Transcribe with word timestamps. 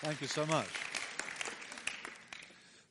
Thank 0.00 0.20
you 0.20 0.28
so 0.28 0.46
much. 0.46 0.68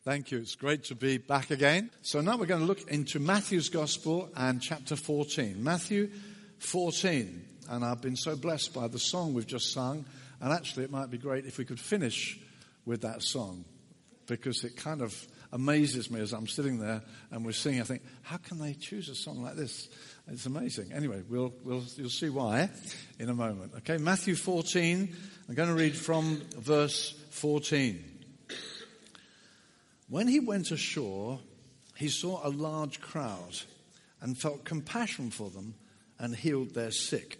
Thank 0.04 0.30
you. 0.30 0.40
It's 0.40 0.56
great 0.56 0.84
to 0.86 0.96
be 0.96 1.18
back 1.18 1.52
again. 1.52 1.90
So 2.02 2.20
now 2.20 2.36
we're 2.36 2.48
going 2.48 2.60
to 2.60 2.68
look 2.68 2.92
into 2.92 3.20
Matthew's 3.20 3.70
Gospel 3.70 4.30
and 4.36 4.62
chapter 4.62 4.98
14. 4.98 5.64
Matthew 5.64 6.10
14. 6.60 7.46
And 7.70 7.86
I've 7.86 8.02
been 8.02 8.18
so 8.18 8.36
blessed 8.36 8.74
by 8.74 8.90
the 8.90 9.00
song 9.00 9.34
we've 9.34 9.48
just 9.48 9.72
sung. 9.72 10.04
And 10.42 10.52
actually, 10.52 10.84
it 10.84 10.92
might 10.92 11.10
be 11.10 11.18
great 11.18 11.46
if 11.46 11.58
we 11.58 11.64
could 11.64 11.80
finish 11.80 12.38
with 12.86 13.02
that 13.04 13.24
song 13.24 13.64
because 14.26 14.66
it 14.66 14.76
kind 14.76 15.02
of 15.02 15.14
amazes 15.52 16.12
me 16.12 16.20
as 16.20 16.34
I'm 16.34 16.48
sitting 16.48 16.80
there 16.80 17.02
and 17.32 17.46
we're 17.46 17.52
singing. 17.52 17.82
I 17.82 17.86
think, 17.86 18.04
how 18.22 18.38
can 18.38 18.60
they 18.60 18.74
choose 18.74 19.10
a 19.10 19.16
song 19.16 19.44
like 19.44 19.56
this? 19.56 19.88
It's 20.28 20.46
amazing. 20.46 20.92
Anyway, 20.92 21.24
we'll, 21.30 21.54
we'll, 21.64 21.84
you'll 21.96 22.10
see 22.10 22.30
why 22.30 22.70
in 23.20 23.30
a 23.30 23.34
moment. 23.34 23.74
Okay, 23.78 23.98
Matthew 23.98 24.36
14. 24.36 25.16
I'm 25.48 25.56
going 25.56 25.70
to 25.70 25.76
read 25.76 25.96
from 25.96 26.42
verse 26.58 27.14
14. 27.32 28.04
When 30.10 30.28
he 30.28 30.40
went 30.40 30.72
ashore, 30.72 31.40
he 31.96 32.10
saw 32.10 32.46
a 32.46 32.50
large 32.50 33.02
crowd 33.02 33.58
and 34.22 34.38
felt 34.38 34.66
compassion 34.66 35.32
for 35.32 35.50
them 35.50 35.76
and 36.20 36.36
healed 36.36 36.74
their 36.74 36.92
sick. 36.92 37.40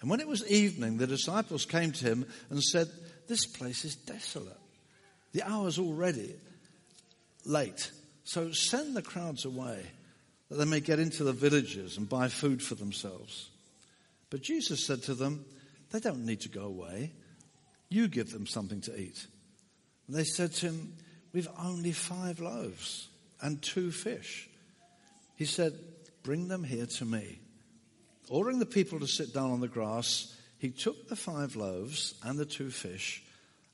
And 0.00 0.10
when 0.10 0.20
it 0.20 0.28
was 0.28 0.46
evening, 0.50 0.98
the 0.98 1.06
disciples 1.06 1.64
came 1.64 1.92
to 1.92 2.04
him 2.04 2.26
and 2.50 2.62
said, 2.62 2.88
This 3.28 3.46
place 3.46 3.84
is 3.84 3.96
desolate. 3.96 4.58
The 5.32 5.42
hour's 5.42 5.78
already 5.78 6.34
late. 7.46 7.90
So 8.24 8.52
send 8.52 8.96
the 8.96 9.02
crowds 9.02 9.44
away 9.44 9.86
that 10.48 10.56
they 10.56 10.64
may 10.64 10.80
get 10.80 10.98
into 10.98 11.24
the 11.24 11.32
villages 11.32 11.96
and 11.96 12.08
buy 12.08 12.28
food 12.28 12.62
for 12.62 12.74
themselves. 12.74 13.50
But 14.30 14.42
Jesus 14.42 14.84
said 14.84 15.02
to 15.04 15.14
them, 15.14 15.44
They 15.90 16.00
don't 16.00 16.26
need 16.26 16.40
to 16.42 16.48
go 16.48 16.64
away. 16.64 17.12
You 17.88 18.08
give 18.08 18.32
them 18.32 18.46
something 18.46 18.80
to 18.82 19.00
eat. 19.00 19.26
And 20.06 20.16
they 20.16 20.24
said 20.24 20.52
to 20.54 20.66
him, 20.66 20.94
We've 21.32 21.48
only 21.62 21.92
five 21.92 22.40
loaves 22.40 23.08
and 23.40 23.60
two 23.62 23.90
fish. 23.90 24.48
He 25.36 25.44
said, 25.44 25.74
Bring 26.22 26.48
them 26.48 26.64
here 26.64 26.86
to 26.86 27.04
me. 27.04 27.40
Ordering 28.28 28.58
the 28.58 28.66
people 28.66 28.98
to 29.00 29.06
sit 29.06 29.32
down 29.32 29.52
on 29.52 29.60
the 29.60 29.68
grass, 29.68 30.34
he 30.58 30.70
took 30.70 31.08
the 31.08 31.16
five 31.16 31.54
loaves 31.54 32.14
and 32.24 32.38
the 32.38 32.46
two 32.46 32.70
fish, 32.70 33.22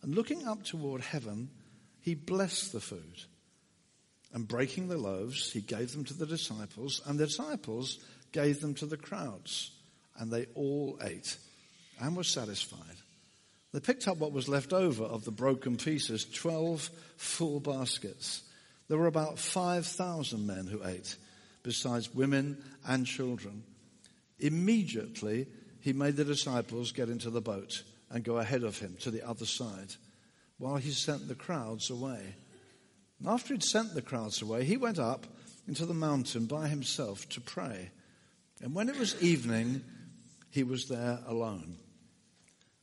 and 0.03 0.15
looking 0.15 0.47
up 0.47 0.65
toward 0.65 1.01
heaven, 1.01 1.49
he 2.01 2.15
blessed 2.15 2.73
the 2.73 2.81
food. 2.81 3.25
And 4.33 4.49
breaking 4.49 4.89
the 4.89 4.97
loaves, 4.97 5.53
he 5.53 5.61
gave 5.61 5.93
them 5.93 6.05
to 6.07 6.15
the 6.15 6.27
disciples, 6.27 7.03
and 7.07 7.19
the 7.19 7.27
disciples 7.27 7.99
gave 8.33 8.61
them 8.61 8.75
to 8.77 8.87
the 8.87 8.97
crowds. 8.97 9.71
And 10.17 10.31
they 10.31 10.47
all 10.55 10.99
ate 11.03 11.37
and 12.01 12.17
were 12.17 12.25
satisfied. 12.25 12.97
They 13.73 13.81
picked 13.81 14.09
up 14.09 14.19
what 14.19 14.33
was 14.33 14.49
left 14.49 14.73
over 14.73 15.05
of 15.05 15.25
the 15.25 15.31
broken 15.31 15.77
pieces, 15.77 16.25
12 16.25 16.91
full 17.17 17.61
baskets. 17.61 18.43
There 18.89 18.99
were 18.99 19.07
about 19.07 19.39
5,000 19.39 20.47
men 20.47 20.67
who 20.67 20.85
ate, 20.85 21.17
besides 21.63 22.15
women 22.15 22.63
and 22.87 23.07
children. 23.07 23.65
Immediately, 24.39 25.47
he 25.81 25.93
made 25.93 26.17
the 26.17 26.25
disciples 26.25 26.93
get 26.93 27.09
into 27.09 27.31
the 27.31 27.41
boat 27.41 27.83
and 28.11 28.25
go 28.25 28.39
ahead 28.39 28.63
of 28.63 28.79
him 28.79 28.97
to 29.01 29.11
the 29.11 29.27
other 29.27 29.47
side, 29.47 29.95
while 30.59 30.77
he 30.77 30.91
sent 30.91 31.29
the 31.29 31.35
crowds 31.35 31.89
away. 31.89 32.35
After 33.27 33.55
he'd 33.55 33.63
sent 33.63 33.95
the 33.95 34.03
crowds 34.03 34.43
away, 34.43 34.65
he 34.65 34.77
went 34.77 34.99
up 34.99 35.27
into 35.69 35.87
the 35.87 35.95
mountain 35.95 36.47
by 36.47 36.69
himself 36.69 37.29
to 37.31 37.41
pray. 37.41 37.91
And 38.61 38.75
when 38.75 38.89
it 38.89 38.99
was 38.99 39.21
evening, 39.23 39.83
he 40.51 40.65
was 40.65 40.89
there 40.89 41.21
alone. 41.27 41.79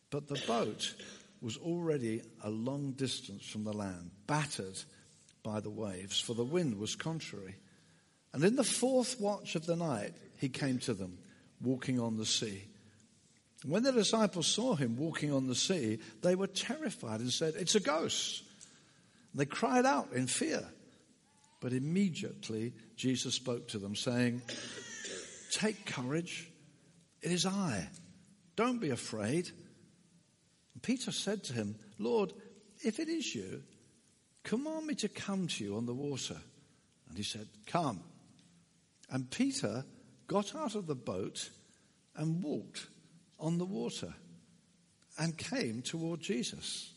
But 0.10 0.28
the 0.28 0.42
boat 0.48 0.96
was 1.42 1.58
already 1.58 2.22
a 2.44 2.50
long 2.50 2.92
distance 2.92 3.46
from 3.46 3.64
the 3.64 3.74
land, 3.74 4.12
battered 4.28 4.80
by 5.44 5.60
the 5.60 5.70
waves, 5.70 6.20
for 6.20 6.34
the 6.34 6.44
wind 6.44 6.78
was 6.78 6.96
contrary. 6.96 7.56
And 8.34 8.44
in 8.44 8.56
the 8.56 8.64
fourth 8.64 9.20
watch 9.20 9.56
of 9.56 9.66
the 9.66 9.76
night, 9.76 10.14
he 10.38 10.50
came 10.50 10.80
to 10.80 10.94
them, 10.94 11.18
walking 11.62 12.00
on 12.00 12.18
the 12.18 12.26
sea. 12.26 12.64
When 13.66 13.84
the 13.84 13.92
disciples 13.92 14.48
saw 14.48 14.76
him 14.76 14.98
walking 14.98 15.34
on 15.34 15.48
the 15.48 15.56
sea, 15.56 16.00
they 16.22 16.36
were 16.36 16.48
terrified 16.48 17.20
and 17.20 17.32
said, 17.32 17.56
It's 17.58 17.76
a 17.76 17.80
ghost. 17.80 18.44
They 19.34 19.46
cried 19.46 19.86
out 19.86 20.14
in 20.14 20.28
fear. 20.28 20.68
But 21.62 21.74
immediately 21.74 22.74
Jesus 22.96 23.36
spoke 23.36 23.68
to 23.70 23.80
them, 23.80 23.96
saying, 23.96 24.42
Take 25.52 25.86
courage, 25.86 26.50
it 27.22 27.32
is 27.32 27.46
I. 27.46 27.90
Don't 28.56 28.80
be 28.80 28.92
afraid. 28.92 29.50
And 30.74 30.82
Peter 30.82 31.12
said 31.12 31.44
to 31.46 31.54
him, 31.54 31.76
Lord, 31.98 32.34
if 32.84 33.00
it 33.00 33.10
is 33.10 33.36
you, 33.36 33.64
command 34.44 34.88
me 34.88 34.96
to 34.96 35.10
come 35.10 35.48
to 35.48 35.64
you 35.64 35.76
on 35.76 35.86
the 35.86 35.94
water. 35.94 36.38
And 37.10 37.18
he 37.18 37.24
said, 37.24 37.48
Come. 37.66 38.02
And 39.10 39.30
Peter 39.30 39.84
got 40.28 40.56
out 40.56 40.76
of 40.76 40.88
the 40.88 40.96
boat 40.96 41.50
and 42.16 42.44
walked 42.44 42.88
on 43.40 43.58
the 43.58 43.66
water 43.66 44.14
and 45.18 45.38
came 45.38 45.82
toward 45.82 46.22
Jesus. 46.22 46.94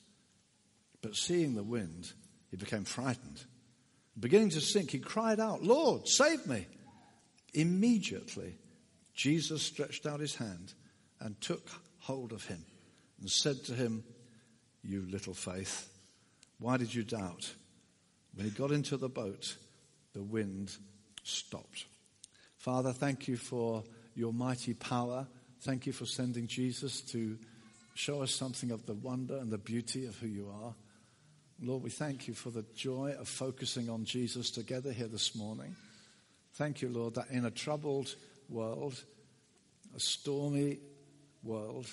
But 1.00 1.16
seeing 1.16 1.54
the 1.54 1.64
wind, 1.64 2.12
he 2.52 2.56
became 2.58 2.84
frightened. 2.84 3.42
Beginning 4.20 4.50
to 4.50 4.60
sink, 4.60 4.90
he 4.90 4.98
cried 4.98 5.40
out, 5.40 5.62
Lord, 5.64 6.06
save 6.06 6.46
me. 6.46 6.66
Immediately, 7.54 8.56
Jesus 9.14 9.62
stretched 9.62 10.06
out 10.06 10.20
his 10.20 10.36
hand 10.36 10.74
and 11.18 11.40
took 11.40 11.66
hold 11.98 12.32
of 12.32 12.44
him 12.44 12.62
and 13.20 13.30
said 13.30 13.64
to 13.64 13.72
him, 13.72 14.04
You 14.82 15.06
little 15.10 15.32
faith, 15.32 15.88
why 16.58 16.76
did 16.76 16.94
you 16.94 17.04
doubt? 17.04 17.54
When 18.34 18.44
he 18.44 18.52
got 18.52 18.70
into 18.70 18.98
the 18.98 19.08
boat, 19.08 19.56
the 20.12 20.22
wind 20.22 20.76
stopped. 21.22 21.86
Father, 22.58 22.92
thank 22.92 23.28
you 23.28 23.36
for 23.38 23.82
your 24.14 24.34
mighty 24.34 24.74
power. 24.74 25.26
Thank 25.62 25.86
you 25.86 25.92
for 25.94 26.04
sending 26.04 26.46
Jesus 26.46 27.00
to 27.12 27.38
show 27.94 28.22
us 28.22 28.34
something 28.34 28.70
of 28.70 28.84
the 28.84 28.94
wonder 28.94 29.38
and 29.38 29.50
the 29.50 29.58
beauty 29.58 30.04
of 30.04 30.16
who 30.18 30.26
you 30.26 30.50
are. 30.50 30.74
Lord, 31.64 31.84
we 31.84 31.90
thank 31.90 32.26
you 32.26 32.34
for 32.34 32.50
the 32.50 32.64
joy 32.74 33.14
of 33.16 33.28
focusing 33.28 33.88
on 33.88 34.04
Jesus 34.04 34.50
together 34.50 34.90
here 34.90 35.06
this 35.06 35.36
morning. 35.36 35.76
Thank 36.54 36.82
you, 36.82 36.88
Lord, 36.88 37.14
that 37.14 37.30
in 37.30 37.44
a 37.44 37.52
troubled 37.52 38.16
world, 38.48 39.00
a 39.94 40.00
stormy 40.00 40.80
world, 41.44 41.86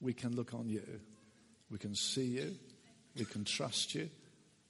we 0.00 0.12
can 0.12 0.34
look 0.34 0.52
on 0.52 0.68
you. 0.68 0.82
We 1.70 1.78
can 1.78 1.94
see 1.94 2.24
you. 2.24 2.56
We 3.16 3.24
can 3.24 3.44
trust 3.44 3.94
you. 3.94 4.10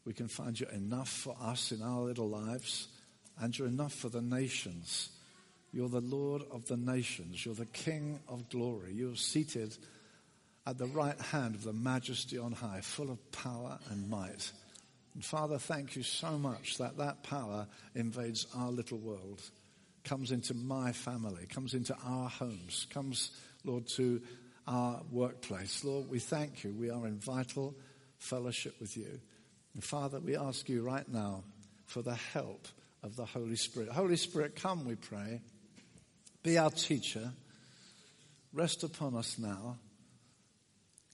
We 0.05 0.13
can 0.13 0.29
find 0.29 0.61
you 0.61 0.67
enough 0.75 1.09
for 1.09 1.35
us 1.41 1.73
in 1.73 1.81
our 1.81 2.03
little 2.03 2.29
lives, 2.29 2.89
and 3.41 3.59
you're 3.59 3.67
enough 3.67 3.95
for 3.95 4.11
the 4.11 4.21
nations. 4.21 5.09
You're 5.73 5.89
the 5.89 6.03
Lord 6.03 6.43
of 6.51 6.67
the 6.67 6.77
nations. 6.77 7.47
You're 7.47 7.55
the 7.55 7.65
King 7.65 8.21
of 8.29 8.51
glory. 8.51 8.93
You're 8.93 9.17
seated 9.17 9.75
at 10.67 10.79
the 10.79 10.87
right 10.87 11.21
hand 11.21 11.55
of 11.55 11.65
the 11.65 11.73
majesty 11.73 12.39
on 12.39 12.53
high, 12.53 12.81
full 12.81 13.11
of 13.11 13.33
power 13.33 13.79
and 13.91 14.09
might. 14.09 14.51
And 15.15 15.25
Father, 15.25 15.59
thank 15.59 15.97
you 15.97 16.03
so 16.03 16.39
much 16.39 16.79
that 16.79 16.97
that 16.99 17.23
power 17.25 17.67
invades 17.95 18.47
our 18.57 18.71
little 18.71 18.99
world, 18.99 19.43
comes 20.05 20.31
into 20.31 20.55
my 20.55 20.93
family, 20.93 21.47
comes 21.47 21.75
into 21.75 21.97
our 22.05 22.29
homes, 22.29 22.87
comes, 22.91 23.31
Lord, 23.65 23.87
to 23.97 24.23
our 24.67 25.03
workplace. 25.11 25.85
Lord, 25.85 26.09
we 26.09 26.19
thank 26.19 26.65
you. 26.65 26.73
We 26.73 26.91
are 26.91 27.07
in 27.07 27.19
vital 27.19 27.75
fellowship 28.19 28.75
with 28.81 28.97
you. 28.97 29.21
And 29.75 29.83
Father, 29.83 30.21
we 30.21 30.37
ask 30.37 30.69
you 30.69 30.83
right 30.83 31.09
now 31.09 31.43
for 31.87 32.03
the 32.03 32.15
help 32.15 32.69
of 33.03 33.17
the 33.17 33.27
Holy 33.27 33.57
Spirit. 33.57 33.89
Holy 33.89 34.17
Spirit, 34.17 34.57
come, 34.57 34.85
we 34.85 34.95
pray. 34.95 35.41
Be 36.43 36.57
our 36.59 36.71
teacher. 36.71 37.33
Rest 38.53 38.85
upon 38.85 39.17
us 39.17 39.39
now. 39.39 39.77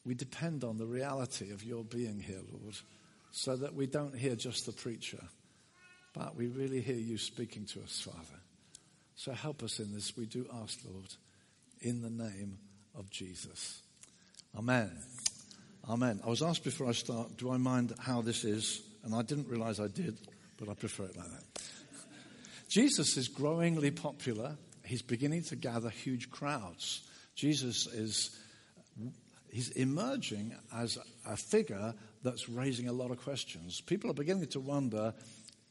We 0.04 0.14
depend 0.14 0.64
on 0.64 0.78
the 0.78 0.86
reality 0.86 1.50
of 1.50 1.62
your 1.62 1.84
being 1.84 2.20
here, 2.20 2.40
Lord, 2.50 2.76
so 3.30 3.56
that 3.56 3.74
we 3.74 3.86
don't 3.86 4.16
hear 4.16 4.36
just 4.36 4.66
the 4.66 4.72
preacher, 4.72 5.22
but 6.14 6.34
we 6.34 6.46
really 6.46 6.80
hear 6.80 6.96
you 6.96 7.18
speaking 7.18 7.66
to 7.66 7.82
us, 7.82 8.00
Father. 8.00 8.40
So 9.16 9.32
help 9.32 9.62
us 9.62 9.80
in 9.80 9.92
this, 9.92 10.16
we 10.16 10.26
do 10.26 10.46
ask, 10.62 10.78
Lord, 10.84 11.12
in 11.80 12.02
the 12.02 12.10
name 12.10 12.58
of 12.94 13.10
Jesus. 13.10 13.82
Amen. 14.56 14.90
Amen. 15.88 16.20
I 16.24 16.28
was 16.28 16.42
asked 16.42 16.64
before 16.64 16.88
I 16.88 16.92
start, 16.92 17.36
do 17.36 17.50
I 17.50 17.56
mind 17.56 17.94
how 17.98 18.22
this 18.22 18.44
is? 18.44 18.82
And 19.04 19.14
I 19.14 19.22
didn't 19.22 19.48
realize 19.48 19.80
I 19.80 19.88
did, 19.88 20.18
but 20.58 20.68
I 20.68 20.74
prefer 20.74 21.04
it 21.04 21.16
like 21.16 21.30
that. 21.30 21.62
Jesus 22.68 23.16
is 23.16 23.28
growingly 23.28 23.90
popular. 23.90 24.56
He's 24.84 25.02
beginning 25.02 25.42
to 25.44 25.56
gather 25.56 25.90
huge 25.90 26.30
crowds. 26.30 27.02
Jesus 27.34 27.86
is 27.86 28.36
he's 29.50 29.70
emerging 29.70 30.54
as 30.74 30.98
a 31.26 31.36
figure 31.36 31.94
that's 32.22 32.48
raising 32.48 32.88
a 32.88 32.92
lot 32.92 33.10
of 33.10 33.18
questions. 33.18 33.80
People 33.80 34.10
are 34.10 34.14
beginning 34.14 34.46
to 34.48 34.60
wonder 34.60 35.14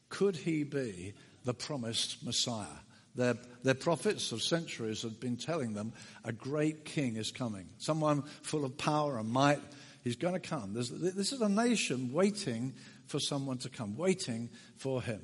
could 0.08 0.36
he 0.36 0.64
be 0.64 1.12
the 1.44 1.52
promised 1.52 2.24
Messiah? 2.24 2.66
Their, 3.14 3.34
their 3.62 3.74
prophets 3.74 4.32
of 4.32 4.42
centuries 4.42 5.02
have 5.02 5.20
been 5.20 5.36
telling 5.36 5.74
them 5.74 5.92
a 6.24 6.32
great 6.32 6.84
king 6.84 7.16
is 7.16 7.30
coming, 7.30 7.66
someone 7.78 8.22
full 8.42 8.64
of 8.64 8.78
power 8.78 9.18
and 9.18 9.28
might 9.28 9.60
He's 10.08 10.16
going 10.16 10.34
to 10.34 10.40
come. 10.40 10.72
There's, 10.72 10.88
this 10.88 11.32
is 11.32 11.42
a 11.42 11.48
nation 11.48 12.14
waiting 12.14 12.74
for 13.06 13.18
someone 13.18 13.58
to 13.58 13.68
come, 13.68 13.96
waiting 13.96 14.48
for 14.76 15.02
him. 15.02 15.20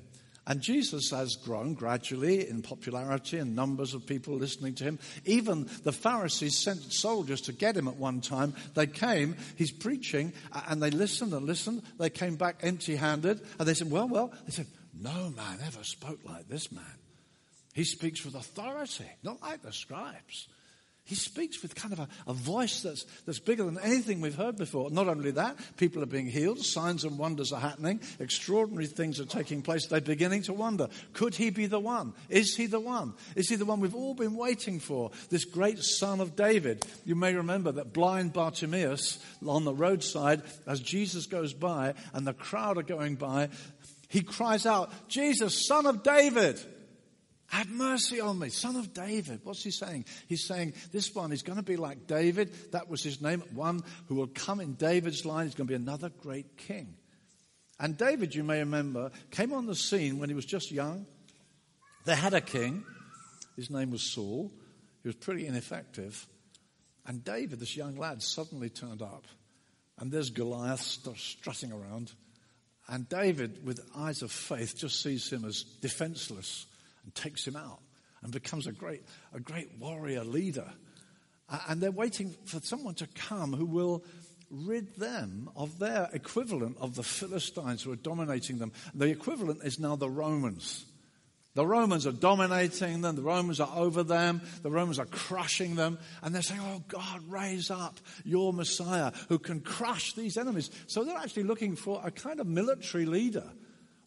And 0.47 0.61
Jesus 0.61 1.11
has 1.11 1.37
grown 1.37 1.73
gradually 1.73 2.49
in 2.49 2.61
popularity 2.61 3.39
and 3.39 3.57
numbers 3.57 3.95
of 3.95 4.07
people 4.07 4.35
listening 4.35 4.75
to 4.75 4.85
him. 4.85 4.99
Even 5.25 5.69
the 5.85 5.93
Pharisees 5.93 6.59
sent 6.59 6.93
soldiers 6.93 7.41
to 7.43 7.53
get 7.53 7.77
him 7.77 7.89
at 7.89 7.97
one 7.97 8.21
time. 8.21 8.55
They 8.75 8.87
came, 8.87 9.37
he's 9.57 9.71
preaching, 9.71 10.35
and 10.69 10.83
they 10.83 10.91
listened 10.91 11.33
and 11.33 11.47
listened. 11.47 11.83
They 11.99 12.11
came 12.11 12.37
back 12.37 12.57
empty 12.63 12.97
handed, 12.97 13.41
and 13.59 13.67
they 13.67 13.75
said, 13.75 13.91
Well, 13.91 14.09
well, 14.09 14.33
they 14.45 14.53
said, 14.53 14.67
No 14.93 15.31
man 15.31 15.61
ever 15.65 15.83
spoke 15.83 16.21
like 16.25 16.49
this 16.49 16.71
man. 16.71 16.85
He 17.73 17.85
speaks 17.85 18.25
with 18.25 18.35
authority, 18.35 19.11
not 19.23 19.41
like 19.41 19.63
the 19.63 19.73
scribes. 19.73 20.49
He 21.07 21.17
speaks 21.17 21.61
with 21.61 21.75
kind 21.75 21.93
of 21.93 22.01
a, 22.01 22.09
a, 22.27 22.33
voice 22.33 22.81
that's, 22.81 23.05
that's 23.27 23.39
bigger 23.39 23.65
than 23.65 23.79
anything 23.79 24.23
we've 24.23 24.35
heard 24.35 24.57
before. 24.57 24.91
Not 24.91 25.07
only 25.07 25.33
that, 25.33 25.59
people 25.77 26.03
are 26.03 26.07
being 26.07 26.27
healed, 26.27 26.65
signs 26.65 27.05
and 27.05 27.19
wonders 27.19 27.53
are 27.53 27.61
happening, 27.61 28.01
extraordinary 28.21 28.87
things 28.87 29.21
are 29.21 29.27
taking 29.27 29.61
place. 29.61 29.87
They're 29.87 30.01
beginning 30.01 30.45
to 30.45 30.55
wonder 30.55 30.89
could 31.13 31.35
he 31.35 31.51
be 31.51 31.67
the 31.67 31.79
one? 31.79 32.15
Is 32.31 32.57
he 32.57 32.65
the 32.65 32.81
one? 32.81 33.13
Is 33.37 33.51
he 33.51 33.57
the 33.57 33.67
one 33.67 33.81
we've 33.81 33.95
all 33.95 34.15
been 34.15 34.35
waiting 34.35 34.81
for? 34.81 35.11
This 35.29 35.45
great 35.45 35.79
son 35.81 36.21
of 36.21 36.37
David. 36.37 36.87
You 37.05 37.17
may 37.17 37.35
remember 37.35 37.73
that 37.73 37.93
blind 37.93 38.33
Bartimaeus 38.33 39.19
on 39.47 39.65
the 39.65 39.75
roadside, 39.75 40.43
as 40.67 40.81
Jesus 40.81 41.27
goes 41.27 41.53
by 41.53 41.95
and 42.15 42.27
the 42.27 42.33
crowd 42.33 42.79
are 42.79 42.83
going 42.83 43.17
by, 43.17 43.51
he 44.09 44.23
cries 44.23 44.65
out, 44.65 44.91
Jesus, 45.09 45.67
son 45.67 45.85
of 45.85 46.03
David. 46.03 46.65
Have 47.49 47.71
mercy 47.71 48.21
on 48.21 48.39
me, 48.39 48.49
son 48.49 48.77
of 48.77 48.93
David. 48.95 49.41
What's 49.45 49.63
he 49.63 49.71
saying? 49.71 50.07
He's 50.29 50.45
saying 50.45 50.75
this 50.93 51.15
one 51.15 51.31
is 51.33 51.43
going 51.43 51.59
to 51.59 51.63
be 51.63 51.77
like 51.77 52.07
David. 52.07 52.53
That 52.73 52.89
was 52.89 53.03
his 53.03 53.21
name. 53.21 53.43
One 53.53 53.83
who 54.09 54.15
will 54.15 54.29
come 54.29 54.61
in 54.61 54.75
David's 54.75 55.25
line. 55.25 55.47
He's 55.47 55.55
going 55.55 55.69
to 55.69 55.73
be 55.73 55.83
another 55.83 56.09
great 56.09 56.57
king. 56.57 56.97
And 57.79 57.97
David, 57.97 58.35
you 58.35 58.45
may 58.45 58.61
remember, 58.61 59.11
came 59.31 59.53
on 59.53 59.67
the 59.67 59.75
scene 59.75 60.19
when 60.19 60.29
he 60.29 60.35
was 60.35 60.47
just 60.47 60.73
young. 60.73 61.07
They 62.07 62.15
had 62.15 62.35
a 62.35 62.41
king. 62.41 62.85
His 63.57 63.71
name 63.71 63.91
was 63.91 64.03
Saul. 64.03 64.51
He 65.03 65.09
was 65.09 65.17
pretty 65.17 65.47
ineffective. 65.47 66.27
And 67.07 67.23
David, 67.23 67.61
this 67.61 67.77
young 67.77 67.97
lad, 67.97 68.23
suddenly 68.23 68.71
turned 68.71 69.03
up. 69.03 69.27
And 69.99 70.11
there's 70.11 70.31
Goliath 70.31 70.81
strutting 70.81 71.73
around. 71.73 72.13
And 72.89 73.09
David, 73.09 73.65
with 73.65 73.81
eyes 73.97 74.23
of 74.23 74.33
faith, 74.33 74.77
just 74.77 75.03
sees 75.03 75.31
him 75.31 75.45
as 75.45 75.63
defenseless 75.63 76.67
and 77.05 77.15
takes 77.15 77.47
him 77.47 77.57
out 77.57 77.81
and 78.23 78.33
becomes 78.33 78.67
a 78.67 78.73
great, 78.73 79.03
a 79.33 79.41
great 79.41 79.69
warrior 79.79 80.25
leader. 80.25 80.71
And 81.69 81.81
they're 81.81 81.93
waiting 81.93 82.35
for 82.47 82.59
someone 82.61 82.95
to 82.97 83.07
come 83.07 83.53
who 83.53 83.67
will 83.67 84.05
rid 84.51 84.97
them 84.97 85.51
of 85.57 85.79
their 85.79 86.09
equivalent 86.13 86.77
of 86.81 86.95
the 86.95 87.03
Philistines 87.03 87.83
who 87.83 87.93
are 87.93 87.97
dominating 87.97 88.59
them. 88.59 88.73
The 88.95 89.07
equivalent 89.07 89.63
is 89.65 89.79
now 89.79 89.97
the 89.97 90.09
Romans. 90.09 90.87
The 91.55 91.67
Romans 91.67 92.07
are 92.07 92.13
dominating 92.13 93.01
them. 93.01 93.15
The 93.15 93.23
Romans 93.23 93.61
are 93.61 93.71
over 93.77 94.03
them. 94.03 94.43
The 94.63 94.71
Romans 94.71 94.99
are 94.99 95.07
crushing 95.07 95.77
them. 95.77 95.99
And 96.23 96.35
they're 96.35 96.43
saying, 96.43 96.61
Oh 96.63 96.83
God, 96.89 97.23
raise 97.29 97.71
up 97.71 98.01
your 98.25 98.53
Messiah 98.53 99.13
who 99.29 99.39
can 99.39 99.61
crush 99.61 100.15
these 100.15 100.37
enemies. 100.37 100.71
So 100.89 101.05
they're 101.05 101.17
actually 101.17 101.45
looking 101.45 101.77
for 101.77 102.01
a 102.05 102.11
kind 102.11 102.41
of 102.41 102.47
military 102.47 103.07
leader 103.07 103.51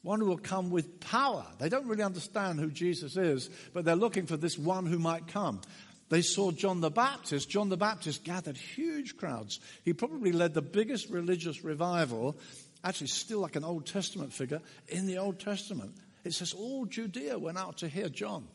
one 0.08 0.22
who 0.22 0.26
will 0.26 0.38
come 0.38 0.70
with 0.70 1.02
power. 1.02 1.46
They 1.60 1.68
don't 1.68 1.86
really 1.86 2.02
understand 2.02 2.62
who 2.62 2.72
Jesus 2.72 3.18
is, 3.18 3.50
but 3.74 3.84
they're 3.84 3.96
looking 3.96 4.26
for 4.26 4.38
this 4.38 4.58
one 4.58 4.86
who 4.86 4.98
might 4.98 5.28
come. 5.28 5.60
They 6.08 6.22
saw 6.22 6.52
John 6.52 6.80
the 6.80 6.90
Baptist. 6.90 7.50
John 7.50 7.68
the 7.68 7.76
Baptist 7.76 8.24
gathered 8.24 8.56
huge 8.56 9.18
crowds. 9.18 9.60
He 9.84 9.92
probably 9.92 10.32
led 10.32 10.54
the 10.54 10.62
biggest 10.62 11.10
religious 11.10 11.62
revival, 11.62 12.38
actually, 12.86 13.08
still 13.08 13.42
like 13.42 13.58
an 13.58 13.66
Old 13.66 13.86
Testament 13.86 14.32
figure, 14.32 14.62
in 14.88 15.08
the 15.08 15.18
Old 15.18 15.42
Testament. 15.42 15.94
It 16.24 16.34
says 16.34 16.54
all 16.54 16.86
Judea 16.86 17.38
went 17.38 17.58
out 17.58 17.80
to 17.80 17.90
hear 17.90 18.08
John. 18.08 18.48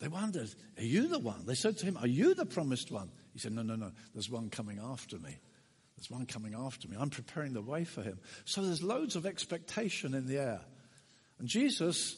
They 0.00 0.08
wondered, 0.08 0.50
Are 0.76 0.84
you 0.84 1.08
the 1.08 1.18
one? 1.18 1.46
They 1.46 1.54
said 1.54 1.78
to 1.78 1.86
him, 1.86 1.96
Are 1.96 2.06
you 2.06 2.34
the 2.34 2.44
promised 2.46 2.92
one? 2.92 3.10
He 3.32 3.38
said, 3.38 3.52
No, 3.52 3.62
no, 3.62 3.74
no. 3.74 3.90
There's 4.12 4.28
one 4.28 4.50
coming 4.50 4.80
after 4.82 5.18
me. 5.18 5.38
There's 6.00 6.10
one 6.10 6.24
coming 6.24 6.54
after 6.54 6.88
me. 6.88 6.96
I'm 6.98 7.10
preparing 7.10 7.52
the 7.52 7.60
way 7.60 7.84
for 7.84 8.00
him. 8.00 8.18
So 8.46 8.62
there's 8.62 8.82
loads 8.82 9.16
of 9.16 9.26
expectation 9.26 10.14
in 10.14 10.26
the 10.26 10.38
air. 10.38 10.60
And 11.38 11.46
Jesus 11.46 12.16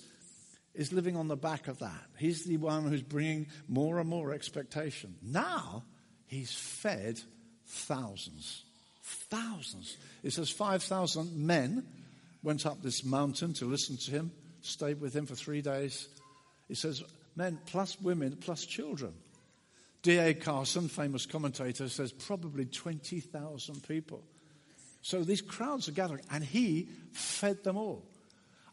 is 0.72 0.92
living 0.92 1.16
on 1.16 1.26
the 1.26 1.36
back 1.36 1.66
of 1.66 1.80
that. 1.80 2.02
He's 2.16 2.44
the 2.44 2.58
one 2.58 2.84
who's 2.84 3.02
bringing 3.02 3.48
more 3.66 3.98
and 3.98 4.08
more 4.08 4.32
expectation. 4.32 5.16
Now, 5.20 5.82
he's 6.26 6.52
fed 6.52 7.20
thousands. 7.66 8.62
Thousands. 9.02 9.96
It 10.22 10.32
says 10.32 10.48
5,000 10.48 11.36
men 11.36 11.84
went 12.44 12.66
up 12.66 12.82
this 12.82 13.04
mountain 13.04 13.52
to 13.54 13.64
listen 13.64 13.96
to 13.96 14.12
him, 14.12 14.30
stayed 14.60 15.00
with 15.00 15.12
him 15.12 15.26
for 15.26 15.34
three 15.34 15.60
days. 15.60 16.08
It 16.68 16.76
says 16.76 17.02
men 17.34 17.58
plus 17.66 18.00
women 18.00 18.36
plus 18.40 18.64
children. 18.64 19.12
D.A. 20.02 20.34
Carson, 20.34 20.88
famous 20.88 21.26
commentator, 21.26 21.88
says 21.88 22.12
probably 22.12 22.64
20,000 22.64 23.86
people. 23.86 24.24
So 25.00 25.22
these 25.22 25.40
crowds 25.40 25.88
are 25.88 25.92
gathering, 25.92 26.24
and 26.30 26.42
he 26.44 26.88
fed 27.12 27.62
them 27.64 27.76
all. 27.76 28.04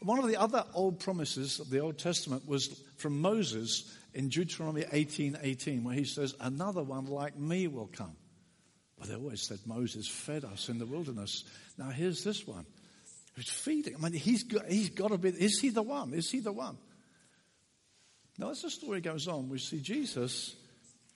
One 0.02 0.20
of 0.20 0.28
the 0.28 0.38
other 0.38 0.64
old 0.74 1.00
promises 1.00 1.60
of 1.60 1.70
the 1.70 1.80
Old 1.80 1.98
Testament 1.98 2.48
was 2.48 2.82
from 2.98 3.20
Moses 3.20 3.96
in 4.14 4.30
Deuteronomy 4.30 4.86
18:18, 4.92 5.38
18, 5.42 5.84
where 5.84 5.96
he 5.96 6.06
says, 6.06 6.34
"Another 6.40 6.84
one 6.84 7.06
like 7.06 7.38
me 7.38 7.68
will 7.68 7.88
come." 7.88 8.16
But 8.98 9.10
they 9.10 9.16
always 9.16 9.42
said 9.42 9.60
Moses 9.66 10.08
fed 10.08 10.46
us 10.46 10.70
in 10.70 10.78
the 10.78 10.86
wilderness. 10.86 11.44
Now 11.78 11.90
here's 11.90 12.24
this 12.24 12.48
one 12.48 12.66
who's 13.34 13.50
feeding. 13.50 13.96
I 13.96 14.00
mean, 14.00 14.14
he's 14.14 14.44
got, 14.44 14.70
he's 14.70 14.90
got 14.90 15.10
to 15.10 15.18
be. 15.18 15.30
Is 15.30 15.60
he 15.60 15.70
the 15.70 15.84
one? 15.84 16.14
Is 16.14 16.32
he 16.32 16.40
the 16.40 16.52
one? 16.52 16.78
Now, 18.38 18.52
as 18.52 18.62
the 18.62 18.70
story 18.70 19.02
goes 19.02 19.28
on, 19.28 19.50
we 19.50 19.60
see 19.60 19.82
Jesus 19.82 20.56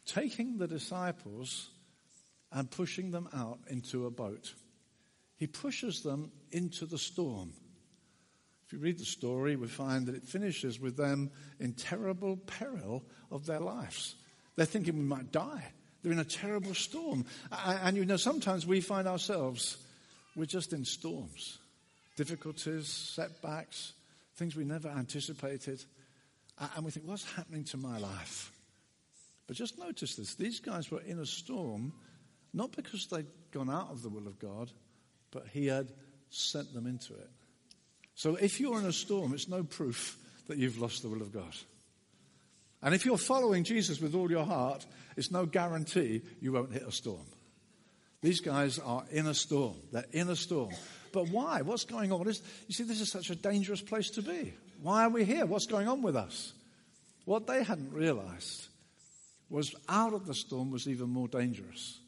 taking 0.06 0.58
the 0.58 0.68
disciples 0.68 1.70
and 2.52 2.70
pushing 2.70 3.12
them 3.12 3.28
out 3.34 3.60
into 3.68 4.06
a 4.06 4.12
boat. 4.12 4.54
He 5.38 5.48
pushes 5.48 6.04
them 6.04 6.32
into 6.52 6.86
the 6.86 6.98
storm. 6.98 7.54
If 8.66 8.74
you 8.74 8.80
read 8.80 9.00
the 9.00 9.06
story, 9.06 9.56
we 9.56 9.68
find 9.68 10.06
that 10.06 10.16
it 10.16 10.24
finishes 10.24 10.80
with 10.80 10.96
them 10.96 11.32
in 11.60 11.74
terrible 11.74 12.38
peril 12.38 13.04
of 13.32 13.46
their 13.46 13.60
lives. 13.60 14.16
They're 14.56 14.66
thinking 14.66 14.98
we 14.98 15.04
might 15.04 15.32
die. 15.32 15.64
They're 16.02 16.12
in 16.12 16.20
a 16.20 16.26
terrible 16.26 16.74
storm. 16.74 17.26
And 17.52 17.98
you 17.98 18.06
know, 18.06 18.18
sometimes 18.18 18.68
we 18.68 18.82
find 18.82 19.08
ourselves, 19.08 19.78
we're 20.36 20.46
just 20.46 20.74
in 20.74 20.86
storms 20.86 21.60
difficulties, 22.16 22.88
setbacks, 22.88 23.94
things 24.36 24.56
we 24.56 24.64
never 24.64 24.88
anticipated. 24.88 25.84
And 26.76 26.86
we 26.86 26.92
think, 26.92 27.08
what's 27.08 27.26
happening 27.34 27.64
to 27.66 27.78
my 27.78 27.98
life? 27.98 28.53
But 29.48 29.56
just 29.58 29.78
notice 29.78 30.16
this 30.16 30.36
these 30.36 30.60
guys 30.60 30.90
were 30.90 31.02
in 31.02 31.20
a 31.20 31.26
storm, 31.26 31.94
not 32.54 32.76
because 32.76 33.08
they'd 33.08 33.28
gone 33.52 33.70
out 33.70 33.90
of 33.92 34.02
the 34.02 34.10
will 34.10 34.28
of 34.28 34.40
God, 34.40 34.72
but 35.32 35.48
He 35.52 35.68
had 35.68 35.92
sent 36.30 36.74
them 36.74 36.88
into 36.88 37.14
it. 37.14 37.30
So 38.16 38.36
if 38.36 38.60
you're 38.60 38.80
in 38.80 38.86
a 38.86 38.94
storm, 38.94 39.34
it's 39.34 39.48
no 39.48 39.64
proof 39.64 40.18
that 40.48 40.58
you've 40.58 40.80
lost 40.80 41.02
the 41.02 41.10
will 41.10 41.22
of 41.22 41.32
God. 41.32 41.56
And 42.82 42.94
if 42.94 43.06
you're 43.06 43.18
following 43.18 43.64
Jesus 43.64 44.02
with 44.02 44.14
all 44.14 44.30
your 44.30 44.46
heart, 44.46 44.86
it's 45.16 45.32
no 45.32 45.46
guarantee 45.46 46.22
you 46.42 46.52
won't 46.52 46.74
hit 46.74 46.84
a 46.84 46.92
storm. 46.92 47.26
These 48.22 48.42
guys 48.42 48.80
are 48.80 49.04
in 49.12 49.28
a 49.28 49.34
storm. 49.34 49.76
They're 49.92 50.06
in 50.12 50.30
a 50.30 50.36
storm. 50.36 50.72
But 51.12 51.30
why? 51.30 51.62
What's 51.62 51.86
going 51.86 52.12
on? 52.12 52.26
You 52.26 52.34
see, 52.74 52.84
this 52.84 53.02
is 53.02 53.12
such 53.12 53.30
a 53.30 53.36
dangerous 53.36 53.82
place 53.82 54.10
to 54.12 54.22
be. 54.22 54.54
Why 54.82 55.04
are 55.04 55.10
we 55.10 55.24
here? 55.24 55.46
What's 55.46 55.66
going 55.66 55.88
on 55.88 56.02
with 56.02 56.16
us? 56.16 56.54
What 57.26 57.48
they 57.48 57.64
hadn't 57.64 57.94
realized 57.94 58.68
was 59.54 59.76
out 59.88 60.14
of 60.14 60.26
the 60.26 60.34
storm 60.34 60.72
was 60.72 60.88
even 60.88 61.10
more 61.10 61.28
dangerous. 61.28 62.00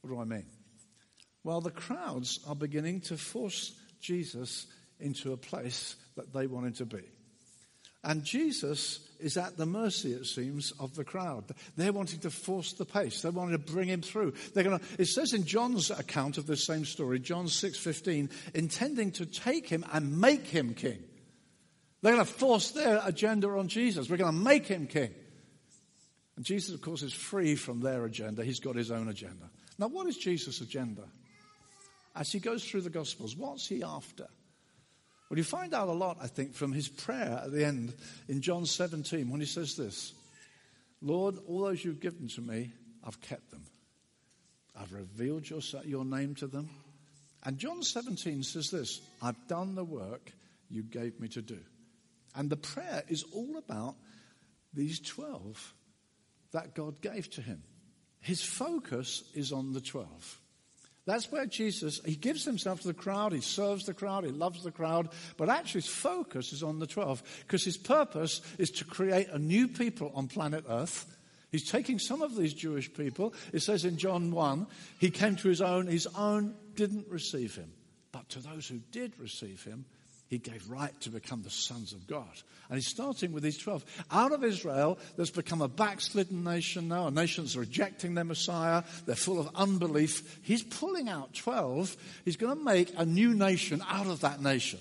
What 0.00 0.10
do 0.10 0.18
I 0.18 0.24
mean? 0.24 0.46
Well, 1.44 1.60
the 1.60 1.70
crowds 1.70 2.40
are 2.48 2.54
beginning 2.54 3.02
to 3.02 3.18
force 3.18 3.74
Jesus 4.00 4.66
into 4.98 5.32
a 5.32 5.36
place 5.36 5.96
that 6.16 6.32
they 6.32 6.46
want 6.46 6.66
him 6.66 6.72
to 6.72 6.86
be. 6.86 7.02
And 8.02 8.24
Jesus 8.24 9.06
is 9.20 9.36
at 9.36 9.58
the 9.58 9.66
mercy, 9.66 10.12
it 10.12 10.24
seems, 10.24 10.72
of 10.80 10.94
the 10.94 11.04
crowd. 11.04 11.44
They're 11.76 11.92
wanting 11.92 12.20
to 12.20 12.30
force 12.30 12.72
the 12.72 12.86
pace. 12.86 13.20
They're 13.20 13.32
wanting 13.32 13.58
to 13.58 13.72
bring 13.72 13.88
him 13.88 14.00
through. 14.00 14.32
They're 14.54 14.64
going 14.64 14.78
to, 14.78 14.84
it 14.98 15.08
says 15.08 15.34
in 15.34 15.44
John's 15.44 15.90
account 15.90 16.38
of 16.38 16.46
this 16.46 16.64
same 16.64 16.86
story, 16.86 17.18
John 17.18 17.46
6.15, 17.46 18.30
intending 18.54 19.10
to 19.12 19.26
take 19.26 19.68
him 19.68 19.84
and 19.92 20.18
make 20.18 20.46
him 20.46 20.72
king. 20.72 21.04
They're 22.00 22.14
going 22.14 22.24
to 22.24 22.32
force 22.32 22.70
their 22.70 23.02
agenda 23.04 23.48
on 23.50 23.68
Jesus. 23.68 24.08
We're 24.08 24.16
going 24.16 24.32
to 24.32 24.44
make 24.44 24.66
him 24.66 24.86
king. 24.86 25.10
And 26.38 26.46
Jesus, 26.46 26.72
of 26.72 26.80
course, 26.80 27.02
is 27.02 27.12
free 27.12 27.56
from 27.56 27.80
their 27.80 28.04
agenda. 28.04 28.44
He's 28.44 28.60
got 28.60 28.76
his 28.76 28.92
own 28.92 29.08
agenda. 29.08 29.50
Now, 29.76 29.88
what 29.88 30.06
is 30.06 30.16
Jesus' 30.16 30.60
agenda? 30.60 31.02
As 32.14 32.30
he 32.30 32.38
goes 32.38 32.62
through 32.64 32.82
the 32.82 32.90
Gospels, 32.90 33.34
what's 33.34 33.66
he 33.66 33.82
after? 33.82 34.28
Well, 35.28 35.36
you 35.36 35.42
find 35.42 35.74
out 35.74 35.88
a 35.88 35.92
lot, 35.92 36.18
I 36.22 36.28
think, 36.28 36.54
from 36.54 36.72
his 36.72 36.86
prayer 36.88 37.40
at 37.42 37.50
the 37.50 37.66
end 37.66 37.92
in 38.28 38.40
John 38.40 38.66
17 38.66 39.28
when 39.28 39.40
he 39.40 39.46
says 39.46 39.74
this 39.74 40.12
Lord, 41.02 41.38
all 41.48 41.62
those 41.62 41.84
you've 41.84 41.98
given 41.98 42.28
to 42.28 42.40
me, 42.40 42.70
I've 43.02 43.20
kept 43.20 43.50
them. 43.50 43.64
I've 44.80 44.92
revealed 44.92 45.50
your, 45.50 45.58
your 45.84 46.04
name 46.04 46.36
to 46.36 46.46
them. 46.46 46.70
And 47.42 47.58
John 47.58 47.82
17 47.82 48.44
says 48.44 48.70
this 48.70 49.00
I've 49.20 49.48
done 49.48 49.74
the 49.74 49.82
work 49.82 50.30
you 50.70 50.84
gave 50.84 51.18
me 51.18 51.26
to 51.30 51.42
do. 51.42 51.58
And 52.36 52.48
the 52.48 52.56
prayer 52.56 53.02
is 53.08 53.24
all 53.34 53.56
about 53.58 53.96
these 54.72 55.00
12 55.00 55.74
that 56.52 56.74
God 56.74 57.00
gave 57.00 57.30
to 57.30 57.42
him. 57.42 57.62
His 58.20 58.42
focus 58.42 59.24
is 59.34 59.52
on 59.52 59.72
the 59.72 59.80
12. 59.80 60.40
That's 61.06 61.32
where 61.32 61.46
Jesus, 61.46 62.02
he 62.04 62.16
gives 62.16 62.44
himself 62.44 62.82
to 62.82 62.88
the 62.88 62.92
crowd, 62.92 63.32
he 63.32 63.40
serves 63.40 63.86
the 63.86 63.94
crowd, 63.94 64.24
he 64.24 64.30
loves 64.30 64.62
the 64.62 64.70
crowd, 64.70 65.08
but 65.38 65.48
actually 65.48 65.80
his 65.80 65.90
focus 65.90 66.52
is 66.52 66.62
on 66.62 66.80
the 66.80 66.86
12 66.86 67.22
because 67.46 67.64
his 67.64 67.78
purpose 67.78 68.42
is 68.58 68.70
to 68.72 68.84
create 68.84 69.28
a 69.30 69.38
new 69.38 69.68
people 69.68 70.12
on 70.14 70.28
planet 70.28 70.66
Earth. 70.68 71.06
He's 71.50 71.70
taking 71.70 71.98
some 71.98 72.20
of 72.20 72.36
these 72.36 72.52
Jewish 72.52 72.92
people. 72.92 73.32
It 73.54 73.60
says 73.60 73.86
in 73.86 73.96
John 73.96 74.30
1, 74.30 74.66
he 74.98 75.10
came 75.10 75.36
to 75.36 75.48
his 75.48 75.62
own, 75.62 75.86
his 75.86 76.06
own 76.08 76.54
didn't 76.74 77.08
receive 77.08 77.54
him. 77.56 77.72
But 78.12 78.28
to 78.30 78.40
those 78.40 78.68
who 78.68 78.80
did 78.92 79.18
receive 79.18 79.64
him, 79.64 79.86
he 80.28 80.38
gave 80.38 80.68
right 80.70 80.98
to 81.00 81.10
become 81.10 81.42
the 81.42 81.50
sons 81.50 81.92
of 81.92 82.06
God. 82.06 82.28
And 82.68 82.76
he's 82.76 82.86
starting 82.86 83.32
with 83.32 83.42
these 83.42 83.56
12. 83.56 83.84
Out 84.10 84.32
of 84.32 84.44
Israel, 84.44 84.98
there's 85.16 85.30
become 85.30 85.62
a 85.62 85.68
backslidden 85.68 86.44
nation 86.44 86.88
now, 86.88 87.06
a 87.06 87.10
nation 87.10 87.44
that's 87.44 87.56
rejecting 87.56 88.14
their 88.14 88.24
Messiah. 88.24 88.82
They're 89.06 89.16
full 89.16 89.40
of 89.40 89.48
unbelief. 89.54 90.38
He's 90.42 90.62
pulling 90.62 91.08
out 91.08 91.32
12. 91.32 91.96
He's 92.26 92.36
going 92.36 92.58
to 92.58 92.62
make 92.62 92.92
a 92.96 93.06
new 93.06 93.32
nation 93.32 93.82
out 93.88 94.06
of 94.06 94.20
that 94.20 94.42
nation. 94.42 94.80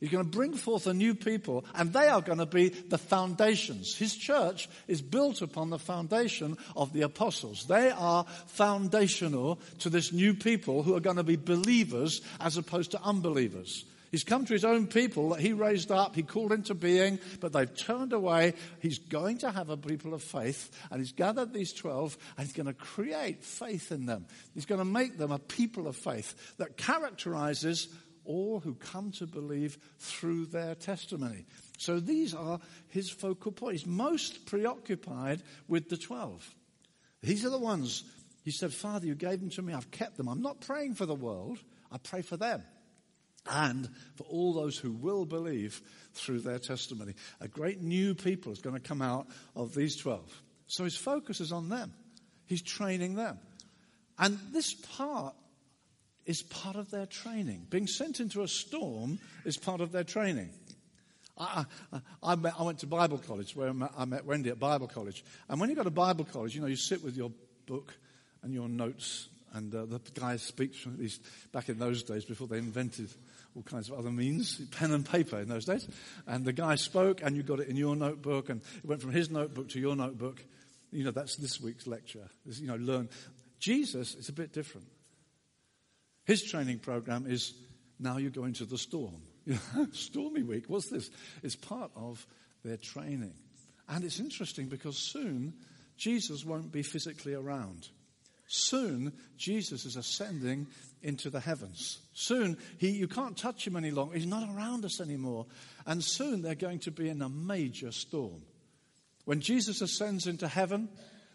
He's 0.00 0.10
going 0.10 0.24
to 0.24 0.36
bring 0.36 0.54
forth 0.54 0.88
a 0.88 0.94
new 0.94 1.14
people, 1.14 1.64
and 1.76 1.92
they 1.92 2.08
are 2.08 2.20
going 2.20 2.38
to 2.38 2.46
be 2.46 2.70
the 2.70 2.98
foundations. 2.98 3.94
His 3.94 4.16
church 4.16 4.68
is 4.88 5.00
built 5.00 5.42
upon 5.42 5.70
the 5.70 5.78
foundation 5.78 6.58
of 6.74 6.92
the 6.92 7.02
apostles. 7.02 7.66
They 7.68 7.92
are 7.92 8.24
foundational 8.48 9.60
to 9.78 9.90
this 9.90 10.12
new 10.12 10.34
people 10.34 10.82
who 10.82 10.96
are 10.96 11.00
going 11.00 11.18
to 11.18 11.22
be 11.22 11.36
believers 11.36 12.20
as 12.40 12.56
opposed 12.56 12.90
to 12.90 13.02
unbelievers. 13.02 13.84
He's 14.12 14.24
come 14.24 14.44
to 14.44 14.52
his 14.52 14.66
own 14.66 14.88
people 14.88 15.30
that 15.30 15.40
he 15.40 15.54
raised 15.54 15.90
up, 15.90 16.14
he 16.14 16.22
called 16.22 16.52
into 16.52 16.74
being, 16.74 17.18
but 17.40 17.54
they've 17.54 17.74
turned 17.74 18.12
away. 18.12 18.52
He's 18.78 18.98
going 18.98 19.38
to 19.38 19.50
have 19.50 19.70
a 19.70 19.76
people 19.78 20.12
of 20.12 20.22
faith, 20.22 20.70
and 20.90 21.00
he's 21.00 21.12
gathered 21.12 21.54
these 21.54 21.72
12, 21.72 22.18
and 22.36 22.46
he's 22.46 22.54
going 22.54 22.66
to 22.66 22.74
create 22.74 23.42
faith 23.42 23.90
in 23.90 24.04
them. 24.04 24.26
He's 24.52 24.66
going 24.66 24.80
to 24.80 24.84
make 24.84 25.16
them 25.16 25.32
a 25.32 25.38
people 25.38 25.88
of 25.88 25.96
faith 25.96 26.58
that 26.58 26.76
characterizes 26.76 27.88
all 28.26 28.60
who 28.60 28.74
come 28.74 29.12
to 29.12 29.26
believe 29.26 29.78
through 29.98 30.44
their 30.44 30.74
testimony. 30.74 31.46
So 31.78 31.98
these 31.98 32.34
are 32.34 32.60
his 32.88 33.08
focal 33.08 33.50
points. 33.50 33.80
He's 33.80 33.90
most 33.90 34.44
preoccupied 34.44 35.42
with 35.68 35.88
the 35.88 35.96
12. 35.96 36.54
These 37.22 37.46
are 37.46 37.50
the 37.50 37.56
ones 37.56 38.04
he 38.44 38.50
said, 38.50 38.74
Father, 38.74 39.06
you 39.06 39.14
gave 39.14 39.40
them 39.40 39.50
to 39.50 39.62
me, 39.62 39.72
I've 39.72 39.90
kept 39.90 40.18
them. 40.18 40.28
I'm 40.28 40.42
not 40.42 40.60
praying 40.60 40.96
for 40.96 41.06
the 41.06 41.14
world, 41.14 41.58
I 41.90 41.96
pray 41.96 42.20
for 42.20 42.36
them 42.36 42.62
and 43.50 43.88
for 44.14 44.24
all 44.24 44.52
those 44.52 44.78
who 44.78 44.92
will 44.92 45.24
believe 45.24 45.80
through 46.14 46.40
their 46.40 46.58
testimony. 46.58 47.14
A 47.40 47.48
great 47.48 47.80
new 47.80 48.14
people 48.14 48.52
is 48.52 48.60
going 48.60 48.76
to 48.76 48.88
come 48.88 49.02
out 49.02 49.26
of 49.56 49.74
these 49.74 49.96
12. 49.96 50.42
So 50.66 50.84
his 50.84 50.96
focus 50.96 51.40
is 51.40 51.52
on 51.52 51.68
them. 51.68 51.92
He's 52.46 52.62
training 52.62 53.14
them. 53.14 53.38
And 54.18 54.38
this 54.52 54.74
part 54.74 55.34
is 56.26 56.42
part 56.42 56.76
of 56.76 56.90
their 56.90 57.06
training. 57.06 57.66
Being 57.70 57.86
sent 57.86 58.20
into 58.20 58.42
a 58.42 58.48
storm 58.48 59.18
is 59.44 59.56
part 59.56 59.80
of 59.80 59.90
their 59.90 60.04
training. 60.04 60.50
I, 61.36 61.64
I, 61.92 62.00
I, 62.22 62.62
went 62.62 62.80
to 62.80 62.86
Bible 62.86 63.18
college 63.18 63.56
where 63.56 63.72
I 63.96 64.04
met 64.04 64.24
Wendy 64.26 64.50
at 64.50 64.60
Bible 64.60 64.86
college. 64.86 65.24
And 65.48 65.58
when 65.60 65.70
you 65.70 65.76
go 65.76 65.82
to 65.82 65.90
Bible 65.90 66.26
college, 66.26 66.54
you 66.54 66.60
know, 66.60 66.66
you 66.66 66.76
sit 66.76 67.02
with 67.02 67.16
your 67.16 67.32
book 67.66 67.94
and 68.42 68.52
your 68.52 68.68
notes. 68.68 69.28
And 69.52 69.74
uh, 69.74 69.84
the 69.84 70.00
guy 70.14 70.36
speaks, 70.36 70.86
at 70.86 70.98
least 70.98 71.22
back 71.52 71.68
in 71.68 71.78
those 71.78 72.02
days 72.02 72.24
before 72.24 72.46
they 72.46 72.58
invented 72.58 73.10
all 73.54 73.62
kinds 73.62 73.90
of 73.90 73.98
other 73.98 74.10
means, 74.10 74.60
pen 74.70 74.92
and 74.92 75.04
paper 75.04 75.38
in 75.38 75.48
those 75.48 75.66
days. 75.66 75.86
And 76.26 76.44
the 76.44 76.54
guy 76.54 76.76
spoke, 76.76 77.22
and 77.22 77.36
you 77.36 77.42
got 77.42 77.60
it 77.60 77.68
in 77.68 77.76
your 77.76 77.94
notebook, 77.94 78.48
and 78.48 78.62
it 78.78 78.84
went 78.84 79.02
from 79.02 79.12
his 79.12 79.30
notebook 79.30 79.68
to 79.70 79.80
your 79.80 79.94
notebook. 79.94 80.42
You 80.90 81.04
know, 81.04 81.10
that's 81.10 81.36
this 81.36 81.60
week's 81.60 81.86
lecture. 81.86 82.28
you 82.46 82.66
know, 82.66 82.76
learn. 82.76 83.10
Jesus 83.58 84.14
is 84.14 84.28
a 84.28 84.32
bit 84.32 84.52
different. 84.52 84.86
His 86.24 86.42
training 86.42 86.78
program 86.78 87.26
is 87.26 87.52
now 87.98 88.16
you 88.16 88.30
go 88.30 88.44
into 88.44 88.64
the 88.64 88.78
storm. 88.78 89.22
Stormy 89.92 90.42
week, 90.42 90.64
what's 90.68 90.88
this? 90.88 91.10
It's 91.42 91.56
part 91.56 91.90
of 91.96 92.26
their 92.64 92.76
training. 92.76 93.34
And 93.88 94.04
it's 94.04 94.20
interesting 94.20 94.66
because 94.66 94.96
soon 94.96 95.54
Jesus 95.96 96.44
won't 96.44 96.72
be 96.72 96.82
physically 96.82 97.34
around. 97.34 97.88
Soon, 98.54 99.14
Jesus 99.38 99.86
is 99.86 99.96
ascending 99.96 100.66
into 101.00 101.30
the 101.30 101.40
heavens. 101.40 102.00
Soon, 102.12 102.58
he, 102.76 102.90
you 102.90 103.08
can't 103.08 103.34
touch 103.34 103.66
him 103.66 103.76
any 103.76 103.90
longer. 103.90 104.14
He's 104.14 104.26
not 104.26 104.46
around 104.54 104.84
us 104.84 105.00
anymore. 105.00 105.46
And 105.86 106.04
soon, 106.04 106.42
they're 106.42 106.54
going 106.54 106.80
to 106.80 106.90
be 106.90 107.08
in 107.08 107.22
a 107.22 107.30
major 107.30 107.92
storm. 107.92 108.42
When 109.24 109.40
Jesus 109.40 109.80
ascends 109.80 110.26
into 110.26 110.46
heaven, 110.46 110.90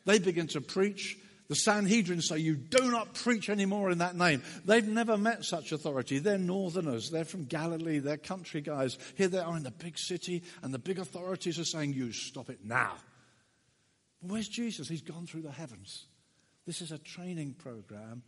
they 0.06 0.20
begin 0.20 0.46
to 0.50 0.62
preach. 0.62 1.18
The 1.48 1.56
Sanhedrin 1.56 2.22
say, 2.22 2.38
You 2.38 2.56
do 2.56 2.92
not 2.92 3.16
preach 3.16 3.50
anymore 3.50 3.90
in 3.90 3.98
that 3.98 4.16
name. 4.16 4.44
They've 4.66 4.88
never 4.88 5.18
met 5.18 5.44
such 5.44 5.72
authority. 5.72 6.20
They're 6.20 6.38
northerners. 6.38 7.10
They're 7.10 7.26
from 7.26 7.46
Galilee. 7.46 7.98
They're 7.98 8.18
country 8.18 8.62
guys. 8.62 8.96
Here 9.16 9.28
they 9.28 9.40
are 9.40 9.58
in 9.58 9.64
the 9.64 9.72
big 9.72 9.98
city, 9.98 10.44
and 10.62 10.72
the 10.72 10.78
big 10.78 11.00
authorities 11.00 11.58
are 11.58 11.66
saying, 11.66 11.94
You 11.94 12.12
stop 12.12 12.52
it 12.52 12.64
now. 12.64 12.94
Where's 14.22 14.48
Jesus? 14.48 14.88
He's 14.88 15.02
gone 15.02 15.26
through 15.26 15.42
the 15.42 15.52
heavens. 15.52 16.06
This 16.68 16.82
is 16.82 16.92
a 16.92 16.98
training 16.98 17.56
program. 17.58 18.22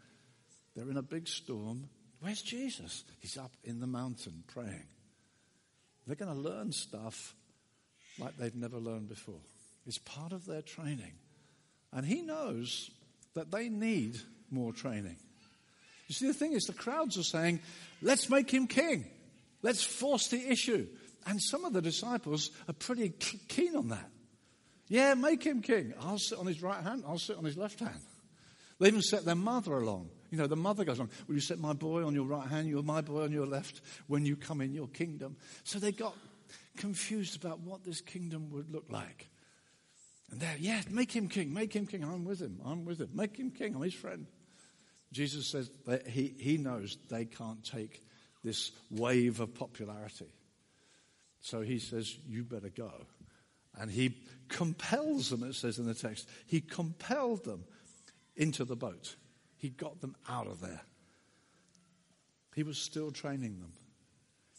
They're 0.73 0.89
in 0.89 0.97
a 0.97 1.03
big 1.03 1.27
storm. 1.27 1.89
Where's 2.21 2.41
Jesus? 2.41 3.03
He's 3.19 3.37
up 3.37 3.51
in 3.65 3.81
the 3.81 3.87
mountain 3.87 4.45
praying. 4.47 4.87
They're 6.07 6.15
going 6.15 6.33
to 6.33 6.49
learn 6.49 6.71
stuff 6.71 7.35
like 8.17 8.37
they've 8.37 8.55
never 8.55 8.77
learned 8.77 9.09
before. 9.09 9.41
It's 9.85 9.97
part 9.97 10.31
of 10.31 10.45
their 10.45 10.61
training. 10.61 11.13
And 11.91 12.05
he 12.05 12.21
knows 12.21 12.89
that 13.35 13.51
they 13.51 13.67
need 13.67 14.17
more 14.49 14.71
training. 14.71 15.17
You 16.07 16.15
see, 16.15 16.27
the 16.27 16.33
thing 16.33 16.53
is, 16.53 16.63
the 16.63 16.73
crowds 16.73 17.17
are 17.17 17.23
saying, 17.23 17.59
let's 18.01 18.29
make 18.29 18.49
him 18.49 18.67
king. 18.67 19.05
Let's 19.61 19.83
force 19.83 20.29
the 20.29 20.49
issue. 20.49 20.87
And 21.27 21.41
some 21.41 21.65
of 21.65 21.73
the 21.73 21.81
disciples 21.81 22.51
are 22.69 22.73
pretty 22.73 23.09
keen 23.09 23.75
on 23.75 23.89
that. 23.89 24.09
Yeah, 24.87 25.13
make 25.13 25.43
him 25.43 25.61
king. 25.61 25.93
I'll 26.01 26.17
sit 26.17 26.39
on 26.39 26.47
his 26.47 26.63
right 26.63 26.81
hand, 26.81 27.03
I'll 27.05 27.19
sit 27.19 27.37
on 27.37 27.43
his 27.43 27.57
left 27.57 27.79
hand. 27.79 27.99
They 28.79 28.87
even 28.87 29.01
set 29.01 29.25
their 29.25 29.35
mother 29.35 29.73
along. 29.73 30.09
You 30.31 30.37
know, 30.37 30.47
the 30.47 30.55
mother 30.55 30.85
goes 30.85 30.97
along, 30.97 31.09
Will 31.27 31.35
you 31.35 31.41
set 31.41 31.59
my 31.59 31.73
boy 31.73 32.05
on 32.05 32.13
your 32.13 32.25
right 32.25 32.47
hand, 32.47 32.67
you're 32.67 32.83
my 32.83 33.01
boy 33.01 33.23
on 33.23 33.31
your 33.31 33.47
left 33.47 33.81
when 34.07 34.25
you 34.25 34.35
come 34.35 34.61
in 34.61 34.73
your 34.73 34.87
kingdom? 34.87 35.35
So 35.63 35.79
they 35.79 35.91
got 35.91 36.15
confused 36.77 37.35
about 37.35 37.59
what 37.59 37.83
this 37.83 38.01
kingdom 38.01 38.49
would 38.51 38.71
look 38.71 38.85
like. 38.89 39.27
And 40.31 40.39
they're, 40.39 40.55
yeah, 40.59 40.81
make 40.89 41.11
him 41.11 41.27
king, 41.27 41.53
make 41.53 41.75
him 41.75 41.87
king. 41.87 42.03
I'm 42.03 42.23
with 42.23 42.39
him, 42.39 42.59
I'm 42.63 42.85
with 42.85 43.01
him. 43.01 43.09
Make 43.13 43.37
him 43.37 43.51
king, 43.51 43.75
I'm 43.75 43.81
his 43.81 43.93
friend. 43.93 44.27
Jesus 45.11 45.47
says 45.47 45.71
that 45.87 46.07
he, 46.07 46.35
he 46.37 46.57
knows 46.57 46.97
they 47.09 47.25
can't 47.25 47.63
take 47.63 48.03
this 48.43 48.71
wave 48.91 49.39
of 49.39 49.55
popularity. 49.55 50.31
So 51.41 51.61
he 51.61 51.79
says, 51.79 52.15
You 52.27 52.43
better 52.43 52.69
go. 52.69 52.91
And 53.79 53.89
he 53.89 54.15
compels 54.49 55.29
them, 55.29 55.43
it 55.43 55.55
says 55.55 55.79
in 55.79 55.85
the 55.85 55.93
text. 55.93 56.27
He 56.45 56.61
compelled 56.61 57.43
them 57.45 57.63
into 58.39 58.65
the 58.65 58.75
boat. 58.75 59.17
He 59.57 59.69
got 59.69 60.01
them 60.01 60.15
out 60.27 60.47
of 60.47 60.61
there. 60.61 60.81
He 62.55 62.63
was 62.63 62.79
still 62.79 63.11
training 63.11 63.59
them. 63.59 63.73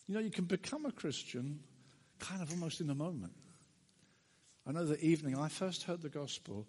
You 0.07 0.15
know, 0.15 0.21
you 0.21 0.31
can 0.31 0.45
become 0.45 0.87
a 0.87 0.93
Christian 0.93 1.61
kind 2.21 2.43
of 2.43 2.51
almost 2.51 2.81
in 2.81 2.91
a 2.91 2.95
moment. 2.95 3.33
I 4.67 4.73
know 4.73 4.85
the 4.85 5.03
evening 5.05 5.37
I 5.37 5.49
first 5.49 5.85
heard 5.85 6.03
the 6.03 6.09
gospel, 6.09 6.67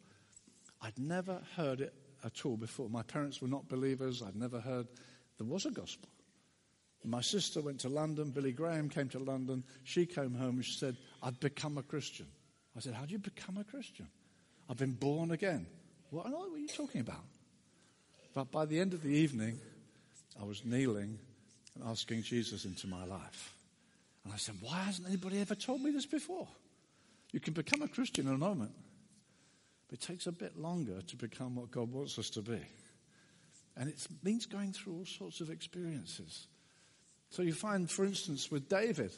I'd 0.81 0.97
never 0.97 1.41
heard 1.55 1.81
it 1.81 1.93
at 2.23 2.45
all 2.45 2.57
before. 2.57 2.89
My 2.89 3.03
parents 3.03 3.41
were 3.41 3.47
not 3.47 3.67
believers. 3.67 4.23
I'd 4.23 4.35
never 4.35 4.59
heard 4.59 4.87
there 5.37 5.45
was 5.45 5.65
a 5.65 5.71
gospel. 5.71 6.09
My 7.03 7.21
sister 7.21 7.61
went 7.61 7.79
to 7.81 7.89
London. 7.89 8.29
Billy 8.29 8.51
Graham 8.51 8.87
came 8.87 9.09
to 9.09 9.19
London. 9.19 9.63
She 9.83 10.05
came 10.05 10.35
home 10.35 10.55
and 10.55 10.65
she 10.65 10.77
said, 10.77 10.95
I've 11.21 11.39
become 11.39 11.77
a 11.77 11.83
Christian. 11.83 12.27
I 12.77 12.79
said, 12.79 12.93
How 12.93 13.05
do 13.05 13.11
you 13.11 13.19
become 13.19 13.57
a 13.57 13.63
Christian? 13.63 14.07
I've 14.69 14.77
been 14.77 14.93
born 14.93 15.31
again. 15.31 15.65
What 16.11 16.27
on 16.27 16.33
earth 16.33 16.51
were 16.51 16.57
you 16.57 16.67
talking 16.67 17.01
about? 17.01 17.23
But 18.33 18.51
by 18.51 18.65
the 18.65 18.79
end 18.79 18.93
of 18.93 19.01
the 19.01 19.09
evening, 19.09 19.59
I 20.39 20.45
was 20.45 20.63
kneeling 20.63 21.17
and 21.75 21.89
asking 21.89 22.23
Jesus 22.23 22.65
into 22.65 22.87
my 22.87 23.05
life. 23.05 23.53
And 24.23 24.33
I 24.33 24.37
said, 24.37 24.55
Why 24.61 24.77
hasn't 24.81 25.07
anybody 25.07 25.39
ever 25.41 25.55
told 25.55 25.81
me 25.81 25.91
this 25.91 26.05
before? 26.05 26.47
You 27.31 27.39
can 27.39 27.53
become 27.53 27.81
a 27.81 27.87
Christian 27.87 28.27
in 28.27 28.33
a 28.33 28.37
moment, 28.37 28.71
but 29.89 29.99
it 29.99 30.05
takes 30.05 30.27
a 30.27 30.31
bit 30.31 30.59
longer 30.59 31.01
to 31.01 31.15
become 31.15 31.55
what 31.55 31.71
God 31.71 31.91
wants 31.91 32.19
us 32.19 32.29
to 32.31 32.41
be. 32.41 32.59
And 33.77 33.89
it 33.89 34.05
means 34.21 34.45
going 34.45 34.73
through 34.73 34.93
all 34.93 35.05
sorts 35.05 35.39
of 35.39 35.49
experiences. 35.49 36.47
So 37.29 37.41
you 37.41 37.53
find, 37.53 37.89
for 37.89 38.03
instance, 38.03 38.51
with 38.51 38.67
David, 38.67 39.11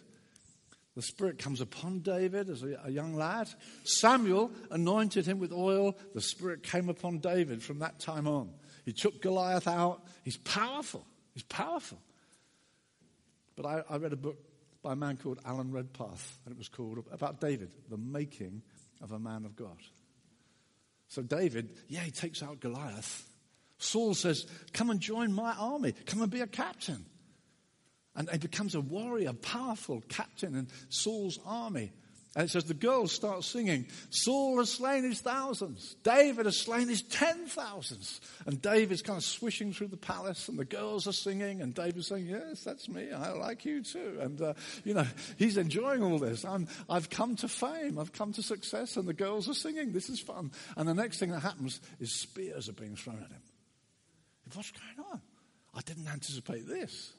the 0.95 1.01
Spirit 1.01 1.39
comes 1.39 1.59
upon 1.59 1.99
David 1.99 2.49
as 2.49 2.61
a, 2.63 2.79
a, 2.85 2.91
young 2.91 3.15
lad. 3.15 3.49
Samuel 3.83 4.51
anointed 4.69 5.25
him 5.25 5.39
with 5.39 5.51
oil. 5.51 5.97
The 6.13 6.21
Spirit 6.21 6.61
came 6.61 6.87
upon 6.87 7.17
David 7.17 7.63
from 7.63 7.79
that 7.79 7.99
time 7.99 8.27
on. 8.27 8.51
He 8.85 8.93
took 8.93 9.21
Goliath 9.21 9.67
out. 9.67 10.03
He's 10.23 10.37
powerful. 10.37 11.05
He's 11.33 11.43
powerful. 11.43 11.99
But 13.55 13.65
I, 13.65 13.83
I 13.89 13.97
read 13.97 14.13
a 14.13 14.17
book 14.17 14.37
by 14.83 14.93
a 14.93 14.95
man 14.95 15.17
called 15.17 15.39
Alan 15.45 15.71
Redpath, 15.71 16.39
and 16.45 16.53
it 16.53 16.57
was 16.57 16.69
called 16.69 17.03
about 17.11 17.39
David, 17.39 17.71
the 17.89 17.97
making 17.97 18.61
of 19.01 19.11
a 19.11 19.19
man 19.19 19.45
of 19.45 19.55
God. 19.55 19.77
So 21.07 21.23
David, 21.23 21.69
yeah, 21.87 22.01
he 22.01 22.11
takes 22.11 22.43
out 22.43 22.59
Goliath. 22.59 23.27
Saul 23.77 24.13
says, 24.13 24.45
Come 24.73 24.89
and 24.89 24.99
join 24.99 25.33
my 25.33 25.53
army. 25.53 25.93
Come 26.05 26.21
and 26.21 26.31
be 26.31 26.41
a 26.41 26.47
captain. 26.47 27.05
And 28.15 28.29
he 28.29 28.37
becomes 28.37 28.75
a 28.75 28.81
warrior, 28.81 29.33
powerful 29.33 30.03
captain 30.07 30.55
in 30.55 30.67
Saul's 30.89 31.39
army. 31.45 31.91
And 32.35 32.45
it 32.45 32.49
says 32.49 32.63
the 32.63 32.73
girls 32.73 33.11
start 33.11 33.43
singing, 33.43 33.85
Saul 34.09 34.57
has 34.57 34.71
slain 34.71 35.03
his 35.03 35.21
thousands, 35.21 35.95
David 36.03 36.47
has 36.47 36.57
slain 36.57 36.87
his 36.87 37.03
ten 37.03 37.45
thousands. 37.45 38.21
And 38.47 38.59
David's 38.59 39.03
kind 39.03 39.17
of 39.17 39.23
swishing 39.23 39.71
through 39.71 39.89
the 39.89 39.97
palace, 39.97 40.47
and 40.47 40.57
the 40.57 40.65
girls 40.65 41.07
are 41.07 41.13
singing, 41.13 41.61
and 41.61 41.75
David's 41.75 42.07
saying, 42.07 42.25
Yes, 42.25 42.63
that's 42.63 42.89
me, 42.89 43.11
I 43.11 43.33
like 43.33 43.65
you 43.65 43.83
too. 43.83 44.17
And, 44.19 44.41
uh, 44.41 44.53
you 44.83 44.95
know, 44.95 45.05
he's 45.37 45.57
enjoying 45.57 46.01
all 46.01 46.17
this. 46.17 46.43
I'm, 46.43 46.67
I've 46.89 47.11
come 47.11 47.35
to 47.37 47.47
fame, 47.47 47.99
I've 47.99 48.13
come 48.13 48.33
to 48.33 48.41
success, 48.41 48.97
and 48.97 49.07
the 49.07 49.13
girls 49.13 49.47
are 49.47 49.53
singing, 49.53 49.91
this 49.91 50.09
is 50.09 50.19
fun. 50.19 50.51
And 50.75 50.89
the 50.89 50.95
next 50.95 51.19
thing 51.19 51.29
that 51.31 51.41
happens 51.41 51.81
is 51.99 52.19
spears 52.19 52.67
are 52.67 52.73
being 52.73 52.95
thrown 52.95 53.17
at 53.17 53.29
him. 53.29 53.41
What's 54.55 54.71
going 54.71 55.07
on? 55.11 55.21
I 55.75 55.81
didn't 55.81 56.07
anticipate 56.07 56.67
this. 56.67 57.13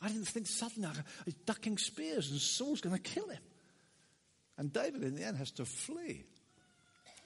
I 0.00 0.08
didn't 0.08 0.26
think 0.26 0.46
suddenly 0.46 0.88
he's 1.24 1.34
ducking 1.34 1.78
spears 1.78 2.30
and 2.30 2.40
Saul's 2.40 2.80
going 2.80 2.96
to 2.96 3.02
kill 3.02 3.28
him. 3.28 3.42
And 4.56 4.72
David, 4.72 5.02
in 5.02 5.14
the 5.14 5.24
end, 5.24 5.36
has 5.36 5.50
to 5.52 5.64
flee. 5.64 6.24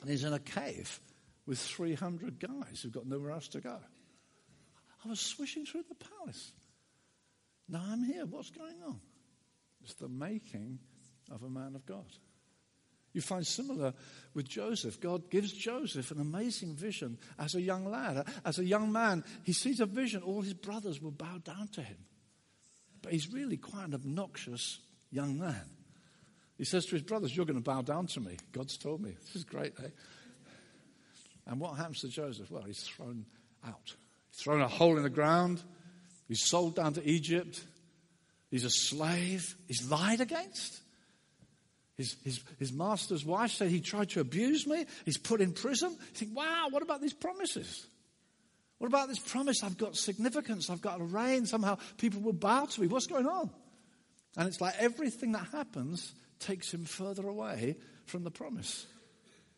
And 0.01 0.11
he's 0.11 0.25
in 0.25 0.33
a 0.33 0.39
cave 0.39 1.01
with 1.47 1.59
300 1.59 2.41
guys 2.41 2.81
who've 2.83 2.93
got 2.93 3.07
nowhere 3.07 3.31
else 3.31 3.49
to 3.49 3.61
go. 3.61 3.79
I 5.05 5.09
was 5.09 5.21
swishing 5.21 5.67
through 5.67 5.85
the 5.89 5.95
palace. 5.95 6.53
Now 7.69 7.83
I'm 7.91 8.03
here. 8.03 8.25
What's 8.27 8.51
going 8.51 8.77
on? 8.87 9.01
It's 9.83 9.95
the 9.95 10.09
making 10.09 10.79
of 11.31 11.43
a 11.43 11.51
man 11.51 11.75
of 11.75 11.87
God. 11.87 12.07
You 13.13 13.21
find 13.21 13.47
similar 13.47 13.95
with 14.35 14.49
Joseph. 14.49 15.01
God 15.01 15.31
gives 15.31 15.53
Joseph 15.53 16.11
an 16.11 16.21
amazing 16.21 16.75
vision 16.75 17.19
as 17.39 17.55
a 17.55 17.61
young 17.61 17.87
lad. 17.87 18.27
As 18.45 18.59
a 18.59 18.65
young 18.65 18.91
man, 18.91 19.23
he 19.45 19.53
sees 19.53 19.81
a 19.81 19.87
vision. 19.87 20.23
All 20.23 20.43
his 20.43 20.55
brothers 20.55 21.01
will 21.01 21.13
bow 21.13 21.39
down 21.45 21.69
to 21.75 21.83
him. 21.83 21.97
But 23.05 23.13
he's 23.13 23.31
really 23.31 23.59
quite 23.59 23.87
an 23.87 23.95
obnoxious 23.95 24.81
young 25.11 25.39
man. 25.39 25.69
He 26.57 26.65
says 26.65 26.87
to 26.87 26.93
his 26.93 27.03
brothers, 27.03 27.37
You're 27.37 27.45
going 27.45 27.59
to 27.59 27.63
bow 27.63 27.83
down 27.83 28.07
to 28.09 28.21
me. 28.21 28.39
God's 28.51 28.79
told 28.79 29.03
me. 29.03 29.15
This 29.27 29.37
is 29.37 29.45
great, 29.45 29.75
eh? 29.79 29.89
And 31.47 31.61
what 31.61 31.77
happens 31.77 32.01
to 32.01 32.09
Joseph? 32.09 32.51
Well, 32.51 32.63
he's 32.63 32.83
thrown 32.83 33.27
out. 33.67 33.95
He's 34.31 34.43
thrown 34.43 34.63
a 34.63 34.69
hole 34.69 34.97
in 34.97 35.03
the 35.03 35.11
ground. 35.11 35.63
He's 36.29 36.47
sold 36.47 36.77
down 36.77 36.95
to 36.95 37.07
Egypt. 37.07 37.63
He's 38.51 38.65
a 38.65 38.71
slave. 38.71 39.55
He's 39.69 39.91
lied 39.91 40.23
against. 40.23 40.81
His, 41.99 42.17
his, 42.25 42.41
his 42.59 42.73
master's 42.73 43.25
wife 43.25 43.51
said 43.51 43.69
he 43.69 43.83
tried 43.83 44.09
to 44.11 44.21
abuse 44.21 44.67
me. 44.67 44.87
He's 45.05 45.19
put 45.19 45.43
in 45.43 45.53
prison. 45.53 45.91
You 45.91 46.15
think, 46.15 46.35
wow, 46.35 46.69
what 46.71 46.83
about 46.83 47.03
these 47.03 47.13
promises? 47.13 47.87
What 48.85 48.89
about 48.89 49.09
this 49.09 49.19
promise? 49.19 49.65
I've 49.65 49.79
got 49.79 49.97
significance. 49.97 50.69
I've 50.69 50.83
got 50.83 51.01
a 51.01 51.05
reign. 51.05 51.47
Somehow 51.47 51.79
people 51.97 52.21
will 52.21 52.35
bow 52.35 52.67
to 52.67 52.81
me. 52.83 52.87
What's 52.87 53.07
going 53.07 53.27
on? 53.27 53.49
And 54.37 54.47
it's 54.47 54.61
like 54.61 54.75
everything 54.79 55.33
that 55.33 55.47
happens 55.53 56.13
takes 56.39 56.75
him 56.75 56.85
further 56.85 57.27
away 57.27 57.77
from 58.05 58.25
the 58.25 58.31
promise. 58.31 58.85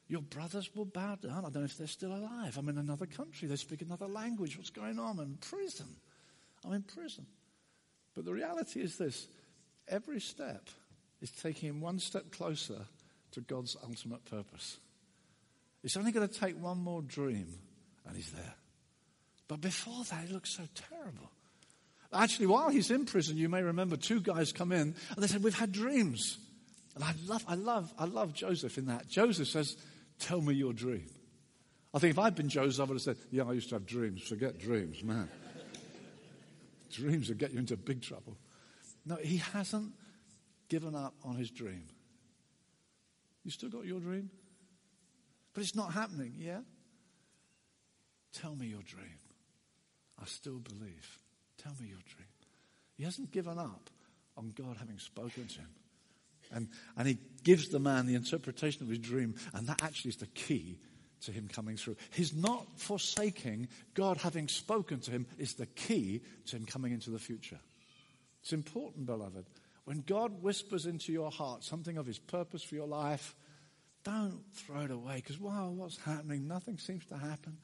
Your 0.06 0.22
brothers 0.22 0.70
will 0.76 0.84
bow 0.84 1.16
down. 1.16 1.38
I 1.38 1.50
don't 1.50 1.56
know 1.56 1.64
if 1.64 1.76
they're 1.76 1.88
still 1.88 2.14
alive. 2.14 2.56
I'm 2.56 2.68
in 2.68 2.78
another 2.78 3.06
country. 3.06 3.48
They 3.48 3.56
speak 3.56 3.82
another 3.82 4.06
language. 4.06 4.56
What's 4.56 4.70
going 4.70 5.00
on? 5.00 5.18
I'm 5.18 5.24
in 5.24 5.38
prison. 5.38 5.88
I'm 6.64 6.74
in 6.74 6.82
prison. 6.82 7.26
But 8.14 8.26
the 8.26 8.32
reality 8.32 8.78
is 8.78 8.96
this 8.96 9.26
every 9.88 10.20
step 10.20 10.68
is 11.20 11.32
taking 11.32 11.70
him 11.70 11.80
one 11.80 11.98
step 11.98 12.30
closer 12.30 12.78
to 13.32 13.40
God's 13.40 13.76
ultimate 13.82 14.24
purpose. 14.24 14.78
It's 15.82 15.96
only 15.96 16.12
going 16.12 16.28
to 16.28 16.32
take 16.32 16.62
one 16.62 16.78
more 16.78 17.02
dream, 17.02 17.48
and 18.06 18.14
he's 18.14 18.30
there. 18.30 18.54
But 19.48 19.60
before 19.60 20.04
that, 20.04 20.24
it 20.24 20.32
looks 20.32 20.50
so 20.50 20.64
terrible. 20.74 21.30
Actually, 22.12 22.46
while 22.46 22.68
he's 22.68 22.90
in 22.90 23.04
prison, 23.04 23.36
you 23.36 23.48
may 23.48 23.62
remember 23.62 23.96
two 23.96 24.20
guys 24.20 24.52
come 24.52 24.72
in 24.72 24.94
and 25.10 25.18
they 25.18 25.26
said, 25.26 25.42
We've 25.42 25.58
had 25.58 25.72
dreams. 25.72 26.38
And 26.94 27.04
I 27.04 27.12
love, 27.26 27.44
I 27.46 27.54
love, 27.54 27.92
I 27.98 28.06
love 28.06 28.32
Joseph 28.32 28.78
in 28.78 28.86
that. 28.86 29.08
Joseph 29.08 29.48
says, 29.48 29.76
Tell 30.18 30.40
me 30.40 30.54
your 30.54 30.72
dream. 30.72 31.06
I 31.92 31.98
think 31.98 32.12
if 32.12 32.18
I'd 32.18 32.34
been 32.34 32.48
Joseph, 32.48 32.80
I 32.80 32.84
would 32.84 32.94
have 32.94 33.02
said, 33.02 33.16
Yeah, 33.30 33.44
I 33.44 33.52
used 33.52 33.68
to 33.70 33.74
have 33.74 33.86
dreams. 33.86 34.22
Forget 34.22 34.58
dreams, 34.58 35.02
man. 35.02 35.28
dreams 36.90 37.28
will 37.28 37.36
get 37.36 37.52
you 37.52 37.58
into 37.58 37.76
big 37.76 38.02
trouble. 38.02 38.36
No, 39.04 39.16
he 39.16 39.36
hasn't 39.36 39.92
given 40.68 40.94
up 40.94 41.14
on 41.24 41.36
his 41.36 41.50
dream. 41.50 41.84
You 43.44 43.50
still 43.50 43.68
got 43.68 43.84
your 43.84 44.00
dream? 44.00 44.30
But 45.54 45.62
it's 45.62 45.76
not 45.76 45.92
happening, 45.92 46.34
yeah? 46.36 46.60
Tell 48.32 48.54
me 48.54 48.66
your 48.66 48.82
dream. 48.82 49.18
I 50.20 50.26
still 50.26 50.58
believe. 50.58 51.18
Tell 51.58 51.72
me 51.80 51.88
your 51.88 51.98
dream. 52.06 52.28
He 52.96 53.04
hasn't 53.04 53.32
given 53.32 53.58
up 53.58 53.90
on 54.36 54.52
God 54.56 54.76
having 54.78 54.98
spoken 54.98 55.46
to 55.46 55.58
him. 55.58 55.68
And, 56.52 56.68
and 56.96 57.08
he 57.08 57.18
gives 57.42 57.68
the 57.68 57.80
man 57.80 58.06
the 58.06 58.14
interpretation 58.14 58.82
of 58.82 58.88
his 58.88 58.98
dream, 58.98 59.34
and 59.52 59.66
that 59.66 59.82
actually 59.82 60.10
is 60.10 60.16
the 60.16 60.26
key 60.26 60.78
to 61.22 61.32
him 61.32 61.48
coming 61.48 61.76
through. 61.76 61.96
He's 62.12 62.34
not 62.34 62.66
forsaking 62.76 63.68
God 63.94 64.18
having 64.18 64.48
spoken 64.48 65.00
to 65.00 65.10
him, 65.10 65.26
is 65.38 65.54
the 65.54 65.66
key 65.66 66.22
to 66.46 66.56
him 66.56 66.66
coming 66.66 66.92
into 66.92 67.10
the 67.10 67.18
future. 67.18 67.58
It's 68.42 68.52
important, 68.52 69.06
beloved. 69.06 69.46
When 69.84 70.02
God 70.02 70.42
whispers 70.42 70.86
into 70.86 71.12
your 71.12 71.30
heart 71.30 71.64
something 71.64 71.96
of 71.96 72.06
his 72.06 72.18
purpose 72.18 72.62
for 72.62 72.74
your 72.74 72.86
life, 72.86 73.34
don't 74.04 74.42
throw 74.52 74.82
it 74.82 74.90
away 74.90 75.16
because, 75.16 75.40
wow, 75.40 75.70
what's 75.70 75.98
happening? 75.98 76.46
Nothing 76.46 76.78
seems 76.78 77.04
to 77.06 77.16
happen. 77.16 77.58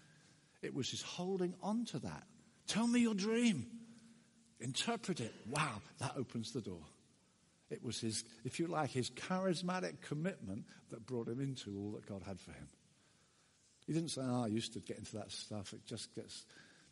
It 0.61 0.75
was 0.75 0.91
his 0.91 1.03
holding 1.03 1.55
on 1.63 1.85
to 1.87 1.99
that. 2.01 2.25
Tell 2.67 2.87
me 2.87 3.01
your 3.01 3.15
dream. 3.15 3.67
Interpret 4.61 5.21
it. 5.21 5.35
Wow, 5.51 5.83
that 5.99 6.13
opens 6.17 6.53
the 6.53 6.61
door. 6.61 6.85
It 7.71 7.83
was 7.83 8.01
his, 8.01 8.25
if 8.45 8.61
you 8.61 8.67
like, 8.67 8.91
his 8.91 9.11
charismatic 9.11 10.03
commitment 10.03 10.67
that 10.91 11.07
brought 11.07 11.27
him 11.27 11.41
into 11.41 11.77
all 11.77 11.93
that 11.93 12.07
God 12.07 12.23
had 12.23 12.39
for 12.39 12.53
him. 12.53 12.69
He 13.87 13.93
didn't 13.93 14.11
say, 14.11 14.21
oh, 14.25 14.45
I 14.45 14.49
used 14.49 14.75
to 14.75 14.81
get 14.81 14.99
into 14.99 15.17
that 15.17 15.33
stuff. 15.33 15.73
It 15.73 15.85
just 15.87 16.15
gets, 16.15 16.45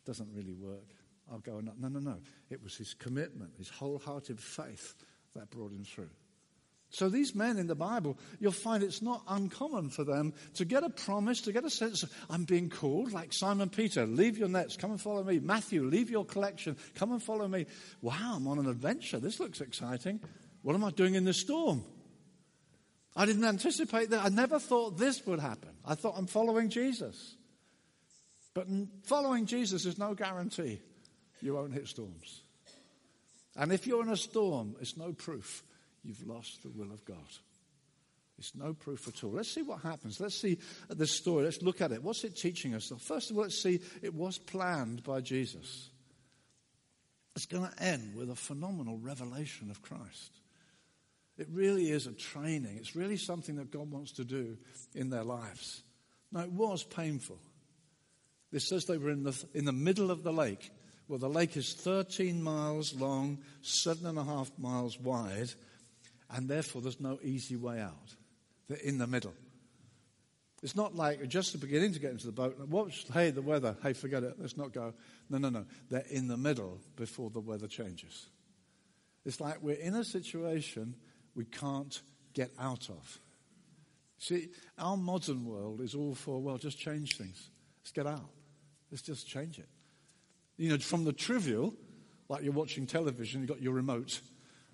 doesn't 0.05 0.29
really 0.33 0.53
work. 0.53 0.87
I'll 1.31 1.39
go 1.39 1.57
and 1.57 1.71
no, 1.79 1.87
no, 1.87 1.99
no. 1.99 2.17
It 2.49 2.61
was 2.61 2.75
his 2.75 2.93
commitment, 2.93 3.51
his 3.57 3.69
wholehearted 3.69 4.39
faith 4.39 4.95
that 5.35 5.49
brought 5.49 5.71
him 5.71 5.83
through. 5.83 6.09
So 6.91 7.07
these 7.07 7.33
men 7.33 7.57
in 7.57 7.67
the 7.67 7.75
Bible, 7.75 8.17
you'll 8.41 8.51
find 8.51 8.83
it's 8.83 9.01
not 9.01 9.23
uncommon 9.25 9.89
for 9.89 10.03
them 10.03 10.33
to 10.55 10.65
get 10.65 10.83
a 10.83 10.89
promise, 10.89 11.39
to 11.41 11.53
get 11.53 11.63
a 11.63 11.69
sense 11.69 12.03
of, 12.03 12.11
I'm 12.29 12.43
being 12.43 12.69
called, 12.69 13.13
like 13.13 13.31
Simon 13.31 13.69
Peter, 13.69 14.05
leave 14.05 14.37
your 14.37 14.49
nets, 14.49 14.75
come 14.75 14.91
and 14.91 14.99
follow 14.99 15.23
me. 15.23 15.39
Matthew, 15.39 15.85
leave 15.85 16.09
your 16.09 16.25
collection, 16.25 16.75
come 16.95 17.13
and 17.13 17.23
follow 17.23 17.47
me. 17.47 17.65
Wow, 18.01 18.33
I'm 18.35 18.45
on 18.45 18.59
an 18.59 18.67
adventure. 18.67 19.19
This 19.19 19.39
looks 19.39 19.61
exciting. 19.61 20.19
What 20.63 20.75
am 20.75 20.83
I 20.83 20.91
doing 20.91 21.15
in 21.15 21.23
the 21.23 21.33
storm? 21.33 21.85
I 23.15 23.25
didn't 23.25 23.45
anticipate 23.45 24.09
that. 24.09 24.25
I 24.25 24.29
never 24.29 24.59
thought 24.59 24.97
this 24.97 25.25
would 25.25 25.39
happen. 25.39 25.71
I 25.85 25.95
thought 25.95 26.15
I'm 26.17 26.27
following 26.27 26.69
Jesus. 26.69 27.35
But 28.53 28.67
following 29.03 29.45
Jesus 29.45 29.85
is 29.85 29.97
no 29.97 30.13
guarantee 30.13 30.81
you 31.41 31.53
won't 31.53 31.73
hit 31.73 31.87
storms. 31.87 32.41
And 33.55 33.71
if 33.71 33.87
you're 33.87 34.03
in 34.03 34.09
a 34.09 34.17
storm, 34.17 34.75
it's 34.81 34.97
no 34.97 35.13
proof 35.13 35.63
you've 36.03 36.25
lost 36.27 36.63
the 36.63 36.69
will 36.69 36.91
of 36.91 37.03
God. 37.05 37.17
It's 38.37 38.55
no 38.55 38.73
proof 38.73 39.07
at 39.07 39.23
all. 39.23 39.31
Let's 39.31 39.53
see 39.53 39.61
what 39.61 39.81
happens. 39.81 40.19
Let's 40.19 40.35
see 40.35 40.57
this 40.89 41.11
story. 41.11 41.43
Let's 41.43 41.61
look 41.61 41.79
at 41.79 41.91
it. 41.91 42.01
What's 42.01 42.23
it 42.23 42.35
teaching 42.35 42.73
us? 42.73 42.91
First 42.99 43.29
of 43.29 43.37
all, 43.37 43.43
let's 43.43 43.61
see 43.61 43.81
it 44.01 44.15
was 44.15 44.39
planned 44.39 45.03
by 45.03 45.21
Jesus. 45.21 45.89
It's 47.35 47.45
going 47.45 47.69
to 47.69 47.83
end 47.83 48.15
with 48.15 48.29
a 48.29 48.35
phenomenal 48.35 48.97
revelation 48.97 49.69
of 49.69 49.81
Christ. 49.81 50.39
It 51.37 51.47
really 51.51 51.91
is 51.91 52.07
a 52.07 52.13
training. 52.13 52.77
It's 52.77 52.95
really 52.95 53.17
something 53.17 53.55
that 53.55 53.71
God 53.71 53.91
wants 53.91 54.13
to 54.13 54.23
do 54.23 54.57
in 54.93 55.09
their 55.09 55.23
lives. 55.23 55.81
Now, 56.31 56.41
it 56.41 56.51
was 56.51 56.83
painful. 56.83 57.39
This 58.51 58.67
says 58.67 58.85
they 58.85 58.97
were 58.97 59.11
in 59.11 59.23
the, 59.23 59.45
in 59.53 59.65
the 59.65 59.71
middle 59.71 60.11
of 60.11 60.23
the 60.23 60.33
lake. 60.33 60.71
Well, 61.07 61.19
the 61.19 61.29
lake 61.29 61.57
is 61.57 61.73
13 61.73 62.41
miles 62.41 62.93
long, 62.93 63.39
seven 63.61 64.07
and 64.07 64.17
a 64.17 64.23
half 64.23 64.51
miles 64.57 64.99
wide, 64.99 65.51
and 66.31 66.49
therefore 66.49 66.81
there's 66.81 66.99
no 66.99 67.19
easy 67.23 67.55
way 67.55 67.79
out. 67.79 68.15
They're 68.67 68.77
in 68.77 68.97
the 68.97 69.07
middle. 69.07 69.33
It's 70.63 70.75
not 70.75 70.95
like 70.95 71.27
just 71.27 71.59
beginning 71.59 71.93
to 71.93 71.99
get 71.99 72.11
into 72.11 72.27
the 72.27 72.31
boat. 72.31 72.57
Watch, 72.67 73.05
hey, 73.13 73.31
the 73.31 73.41
weather. 73.41 73.75
Hey, 73.81 73.93
forget 73.93 74.23
it. 74.23 74.35
Let's 74.37 74.57
not 74.57 74.71
go. 74.73 74.93
No, 75.29 75.39
no, 75.39 75.49
no. 75.49 75.65
They're 75.89 76.05
in 76.09 76.27
the 76.27 76.37
middle 76.37 76.79
before 76.95 77.31
the 77.31 77.39
weather 77.39 77.67
changes. 77.67 78.29
It's 79.25 79.41
like 79.41 79.61
we're 79.61 79.75
in 79.75 79.95
a 79.95 80.03
situation 80.03 80.95
we 81.35 81.45
can't 81.45 81.99
get 82.33 82.51
out 82.59 82.89
of. 82.89 83.19
See, 84.19 84.49
our 84.77 84.97
modern 84.97 85.45
world 85.45 85.81
is 85.81 85.95
all 85.95 86.13
for, 86.13 86.39
well, 86.39 86.57
just 86.57 86.77
change 86.77 87.17
things. 87.17 87.49
Let's 87.81 87.91
get 87.91 88.05
out. 88.05 88.29
Let's 88.91 89.01
just 89.01 89.27
change 89.27 89.57
it. 89.57 89.67
You 90.57 90.69
know, 90.69 90.77
from 90.77 91.05
the 91.05 91.13
trivial, 91.13 91.73
like 92.29 92.43
you're 92.43 92.53
watching 92.53 92.85
television, 92.85 93.41
you've 93.41 93.49
got 93.49 93.61
your 93.61 93.73
remote, 93.73 94.21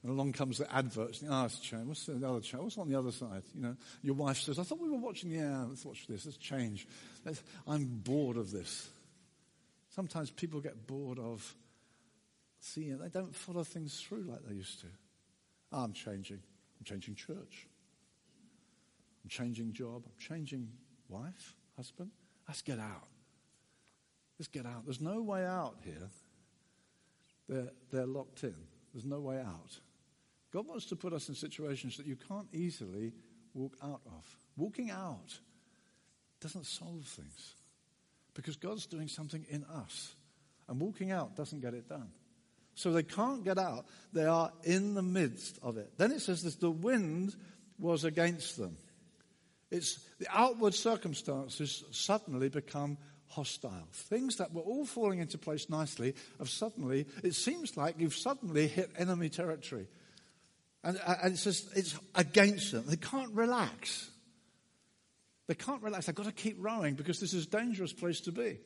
and 0.07 0.15
along 0.15 0.31
comes 0.31 0.57
the 0.57 0.73
adverts. 0.73 1.21
Ah, 1.29 1.41
oh, 1.41 1.45
it's 1.47 1.59
changed. 1.59 1.85
What's 1.85 2.05
the 2.05 2.25
other 2.25 2.39
channel? 2.39 2.63
What's 2.63 2.77
on 2.77 2.87
the 2.87 2.97
other 2.97 3.11
side? 3.11 3.43
You 3.53 3.61
know, 3.61 3.75
your 4.01 4.15
wife 4.15 4.37
says, 4.37 4.57
I 4.57 4.63
thought 4.63 4.79
we 4.79 4.89
were 4.89 4.97
watching, 4.97 5.31
yeah, 5.31 5.65
let's 5.67 5.83
watch 5.83 6.07
this. 6.07 6.25
Let's 6.25 6.37
change. 6.37 6.87
Let's, 7.25 7.43
I'm 7.67 7.85
bored 7.85 8.37
of 8.37 8.49
this. 8.49 8.89
Sometimes 9.89 10.31
people 10.31 10.61
get 10.61 10.87
bored 10.87 11.19
of 11.19 11.53
seeing, 12.61 12.97
they 12.99 13.09
don't 13.09 13.35
follow 13.35 13.65
things 13.65 13.99
through 13.99 14.23
like 14.29 14.47
they 14.47 14.55
used 14.55 14.79
to. 14.79 14.87
Oh, 15.73 15.83
I'm 15.83 15.91
changing. 15.91 16.39
I'm 16.79 16.85
changing 16.85 17.15
church. 17.15 17.67
I'm 19.25 19.29
changing 19.29 19.73
job. 19.73 20.03
I'm 20.05 20.17
changing 20.17 20.69
wife, 21.09 21.53
husband. 21.75 22.11
Let's 22.47 22.61
get 22.61 22.79
out. 22.79 23.09
Let's 24.39 24.47
get 24.47 24.65
out. 24.65 24.85
There's 24.85 25.01
no 25.01 25.21
way 25.21 25.45
out 25.45 25.75
here. 25.83 26.09
They're, 27.49 27.71
they're 27.91 28.05
locked 28.05 28.45
in. 28.45 28.55
There's 28.93 29.03
no 29.03 29.19
way 29.19 29.41
out. 29.41 29.81
God 30.57 30.69
wants 30.69 30.87
to 30.87 30.95
put 30.95 31.13
us 31.13 31.29
in 31.29 31.35
situations 31.35 31.97
that 31.97 32.07
you 32.07 32.15
can't 32.15 32.47
easily 32.51 33.13
walk 33.53 33.77
out 33.83 34.01
of. 34.07 34.37
Walking 34.55 34.89
out 34.89 35.37
doesn't 36.41 36.65
solve 36.65 37.03
things 37.05 37.53
because 38.33 38.55
God's 38.55 38.87
doing 38.87 39.07
something 39.07 39.45
in 39.49 39.63
us. 39.65 40.15
And 40.67 40.79
walking 40.81 41.11
out 41.11 41.35
doesn't 41.35 41.59
get 41.59 41.75
it 41.75 41.87
done. 41.87 42.09
So 42.73 42.91
they 42.91 43.03
can't 43.03 43.43
get 43.43 43.59
out. 43.59 43.85
They 44.13 44.25
are 44.25 44.51
in 44.63 44.95
the 44.95 45.03
midst 45.03 45.59
of 45.61 45.77
it. 45.77 45.95
Then 45.95 46.11
it 46.11 46.21
says 46.21 46.41
this 46.41 46.55
the 46.55 46.71
wind 46.71 47.35
was 47.77 48.03
against 48.03 48.57
them. 48.57 48.77
It's 49.69 49.99
the 50.17 50.27
outward 50.31 50.73
circumstances 50.73 51.83
suddenly 51.91 52.49
become 52.49 52.97
hostile. 53.27 53.87
Things 53.91 54.37
that 54.37 54.55
were 54.55 54.63
all 54.63 54.87
falling 54.87 55.19
into 55.19 55.37
place 55.37 55.69
nicely 55.69 56.15
have 56.39 56.49
suddenly, 56.49 57.05
it 57.23 57.35
seems 57.35 57.77
like 57.77 57.99
you've 57.99 58.15
suddenly 58.15 58.65
hit 58.67 58.89
enemy 58.97 59.29
territory. 59.29 59.87
And, 60.87 60.97
uh, 61.05 61.15
and 61.21 61.33
it 61.33 61.37
says 61.37 61.69
it's 61.75 61.99
against 62.15 62.71
them. 62.71 62.85
They 62.87 62.95
can't 62.95 63.33
relax. 63.33 64.09
They 65.47 65.53
can't 65.53 65.83
relax. 65.83 66.05
They've 66.05 66.15
got 66.15 66.27
to 66.27 66.31
keep 66.31 66.55
rowing 66.59 66.95
because 66.95 67.19
this 67.19 67.33
is 67.33 67.45
a 67.45 67.49
dangerous 67.49 67.91
place 67.91 68.21
to 68.21 68.31
be. 68.31 68.59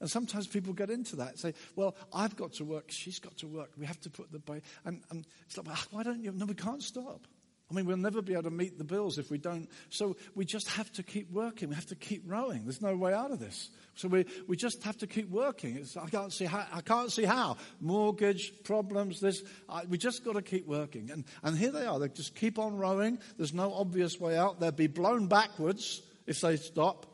And 0.00 0.10
sometimes 0.10 0.46
people 0.46 0.72
get 0.72 0.88
into 0.88 1.16
that 1.16 1.38
say, 1.38 1.52
well, 1.74 1.94
I've 2.14 2.34
got 2.34 2.54
to 2.54 2.64
work, 2.64 2.86
she's 2.88 3.18
got 3.18 3.36
to 3.38 3.46
work, 3.46 3.72
we 3.78 3.84
have 3.84 4.00
to 4.00 4.10
put 4.10 4.32
the 4.32 4.38
boat. 4.38 4.62
And, 4.86 5.02
and 5.10 5.26
it's 5.44 5.58
like, 5.58 5.66
well, 5.66 5.76
why 5.90 6.02
don't 6.02 6.22
you? 6.24 6.32
No, 6.32 6.46
we 6.46 6.54
can't 6.54 6.82
stop. 6.82 7.26
I 7.68 7.74
mean, 7.74 7.84
we'll 7.84 7.96
never 7.96 8.22
be 8.22 8.34
able 8.34 8.44
to 8.44 8.50
meet 8.50 8.78
the 8.78 8.84
bills 8.84 9.18
if 9.18 9.28
we 9.28 9.38
don't. 9.38 9.68
So 9.90 10.16
we 10.36 10.44
just 10.44 10.68
have 10.68 10.92
to 10.92 11.02
keep 11.02 11.32
working. 11.32 11.70
We 11.70 11.74
have 11.74 11.86
to 11.86 11.96
keep 11.96 12.22
rowing. 12.24 12.62
There's 12.62 12.80
no 12.80 12.96
way 12.96 13.12
out 13.12 13.32
of 13.32 13.40
this. 13.40 13.70
So 13.96 14.06
we, 14.06 14.24
we 14.46 14.56
just 14.56 14.84
have 14.84 14.96
to 14.98 15.06
keep 15.08 15.28
working. 15.30 15.76
It's, 15.76 15.96
I 15.96 16.08
can't 16.08 16.32
see 16.32 16.44
how. 16.44 16.64
I 16.72 16.80
can't 16.80 17.10
see 17.10 17.24
how. 17.24 17.56
Mortgage 17.80 18.52
problems. 18.62 19.20
This. 19.20 19.42
I, 19.68 19.84
we 19.86 19.98
just 19.98 20.24
got 20.24 20.34
to 20.34 20.42
keep 20.42 20.68
working. 20.68 21.10
And 21.10 21.24
and 21.42 21.58
here 21.58 21.72
they 21.72 21.86
are. 21.86 21.98
They 21.98 22.08
just 22.08 22.36
keep 22.36 22.58
on 22.60 22.76
rowing. 22.76 23.18
There's 23.36 23.54
no 23.54 23.72
obvious 23.74 24.20
way 24.20 24.36
out. 24.38 24.60
They'll 24.60 24.70
be 24.70 24.86
blown 24.86 25.26
backwards 25.26 26.02
if 26.26 26.40
they 26.40 26.56
stop. 26.56 27.06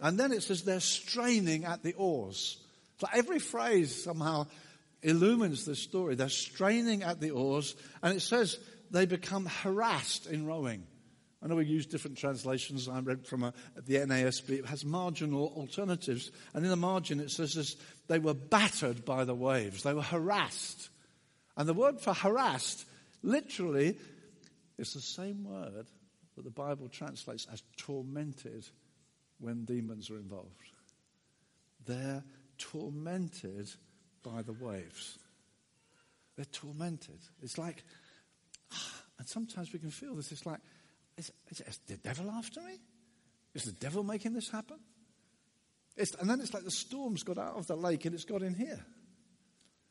And 0.00 0.18
then 0.18 0.32
it 0.32 0.42
says 0.42 0.62
they're 0.62 0.80
straining 0.80 1.66
at 1.66 1.82
the 1.82 1.92
oars. 1.94 2.58
So 2.98 3.08
every 3.12 3.40
phrase 3.40 4.04
somehow 4.04 4.46
illumines 5.02 5.64
this 5.64 5.80
story. 5.80 6.14
They're 6.14 6.28
straining 6.28 7.02
at 7.02 7.20
the 7.20 7.30
oars, 7.30 7.76
and 8.02 8.16
it 8.16 8.20
says 8.20 8.58
they 8.90 9.06
become 9.06 9.46
harassed 9.46 10.26
in 10.26 10.46
rowing. 10.46 10.86
I 11.42 11.46
know 11.46 11.54
we 11.54 11.66
use 11.66 11.86
different 11.86 12.18
translations. 12.18 12.88
I 12.88 12.98
read 12.98 13.26
from 13.26 13.44
a, 13.44 13.52
the 13.86 13.96
NASB. 13.96 14.50
It 14.50 14.66
has 14.66 14.84
marginal 14.84 15.52
alternatives. 15.56 16.32
And 16.52 16.64
in 16.64 16.70
the 16.70 16.76
margin, 16.76 17.20
it 17.20 17.30
says 17.30 17.54
this, 17.54 17.76
they 18.08 18.18
were 18.18 18.34
battered 18.34 19.04
by 19.04 19.24
the 19.24 19.34
waves. 19.34 19.84
They 19.84 19.94
were 19.94 20.02
harassed. 20.02 20.88
And 21.56 21.68
the 21.68 21.74
word 21.74 22.00
for 22.00 22.12
harassed, 22.12 22.86
literally, 23.22 23.96
is 24.78 24.94
the 24.94 25.00
same 25.00 25.44
word 25.44 25.86
that 26.34 26.44
the 26.44 26.50
Bible 26.50 26.88
translates 26.88 27.46
as 27.52 27.62
tormented 27.76 28.66
when 29.38 29.64
demons 29.64 30.10
are 30.10 30.16
involved. 30.16 30.72
They're 31.86 32.24
tormented 32.58 33.70
by 34.24 34.42
the 34.42 34.52
waves. 34.52 35.18
They're 36.36 36.44
tormented. 36.46 37.18
It's 37.42 37.58
like 37.58 37.84
and 39.18 39.26
sometimes 39.26 39.72
we 39.72 39.78
can 39.78 39.90
feel 39.90 40.14
this. 40.14 40.32
It's 40.32 40.46
like, 40.46 40.60
is, 41.16 41.32
is, 41.50 41.60
is 41.60 41.78
the 41.86 41.96
devil 41.96 42.30
after 42.30 42.60
me? 42.60 42.78
Is 43.54 43.64
the 43.64 43.72
devil 43.72 44.02
making 44.02 44.34
this 44.34 44.50
happen? 44.50 44.78
It's, 45.96 46.14
and 46.14 46.30
then 46.30 46.40
it's 46.40 46.54
like 46.54 46.64
the 46.64 46.70
storm's 46.70 47.24
got 47.24 47.38
out 47.38 47.56
of 47.56 47.66
the 47.66 47.76
lake 47.76 48.04
and 48.04 48.14
it's 48.14 48.24
got 48.24 48.42
in 48.42 48.54
here. 48.54 48.84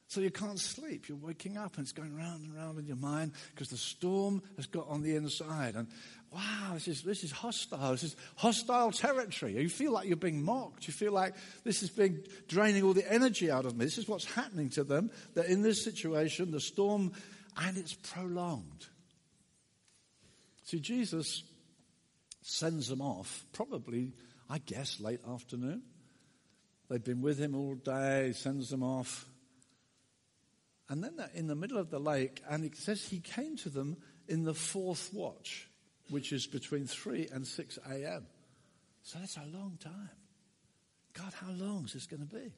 So 0.10 0.22
you 0.22 0.32
can't 0.32 0.58
sleep. 0.58 1.10
You're 1.10 1.18
waking 1.18 1.58
up 1.58 1.76
and 1.76 1.84
it's 1.84 1.92
going 1.92 2.16
round 2.16 2.42
and 2.42 2.56
round 2.56 2.80
in 2.80 2.88
your 2.88 2.96
mind 2.96 3.34
because 3.54 3.68
the 3.68 3.78
storm 3.78 4.42
has 4.56 4.66
got 4.66 4.88
on 4.88 5.02
the 5.02 5.18
inside. 5.18 5.76
And 5.76 5.90
wow, 6.32 6.72
this 6.76 6.88
is, 6.88 7.02
this 7.02 7.26
is 7.26 7.32
hostile. 7.32 7.92
This 7.92 8.04
is 8.04 8.16
hostile 8.38 8.92
territory. 8.94 9.62
You 9.62 9.68
feel 9.68 9.92
like 9.92 10.08
you're 10.08 10.16
being 10.16 10.46
mocked. 10.46 10.88
You 10.88 10.94
feel 10.94 11.12
like 11.12 11.36
this 11.66 11.84
is 11.84 11.90
being 11.90 12.24
draining 12.48 12.84
all 12.84 12.94
the 12.94 13.12
energy 13.12 13.52
out 13.52 13.66
of 13.66 13.76
me. 13.76 13.84
This 13.84 13.98
is 13.98 14.08
what's 14.08 14.24
happening 14.24 14.70
to 14.72 14.86
them. 14.86 15.12
That 15.34 15.48
in 15.48 15.62
this 15.62 15.84
situation, 15.84 16.52
the 16.52 16.62
storm, 16.62 17.12
and 17.58 17.78
it's 17.78 17.94
prolonged. 17.94 18.88
See, 20.64 20.80
Jesus 20.80 21.44
sends 22.42 22.88
them 22.88 23.02
off, 23.02 23.46
probably, 23.54 24.14
I 24.50 24.60
guess, 24.60 25.00
late 25.00 25.22
afternoon. 25.28 25.82
They've 26.90 27.04
been 27.04 27.22
with 27.22 27.40
him 27.40 27.56
all 27.56 27.76
day, 27.76 28.32
sends 28.34 28.70
them 28.70 28.84
off. 28.84 29.26
And 30.90 31.04
then 31.04 31.18
they're 31.18 31.30
in 31.34 31.48
the 31.48 31.56
middle 31.56 31.78
of 31.78 31.90
the 31.90 32.00
lake, 32.00 32.42
and 32.50 32.64
it 32.64 32.78
says 32.78 33.04
he 33.04 33.20
came 33.20 33.58
to 33.58 33.70
them 33.70 33.98
in 34.28 34.44
the 34.44 34.54
fourth 34.54 35.10
watch, 35.14 35.68
which 36.10 36.32
is 36.32 36.48
between 36.48 36.86
3 36.86 37.28
and 37.34 37.46
6 37.46 37.80
a.m. 37.90 38.26
So 39.04 39.20
that's 39.20 39.38
a 39.38 39.58
long 39.58 39.78
time. 39.82 40.10
God, 41.14 41.34
how 41.34 41.52
long 41.52 41.86
is 41.86 41.94
this 41.94 42.06
going 42.08 42.26
to 42.28 42.36
be? 42.36 42.54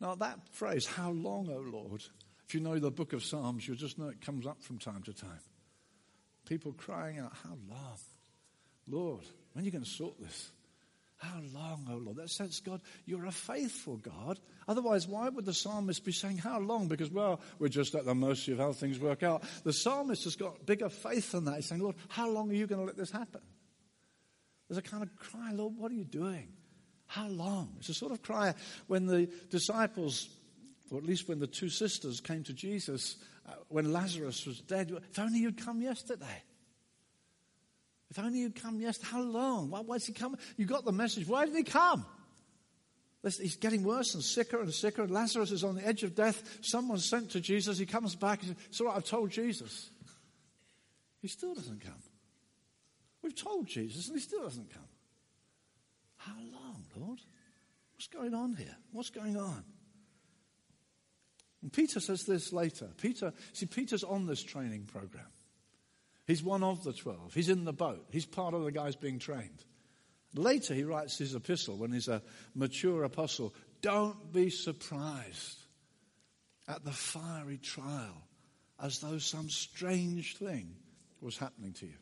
Now, 0.00 0.14
that 0.16 0.38
phrase, 0.52 0.86
how 0.86 1.10
long, 1.10 1.48
O 1.50 1.58
Lord, 1.58 2.02
if 2.46 2.54
you 2.54 2.60
know 2.60 2.78
the 2.78 2.90
book 2.90 3.12
of 3.12 3.24
Psalms, 3.24 3.66
you'll 3.66 3.76
just 3.76 3.98
know 3.98 4.08
it 4.08 4.20
comes 4.20 4.46
up 4.46 4.62
from 4.62 4.78
time 4.78 5.02
to 5.04 5.12
time. 5.12 5.40
People 6.48 6.72
crying 6.72 7.18
out, 7.18 7.32
How 7.42 7.56
long? 7.68 7.98
Lord, 8.88 9.24
when 9.52 9.64
are 9.64 9.66
you 9.66 9.72
going 9.72 9.84
to 9.84 9.90
sort 9.90 10.20
this? 10.20 10.52
How 11.16 11.40
long, 11.54 11.88
oh 11.90 11.96
Lord? 11.96 12.18
That 12.18 12.30
says, 12.30 12.60
God, 12.60 12.82
you're 13.06 13.24
a 13.24 13.32
faithful 13.32 13.96
God. 13.96 14.38
Otherwise, 14.68 15.08
why 15.08 15.28
would 15.28 15.46
the 15.46 15.54
psalmist 15.54 16.04
be 16.04 16.12
saying, 16.12 16.38
How 16.38 16.60
long? 16.60 16.88
Because, 16.88 17.10
well, 17.10 17.40
we're 17.58 17.68
just 17.68 17.94
at 17.94 18.04
the 18.04 18.14
mercy 18.14 18.52
of 18.52 18.58
how 18.58 18.72
things 18.72 19.00
work 19.00 19.22
out. 19.22 19.42
The 19.64 19.72
psalmist 19.72 20.24
has 20.24 20.36
got 20.36 20.66
bigger 20.66 20.88
faith 20.88 21.32
than 21.32 21.46
that. 21.46 21.56
He's 21.56 21.66
saying, 21.66 21.82
Lord, 21.82 21.96
how 22.08 22.28
long 22.28 22.50
are 22.50 22.54
you 22.54 22.66
going 22.66 22.80
to 22.80 22.86
let 22.86 22.96
this 22.96 23.10
happen? 23.10 23.40
There's 24.68 24.78
a 24.78 24.82
kind 24.82 25.02
of 25.02 25.16
cry, 25.16 25.52
Lord, 25.52 25.74
what 25.76 25.90
are 25.90 25.94
you 25.94 26.04
doing? 26.04 26.48
How 27.06 27.28
long? 27.28 27.74
It's 27.78 27.88
a 27.88 27.94
sort 27.94 28.12
of 28.12 28.22
cry 28.22 28.54
when 28.88 29.06
the 29.06 29.28
disciples, 29.50 30.28
or 30.90 30.98
at 30.98 31.04
least 31.04 31.28
when 31.28 31.38
the 31.38 31.46
two 31.46 31.68
sisters 31.68 32.20
came 32.20 32.44
to 32.44 32.52
Jesus 32.52 33.16
uh, 33.48 33.52
when 33.68 33.92
Lazarus 33.92 34.46
was 34.46 34.60
dead. 34.60 34.92
If 35.10 35.18
only 35.18 35.40
you'd 35.40 35.62
come 35.62 35.80
yesterday. 35.80 36.42
If 38.10 38.18
only 38.18 38.40
you'd 38.40 38.60
come 38.60 38.80
yesterday. 38.80 39.08
How 39.10 39.22
long? 39.22 39.70
Why, 39.70 39.80
why's 39.80 40.06
he 40.06 40.12
come? 40.12 40.36
You 40.56 40.66
got 40.66 40.84
the 40.84 40.92
message. 40.92 41.26
Why 41.26 41.44
didn't 41.44 41.58
he 41.58 41.64
come? 41.64 42.06
He's 43.22 43.56
getting 43.56 43.82
worse 43.82 44.14
and 44.14 44.22
sicker 44.22 44.60
and 44.60 44.72
sicker. 44.72 45.02
And 45.02 45.10
Lazarus 45.10 45.50
is 45.50 45.64
on 45.64 45.74
the 45.74 45.86
edge 45.86 46.04
of 46.04 46.14
death. 46.14 46.58
Someone's 46.60 47.04
sent 47.04 47.30
to 47.30 47.40
Jesus. 47.40 47.76
He 47.76 47.86
comes 47.86 48.14
back 48.14 48.42
and 48.42 48.50
says, 48.50 48.66
It's 48.68 48.80
all 48.80 48.86
right, 48.86 48.96
I've 48.96 49.04
told 49.04 49.30
Jesus. 49.30 49.90
He 51.20 51.26
still 51.26 51.54
doesn't 51.54 51.80
come. 51.80 52.00
We've 53.22 53.34
told 53.34 53.66
Jesus 53.66 54.06
and 54.06 54.16
he 54.16 54.22
still 54.22 54.42
doesn't 54.42 54.72
come. 54.72 54.84
How 56.16 56.36
long, 56.52 56.84
Lord? 56.96 57.20
What's 57.94 58.06
going 58.06 58.34
on 58.34 58.54
here? 58.54 58.76
What's 58.92 59.10
going 59.10 59.36
on? 59.36 59.64
And 61.66 61.72
Peter 61.72 61.98
says 61.98 62.22
this 62.22 62.52
later. 62.52 62.86
Peter, 62.96 63.32
see, 63.52 63.66
Peter's 63.66 64.04
on 64.04 64.24
this 64.24 64.40
training 64.40 64.84
program. 64.84 65.26
He's 66.24 66.40
one 66.40 66.62
of 66.62 66.84
the 66.84 66.92
twelve. 66.92 67.34
He's 67.34 67.48
in 67.48 67.64
the 67.64 67.72
boat. 67.72 68.06
He's 68.12 68.24
part 68.24 68.54
of 68.54 68.62
the 68.62 68.70
guys 68.70 68.94
being 68.94 69.18
trained. 69.18 69.64
Later, 70.32 70.74
he 70.74 70.84
writes 70.84 71.18
his 71.18 71.34
epistle 71.34 71.76
when 71.76 71.90
he's 71.90 72.06
a 72.06 72.22
mature 72.54 73.02
apostle. 73.02 73.52
Don't 73.82 74.32
be 74.32 74.48
surprised 74.48 75.58
at 76.68 76.84
the 76.84 76.92
fiery 76.92 77.58
trial 77.58 78.22
as 78.80 79.00
though 79.00 79.18
some 79.18 79.50
strange 79.50 80.36
thing 80.36 80.72
was 81.20 81.36
happening 81.36 81.72
to 81.72 81.86
you. 81.86 81.98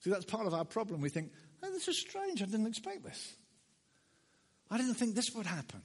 See, 0.00 0.10
that's 0.10 0.26
part 0.26 0.46
of 0.46 0.52
our 0.52 0.66
problem. 0.66 1.00
We 1.00 1.08
think, 1.08 1.32
oh, 1.62 1.72
this 1.72 1.88
is 1.88 1.96
strange. 1.96 2.42
I 2.42 2.44
didn't 2.44 2.66
expect 2.66 3.02
this. 3.02 3.34
I 4.70 4.76
didn't 4.76 4.96
think 4.96 5.14
this 5.14 5.34
would 5.34 5.46
happen. 5.46 5.80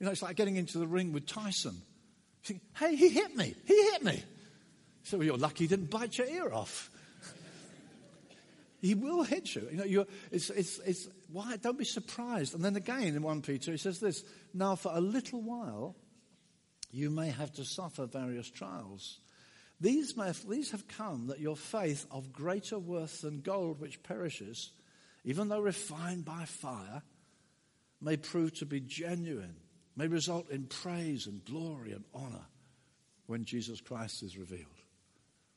You 0.00 0.06
know, 0.06 0.12
it's 0.12 0.22
like 0.22 0.34
getting 0.34 0.56
into 0.56 0.78
the 0.78 0.86
ring 0.86 1.12
with 1.12 1.26
Tyson. 1.26 1.74
You 1.74 2.54
think, 2.54 2.62
hey, 2.76 2.96
he 2.96 3.10
hit 3.10 3.36
me. 3.36 3.54
He 3.66 3.82
hit 3.92 4.02
me. 4.02 4.22
So 5.04 5.18
well, 5.18 5.26
you're 5.26 5.36
lucky 5.36 5.64
he 5.64 5.68
didn't 5.68 5.90
bite 5.90 6.18
your 6.18 6.26
ear 6.26 6.52
off. 6.52 6.90
He 8.80 8.94
will 8.94 9.22
hit 9.22 9.54
you. 9.54 9.68
You 9.70 9.76
know, 9.76 9.84
you're, 9.84 10.06
it's, 10.30 10.48
it's, 10.50 10.78
it's, 10.80 11.08
why? 11.30 11.56
Don't 11.58 11.78
be 11.78 11.84
surprised. 11.84 12.54
And 12.54 12.64
then 12.64 12.76
again 12.76 13.14
in 13.14 13.22
1 13.22 13.42
Peter, 13.42 13.70
he 13.72 13.76
says 13.76 14.00
this 14.00 14.24
Now, 14.54 14.74
for 14.74 14.90
a 14.94 15.00
little 15.00 15.42
while, 15.42 15.96
you 16.90 17.10
may 17.10 17.28
have 17.28 17.52
to 17.54 17.64
suffer 17.64 18.06
various 18.06 18.50
trials. 18.50 19.18
These, 19.80 20.16
may 20.16 20.32
these 20.48 20.70
have 20.72 20.88
come 20.88 21.28
that 21.28 21.40
your 21.40 21.56
faith, 21.56 22.06
of 22.10 22.32
greater 22.32 22.78
worth 22.78 23.22
than 23.22 23.40
gold 23.40 23.80
which 23.80 24.02
perishes, 24.02 24.70
even 25.24 25.48
though 25.48 25.60
refined 25.60 26.24
by 26.24 26.44
fire, 26.44 27.02
may 28.00 28.16
prove 28.16 28.54
to 28.58 28.66
be 28.66 28.80
genuine, 28.80 29.56
may 30.00 30.06
result 30.06 30.50
in 30.50 30.64
praise 30.64 31.26
and 31.26 31.44
glory 31.44 31.92
and 31.92 32.04
honor 32.14 32.46
when 33.26 33.44
Jesus 33.44 33.82
Christ 33.82 34.22
is 34.22 34.38
revealed. 34.38 34.64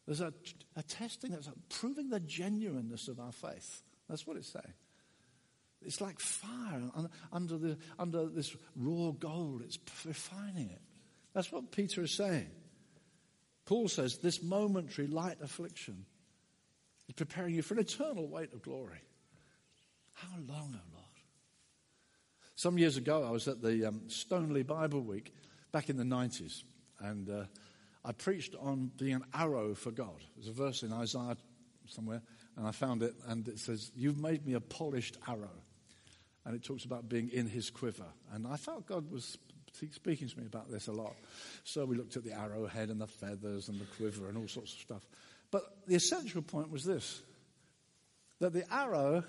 There's 0.05 0.19
a, 0.19 0.33
a 0.75 0.83
testing 0.83 1.31
that's 1.31 1.49
proving 1.69 2.09
the 2.09 2.19
genuineness 2.19 3.07
of 3.07 3.21
our 3.21 3.31
faith. 3.31 3.83
That's 4.09 4.27
what 4.27 4.35
it's 4.35 4.51
saying. 4.51 4.73
It's 5.81 6.01
like 6.01 6.19
fire 6.19 6.81
under, 7.31 7.57
the, 7.57 7.77
under 7.97 8.27
this 8.27 8.53
raw 8.75 9.11
gold, 9.11 9.61
it's 9.63 9.79
refining 10.03 10.69
it. 10.69 10.81
That's 11.33 11.49
what 11.49 11.71
Peter 11.71 12.01
is 12.01 12.11
saying. 12.11 12.49
Paul 13.63 13.87
says 13.87 14.17
this 14.17 14.43
momentary 14.43 15.07
light 15.07 15.37
affliction 15.41 16.05
is 17.07 17.15
preparing 17.15 17.55
you 17.55 17.61
for 17.61 17.75
an 17.75 17.79
eternal 17.79 18.27
weight 18.27 18.51
of 18.51 18.61
glory. 18.61 18.99
How 20.11 20.35
long, 20.49 20.75
oh 20.75 20.89
Lord? 20.91 21.02
Some 22.55 22.77
years 22.77 22.97
ago, 22.97 23.23
I 23.23 23.31
was 23.31 23.47
at 23.47 23.61
the 23.61 23.85
um, 23.85 24.01
Stoneleigh 24.07 24.67
Bible 24.67 25.01
Week 25.01 25.33
back 25.71 25.89
in 25.89 25.97
the 25.97 26.03
90s, 26.03 26.63
and 26.99 27.29
uh, 27.29 27.45
I 28.05 28.11
preached 28.11 28.55
on 28.59 28.91
being 28.97 29.15
an 29.15 29.25
arrow 29.33 29.73
for 29.73 29.91
God. 29.91 30.21
There's 30.35 30.47
a 30.47 30.51
verse 30.51 30.83
in 30.83 30.93
Isaiah 30.93 31.37
somewhere, 31.87 32.21
and 32.55 32.67
I 32.67 32.71
found 32.71 33.01
it, 33.01 33.15
and 33.27 33.47
it 33.47 33.59
says, 33.59 33.91
You've 33.95 34.19
made 34.19 34.45
me 34.45 34.53
a 34.53 34.61
polished 34.61 35.17
arrow. 35.27 35.63
And 36.45 36.55
it 36.55 36.63
talks 36.63 36.83
about 36.83 37.07
being 37.07 37.29
in 37.29 37.47
his 37.47 37.69
quiver. 37.69 38.05
And 38.33 38.45
I 38.45 38.57
felt 38.57 38.85
God 38.85 39.09
was 39.09 39.37
speaking 39.71 40.27
to 40.27 40.39
me 40.39 40.45
about 40.45 40.69
this 40.69 40.87
a 40.87 40.91
lot. 40.91 41.15
So 41.63 41.85
we 41.85 41.95
looked 41.95 42.17
at 42.17 42.25
the 42.25 42.37
arrowhead 42.37 42.89
and 42.89 42.99
the 42.99 43.07
feathers 43.07 43.69
and 43.69 43.79
the 43.79 43.85
quiver 43.97 44.27
and 44.27 44.37
all 44.37 44.47
sorts 44.49 44.73
of 44.73 44.79
stuff. 44.79 45.07
But 45.51 45.63
the 45.87 45.95
essential 45.95 46.41
point 46.41 46.69
was 46.69 46.83
this 46.83 47.21
that 48.39 48.51
the 48.51 48.71
arrow 48.73 49.23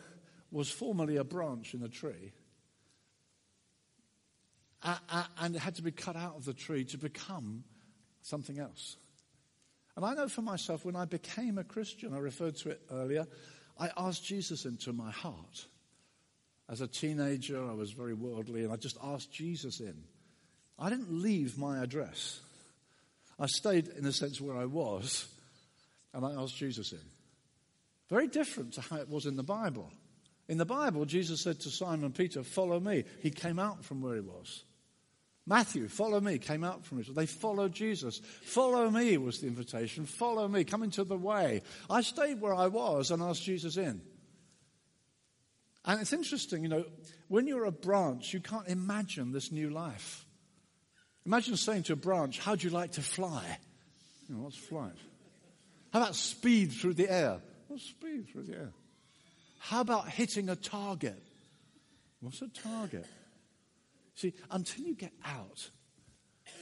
was 0.51 0.71
formerly 0.71 1.17
a 1.17 1.25
branch 1.25 1.75
in 1.75 1.83
a 1.85 1.89
tree. 1.89 2.33
And 4.85 5.57
it 5.57 5.61
had 5.61 5.77
to 5.77 5.83
be 5.83 5.93
cut 5.93 6.17
out 6.17 6.37
of 6.37 6.45
the 6.45 6.53
tree 6.53 6.85
to 6.87 6.99
become 6.99 7.65
something 8.23 8.59
else. 8.59 8.97
And 9.97 10.05
I 10.05 10.15
know 10.15 10.29
for 10.29 10.43
myself, 10.43 10.85
when 10.85 10.97
I 10.97 11.05
became 11.05 11.59
a 11.59 11.65
Christian, 11.65 12.15
I 12.15 12.19
referred 12.19 12.57
to 12.57 12.71
it 12.71 12.83
earlier, 12.91 13.27
I 13.79 13.91
asked 13.97 14.25
Jesus 14.25 14.65
into 14.65 14.93
my 14.93 15.11
heart. 15.11 15.67
As 16.69 16.81
a 16.81 16.87
teenager, 16.87 17.63
I 17.63 17.75
was 17.75 17.93
very 17.93 18.15
worldly, 18.15 18.65
and 18.65 18.73
I 18.73 18.77
just 18.77 18.97
asked 19.03 19.33
Jesus 19.33 19.81
in. 19.81 19.95
I 20.79 20.91
didn't 20.91 21.13
leave 21.13 21.59
my 21.59 21.83
address. 21.83 22.41
I 23.39 23.47
stayed, 23.47 23.89
in 23.89 24.05
a 24.07 24.13
sense, 24.13 24.41
where 24.41 24.57
I 24.57 24.65
was, 24.65 25.27
and 26.13 26.25
I 26.25 26.33
asked 26.33 26.57
Jesus 26.57 26.93
in. 26.93 27.01
Very 28.09 28.29
different 28.29 28.75
to 28.75 28.81
how 28.81 28.97
it 28.97 29.09
was 29.09 29.27
in 29.27 29.37
the 29.37 29.43
Bible. 29.43 29.91
In 30.49 30.59
the 30.59 30.65
Bible, 30.65 31.05
Jesus 31.05 31.43
said 31.43 31.61
to 31.61 31.71
Simon 31.71 32.13
Peter, 32.13 32.43
Follow 32.43 32.81
me. 32.81 33.05
He 33.21 33.31
came 33.31 33.59
out 33.59 33.85
from 33.85 34.01
where 34.01 34.15
he 34.15 34.21
was. 34.21 34.65
Matthew, 35.47 35.89
follow 35.89 36.21
me, 36.21 36.39
came 36.39 36.65
out 36.65 36.87
from 36.87 37.01
Israel. 37.01 37.17
They 37.17 37.27
followed 37.27 37.73
Jesus. 37.73 38.21
Follow 38.43 38.89
me 38.91 39.19
was 39.19 39.41
the 39.41 39.47
invitation. 39.47 40.07
Follow 40.07 40.49
me, 40.49 40.65
come 40.65 40.83
into 40.83 41.05
the 41.05 41.19
way. 41.19 41.63
I 41.91 42.01
stayed 42.01 42.41
where 42.41 42.55
I 42.55 42.69
was 42.69 43.11
and 43.11 43.23
asked 43.23 43.43
Jesus 43.43 43.77
in. 43.77 44.01
And 45.85 46.01
it's 46.01 46.15
interesting, 46.15 46.63
you 46.63 46.71
know, 46.71 46.85
when 47.29 47.47
you're 47.47 47.67
a 47.67 47.73
branch, 47.73 48.33
you 48.33 48.41
can't 48.41 48.69
imagine 48.69 49.33
this 49.33 49.53
new 49.53 49.69
life. 49.69 50.25
Imagine 51.27 51.57
saying 51.57 51.85
to 51.85 51.93
a 51.93 51.97
branch, 51.97 52.39
How'd 52.39 52.63
you 52.63 52.71
like 52.71 52.93
to 52.93 53.03
fly? 53.03 53.59
You 54.29 54.35
know, 54.35 54.43
what's 54.43 54.57
flight? 54.57 54.97
How 55.93 56.01
about 56.01 56.15
speed 56.15 56.73
through 56.73 56.95
the 56.95 57.11
air? 57.11 57.41
What's 57.69 57.85
speed 57.85 58.29
through 58.33 58.45
the 58.45 58.55
air? 58.55 58.73
How 59.59 59.83
about 59.83 60.09
hitting 60.09 60.49
a 60.49 60.57
target? 60.57 61.23
What's 62.21 62.41
a 62.41 62.49
target? 62.49 63.07
See, 64.15 64.35
until 64.51 64.85
you 64.85 64.95
get 64.95 65.13
out, 65.25 65.71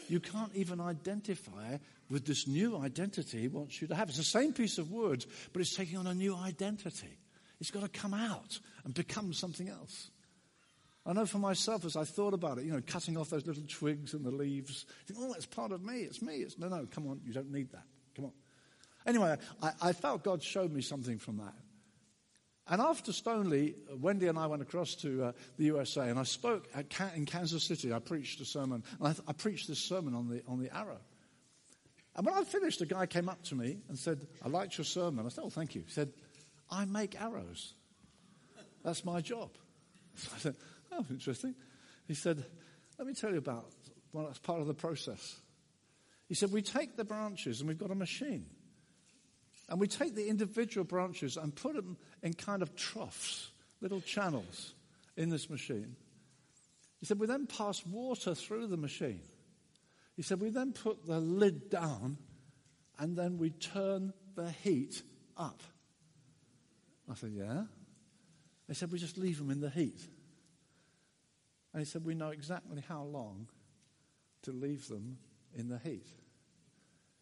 you 0.09 0.21
can't 0.21 0.55
even 0.55 0.81
identify 0.81 1.79
with 2.11 2.27
this 2.27 2.47
new 2.47 2.77
identity 2.79 3.41
he 3.41 3.49
wants 3.49 3.81
you 3.81 3.89
to 3.89 3.95
have. 3.95 4.09
It's 4.09 4.19
the 4.19 4.25
same 4.25 4.53
piece 4.53 4.79
of 4.79 4.91
wood, 4.91 5.25
but 5.53 5.61
it's 5.61 5.75
taking 5.75 5.97
on 5.99 6.07
a 6.07 6.15
new 6.15 6.37
identity. 6.37 7.19
It's 7.61 7.71
got 7.71 7.83
to 7.83 7.89
come 7.89 8.15
out 8.15 8.59
and 8.85 8.93
become 8.93 9.33
something 9.33 9.69
else. 9.69 10.11
I 11.05 11.13
know 11.13 11.27
for 11.27 11.39
myself, 11.39 11.85
as 11.85 11.97
I 11.97 12.05
thought 12.05 12.33
about 12.33 12.59
it, 12.59 12.65
you 12.65 12.73
know, 12.73 12.83
cutting 12.87 13.17
off 13.17 13.31
those 13.31 13.47
little 13.47 13.65
twigs 13.69 14.15
and 14.15 14.25
the 14.25 14.31
leaves, 14.31 14.87
think, 15.07 15.19
oh, 15.21 15.33
that's 15.33 15.47
part 15.47 15.73
of 15.73 15.83
me. 15.83 16.03
It's 16.03 16.23
me. 16.23 16.37
It's, 16.37 16.59
no, 16.59 16.69
no, 16.69 16.87
come 16.91 17.09
on. 17.09 17.21
You 17.25 17.33
don't 17.33 17.51
need 17.51 17.73
that. 17.73 17.85
Come 18.15 18.27
on. 18.27 18.33
Anyway, 19.07 19.37
I, 19.61 19.73
I 19.83 19.93
felt 19.93 20.23
God 20.23 20.43
showed 20.43 20.73
me 20.73 20.81
something 20.81 21.19
from 21.19 21.39
that. 21.39 21.55
And 22.69 22.81
after 22.81 23.13
Stoneleigh, 23.13 23.75
Wendy 23.99 24.29
and 24.29 24.39
I 24.39 24.47
went 24.47 24.63
across 24.63 24.95
to 24.97 25.25
uh, 25.25 25.33
the 25.59 25.65
USA, 25.65 26.09
and 26.09 26.19
I 26.19 26.23
spoke 26.23 26.69
in 27.17 27.27
Kansas 27.27 27.65
City. 27.65 27.93
I 27.93 27.99
preached 27.99 28.41
a 28.41 28.45
sermon, 28.45 28.85
and 28.99 29.09
I, 29.09 29.13
th- 29.13 29.25
I, 29.27 29.33
preached 29.33 29.67
this 29.67 29.81
sermon 29.81 30.15
on 30.15 30.29
the, 30.29 30.43
on 30.47 30.61
the 30.61 30.75
arrow. 30.75 31.01
And 32.15 32.27
when 32.27 32.35
I 32.35 32.45
finished, 32.45 32.81
a 32.81 32.87
guy 32.87 33.07
came 33.07 33.29
up 33.29 33.43
to 33.45 33.55
me 33.55 33.79
and 33.89 33.99
said, 33.99 34.27
I 34.45 34.49
liked 34.49 34.79
your 34.79 34.85
sermon. 34.85 35.27
I 35.27 35.29
said, 35.31 35.45
Oh, 35.45 35.51
thank 35.51 35.75
you. 35.75 35.83
He 35.87 35.91
said, 35.91 36.13
I 36.71 36.85
make 36.85 37.21
arrows. 37.21 37.75
That's 38.85 39.05
my 39.05 39.21
job. 39.21 39.51
So 40.15 40.31
I 40.35 40.39
said, 40.39 40.57
Oh, 40.93 41.07
interesting. 41.11 41.55
He 42.07 42.15
said, 42.15 42.45
Let 42.99 43.09
me 43.09 43.15
tell 43.15 43.31
you 43.31 43.39
about, 43.39 43.71
well, 44.13 44.27
that's 44.27 44.39
part 44.39 44.61
of 44.61 44.67
the 44.67 44.75
process. 44.75 45.37
He 46.29 46.35
said, 46.35 46.53
We 46.53 46.61
take 46.61 46.97
the 46.97 47.05
branches 47.05 47.61
and 47.61 47.69
we've 47.69 47.79
got 47.79 47.91
a 47.91 47.95
machine. 47.95 48.47
And 49.73 49.81
we 49.81 49.89
take 49.89 50.15
the 50.15 50.29
individual 50.29 50.85
branches 50.85 51.39
and 51.39 51.55
put 51.55 51.75
them 51.75 51.97
in 52.23 52.35
kind 52.35 52.61
of 52.61 52.77
troughs, 52.77 53.53
little 53.81 54.03
channels 54.03 54.75
in 55.17 55.31
this 55.31 55.49
machine. 55.49 55.97
He 57.01 57.07
said, 57.07 57.19
we 57.19 57.27
then 57.27 57.47
pass 57.47 57.83
water 57.87 58.35
through 58.35 58.67
the 58.67 58.77
machine. 58.77 59.23
He 60.15 60.21
said, 60.21 60.43
we 60.43 60.51
then 60.51 60.75
put 60.75 61.07
the 61.07 61.21
lid 61.21 61.71
down 61.71 62.19
and 62.99 63.17
then 63.17 63.39
we 63.39 63.49
turn 63.49 64.13
the 64.35 64.51
heat 64.51 65.03
up. 65.39 65.63
I 67.11 67.15
said, 67.15 67.33
yeah. 67.35 67.63
He 68.69 68.75
said, 68.75 68.93
we 68.93 68.99
just 68.99 69.17
leave 69.17 69.39
them 69.39 69.51
in 69.51 69.61
the 69.61 69.71
heat. 69.71 70.03
And 71.73 71.81
he 71.81 71.87
said, 71.87 72.05
we 72.05 72.15
know 72.15 72.29
exactly 72.29 72.85
how 72.87 73.05
long 73.05 73.49
to 74.43 74.53
leave 74.53 74.87
them 74.89 75.17
in 75.57 75.71
the 75.71 75.79
heat. 75.79 76.09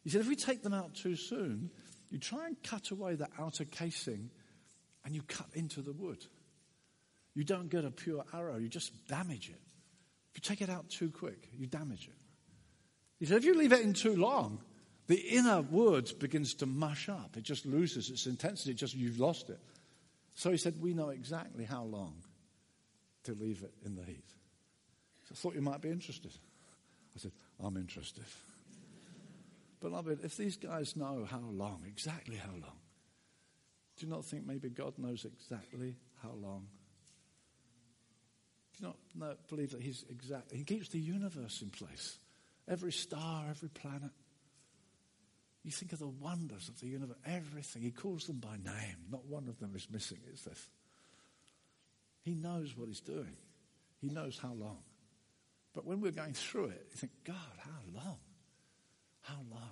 He 0.03 0.11
said, 0.11 0.23
if 0.23 0.29
we 0.29 0.35
take 0.35 0.65
them 0.65 0.75
out 0.75 0.97
too 0.97 1.15
soon, 1.15 1.71
you 2.11 2.19
try 2.19 2.47
and 2.47 2.61
cut 2.63 2.91
away 2.91 3.15
the 3.15 3.29
outer 3.39 3.65
casing 3.65 4.31
and 5.05 5.15
you 5.15 5.23
cut 5.23 5.47
into 5.55 5.81
the 5.81 5.93
wood. 5.93 6.25
You 7.35 7.45
don't 7.45 7.71
get 7.71 7.85
a 7.85 7.91
pure 7.91 8.25
arrow, 8.35 8.57
you 8.57 8.69
just 8.69 9.07
damage 9.07 9.49
it. 9.49 9.61
If 10.33 10.37
you 10.37 10.41
take 10.43 10.61
it 10.61 10.71
out 10.71 10.89
too 10.89 11.11
quick, 11.11 11.49
you 11.57 11.67
damage 11.67 12.09
it. 12.09 12.15
He 13.19 13.27
said, 13.27 13.39
if 13.39 13.45
you 13.45 13.55
leave 13.55 13.73
it 13.73 13.81
in 13.81 13.93
too 13.93 14.17
long, 14.17 14.61
the 15.07 15.17
inner 15.17 15.61
wood 15.61 16.11
begins 16.19 16.55
to 16.55 16.67
mush 16.67 17.09
up. 17.09 17.37
It 17.37 17.43
just 17.43 17.67
loses 17.67 18.11
its 18.11 18.27
intensity, 18.27 18.73
it 18.73 18.77
just 18.77 18.95
you've 18.95 19.21
lost 19.21 19.51
it. 19.51 19.59
So 20.35 20.51
he 20.51 20.57
said, 20.57 20.81
we 20.81 20.95
know 20.95 21.11
exactly 21.11 21.65
how 21.65 21.85
long 21.85 22.15
to 23.25 23.35
leave 23.35 23.63
it 23.63 23.75
in 23.85 23.95
the 23.95 24.05
heat. 24.05 24.25
So 25.29 25.33
I 25.33 25.35
thought 25.35 25.55
you 25.55 25.63
might 25.63 25.81
be 25.81 25.91
interested. 25.91 26.33
I 27.15 27.19
said, 27.19 27.33
I'm 27.63 27.77
interested. 27.77 28.25
Beloved, 29.81 30.21
if 30.23 30.37
these 30.37 30.57
guys 30.57 30.95
know 30.95 31.27
how 31.29 31.41
long, 31.51 31.83
exactly 31.87 32.37
how 32.37 32.53
long, 32.53 32.79
do 33.97 34.07
you 34.07 34.13
not 34.13 34.25
think 34.25 34.47
maybe 34.47 34.69
God 34.69 34.99
knows 34.99 35.25
exactly 35.25 35.97
how 36.23 36.33
long? 36.33 36.67
Do 38.79 38.87
you 38.87 38.95
not 39.19 39.49
believe 39.49 39.71
that 39.71 39.81
He's 39.83 40.05
exact? 40.09 40.53
He 40.53 40.65
keeps 40.65 40.89
the 40.89 40.99
universe 40.99 41.63
in 41.63 41.71
place, 41.71 42.19
every 42.69 42.93
star, 42.93 43.47
every 43.49 43.69
planet. 43.71 44.11
You 45.63 45.71
think 45.71 45.93
of 45.93 45.99
the 45.99 46.09
wonders 46.09 46.69
of 46.69 46.81
the 46.81 46.87
universe, 46.87 47.19
everything. 47.27 47.83
He 47.83 47.91
calls 47.91 48.27
them 48.27 48.39
by 48.39 48.57
name. 48.57 48.97
Not 49.11 49.27
one 49.27 49.49
of 49.49 49.59
them 49.59 49.73
is 49.75 49.87
missing, 49.91 50.19
is 50.33 50.45
this? 50.45 50.69
He 52.23 52.35
knows 52.35 52.77
what 52.77 52.89
He's 52.89 53.01
doing. 53.01 53.37
He 54.01 54.09
knows 54.09 54.39
how 54.39 54.53
long. 54.53 54.79
But 55.75 55.85
when 55.85 56.01
we're 56.01 56.13
going 56.13 56.33
through 56.33 56.67
it, 56.67 56.87
you 56.91 56.97
think, 56.97 57.13
God, 57.25 57.37
how 57.59 57.81
long? 57.95 58.19
How 59.31 59.39
long? 59.51 59.71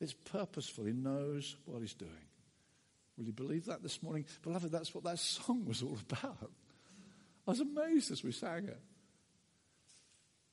It's 0.00 0.14
purposeful. 0.14 0.86
He 0.86 0.92
knows 0.92 1.56
what 1.66 1.80
he's 1.80 1.94
doing. 1.94 2.10
Will 3.18 3.26
you 3.26 3.32
believe 3.32 3.66
that 3.66 3.82
this 3.82 4.02
morning? 4.02 4.24
Beloved, 4.42 4.72
that's 4.72 4.94
what 4.94 5.04
that 5.04 5.18
song 5.18 5.66
was 5.66 5.82
all 5.82 5.98
about. 6.08 6.50
I 7.46 7.50
was 7.50 7.60
amazed 7.60 8.10
as 8.10 8.24
we 8.24 8.32
sang 8.32 8.64
it. 8.64 8.80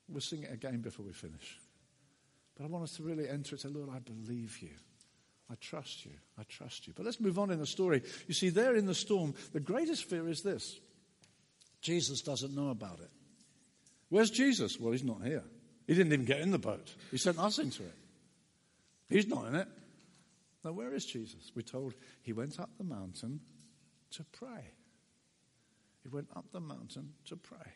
We'll 0.08 0.20
sing 0.20 0.42
it 0.42 0.52
again 0.52 0.80
before 0.80 1.06
we 1.06 1.12
finish. 1.12 1.58
But 2.56 2.64
I 2.64 2.66
want 2.66 2.84
us 2.84 2.96
to 2.96 3.02
really 3.02 3.28
enter 3.28 3.54
it 3.54 3.64
and 3.64 3.72
say, 3.72 3.78
Lord, 3.78 3.88
I 3.94 4.00
believe 4.00 4.58
you. 4.60 4.70
I 5.50 5.54
trust 5.54 6.04
you. 6.04 6.12
I 6.38 6.42
trust 6.42 6.86
you. 6.86 6.92
But 6.94 7.06
let's 7.06 7.20
move 7.20 7.38
on 7.38 7.50
in 7.50 7.58
the 7.58 7.66
story. 7.66 8.02
You 8.26 8.34
see, 8.34 8.50
there 8.50 8.76
in 8.76 8.84
the 8.84 8.94
storm, 8.94 9.34
the 9.52 9.60
greatest 9.60 10.04
fear 10.04 10.28
is 10.28 10.42
this 10.42 10.78
Jesus 11.80 12.20
doesn't 12.20 12.54
know 12.54 12.68
about 12.68 13.00
it. 13.00 13.10
Where's 14.10 14.30
Jesus? 14.30 14.78
Well, 14.78 14.92
he's 14.92 15.04
not 15.04 15.22
here. 15.22 15.44
He 15.88 15.94
didn't 15.94 16.12
even 16.12 16.26
get 16.26 16.40
in 16.40 16.52
the 16.52 16.58
boat, 16.58 16.94
he 17.10 17.16
sent 17.16 17.38
us 17.40 17.58
into 17.58 17.82
it. 17.82 17.94
He's 19.08 19.26
not 19.26 19.46
in 19.46 19.54
it. 19.54 19.68
Now, 20.62 20.72
where 20.72 20.92
is 20.92 21.06
Jesus? 21.06 21.50
We're 21.56 21.62
told 21.62 21.94
he 22.20 22.34
went 22.34 22.60
up 22.60 22.68
the 22.76 22.84
mountain 22.84 23.40
to 24.10 24.24
pray. 24.32 24.72
He 26.02 26.08
went 26.10 26.28
up 26.36 26.44
the 26.52 26.60
mountain 26.60 27.14
to 27.26 27.36
pray. 27.36 27.72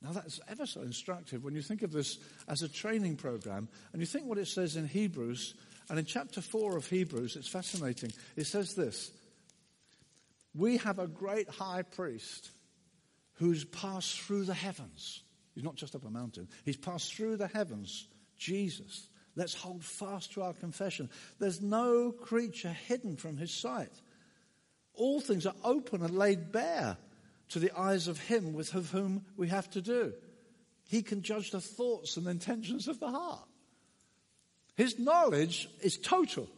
Now, 0.00 0.12
that's 0.12 0.40
ever 0.48 0.64
so 0.64 0.80
instructive 0.80 1.44
when 1.44 1.54
you 1.54 1.60
think 1.60 1.82
of 1.82 1.92
this 1.92 2.18
as 2.48 2.62
a 2.62 2.68
training 2.68 3.16
program 3.16 3.68
and 3.92 4.00
you 4.00 4.06
think 4.06 4.26
what 4.26 4.38
it 4.38 4.48
says 4.48 4.76
in 4.76 4.86
Hebrews. 4.86 5.54
And 5.90 5.98
in 5.98 6.06
chapter 6.06 6.40
4 6.40 6.78
of 6.78 6.88
Hebrews, 6.88 7.36
it's 7.36 7.48
fascinating. 7.48 8.12
It 8.36 8.46
says 8.46 8.74
this 8.74 9.12
We 10.54 10.78
have 10.78 10.98
a 10.98 11.06
great 11.06 11.48
high 11.50 11.82
priest 11.82 12.50
who's 13.34 13.64
passed 13.64 14.20
through 14.20 14.44
the 14.44 14.54
heavens. 14.54 15.23
He's 15.54 15.64
not 15.64 15.76
just 15.76 15.94
up 15.94 16.04
a 16.04 16.10
mountain, 16.10 16.48
he's 16.64 16.76
passed 16.76 17.14
through 17.14 17.36
the 17.36 17.48
heavens, 17.48 18.06
Jesus. 18.36 19.08
Let's 19.36 19.54
hold 19.54 19.82
fast 19.82 20.32
to 20.32 20.42
our 20.42 20.52
confession. 20.52 21.10
There's 21.40 21.60
no 21.60 22.12
creature 22.12 22.76
hidden 22.86 23.16
from 23.16 23.36
his 23.36 23.50
sight. 23.50 23.90
All 24.94 25.20
things 25.20 25.44
are 25.44 25.54
open 25.64 26.02
and 26.02 26.16
laid 26.16 26.52
bare 26.52 26.96
to 27.48 27.58
the 27.58 27.76
eyes 27.76 28.06
of 28.06 28.20
him 28.20 28.52
with 28.52 28.70
whom 28.70 29.24
we 29.36 29.48
have 29.48 29.68
to 29.70 29.82
do. 29.82 30.12
He 30.88 31.02
can 31.02 31.22
judge 31.22 31.50
the 31.50 31.60
thoughts 31.60 32.16
and 32.16 32.28
intentions 32.28 32.86
of 32.86 33.00
the 33.00 33.10
heart. 33.10 33.48
His 34.76 34.98
knowledge 34.98 35.68
is 35.82 35.98
total. 35.98 36.48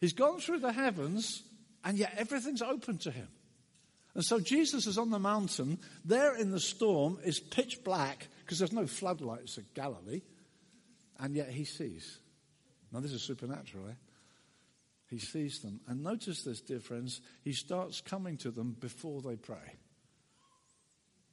He's 0.00 0.12
gone 0.12 0.40
through 0.40 0.60
the 0.60 0.72
heavens, 0.72 1.42
and 1.84 1.96
yet 1.96 2.14
everything's 2.16 2.62
open 2.62 2.98
to 2.98 3.10
him. 3.10 3.28
And 4.14 4.24
so 4.24 4.40
Jesus 4.40 4.86
is 4.86 4.98
on 4.98 5.10
the 5.10 5.18
mountain. 5.18 5.78
There 6.04 6.36
in 6.36 6.50
the 6.50 6.60
storm 6.60 7.18
is 7.24 7.40
pitch 7.40 7.82
black 7.82 8.28
because 8.40 8.58
there's 8.58 8.72
no 8.72 8.86
floodlights 8.86 9.56
at 9.58 9.72
Galilee. 9.74 10.22
And 11.18 11.34
yet 11.34 11.48
he 11.48 11.64
sees. 11.64 12.18
Now, 12.92 13.00
this 13.00 13.12
is 13.12 13.22
supernatural, 13.22 13.88
eh? 13.88 13.94
He 15.08 15.18
sees 15.18 15.60
them. 15.60 15.80
And 15.86 16.02
notice 16.02 16.42
this, 16.42 16.60
dear 16.60 16.80
friends, 16.80 17.20
he 17.42 17.52
starts 17.52 18.00
coming 18.00 18.36
to 18.38 18.50
them 18.50 18.76
before 18.78 19.22
they 19.22 19.36
pray. 19.36 19.76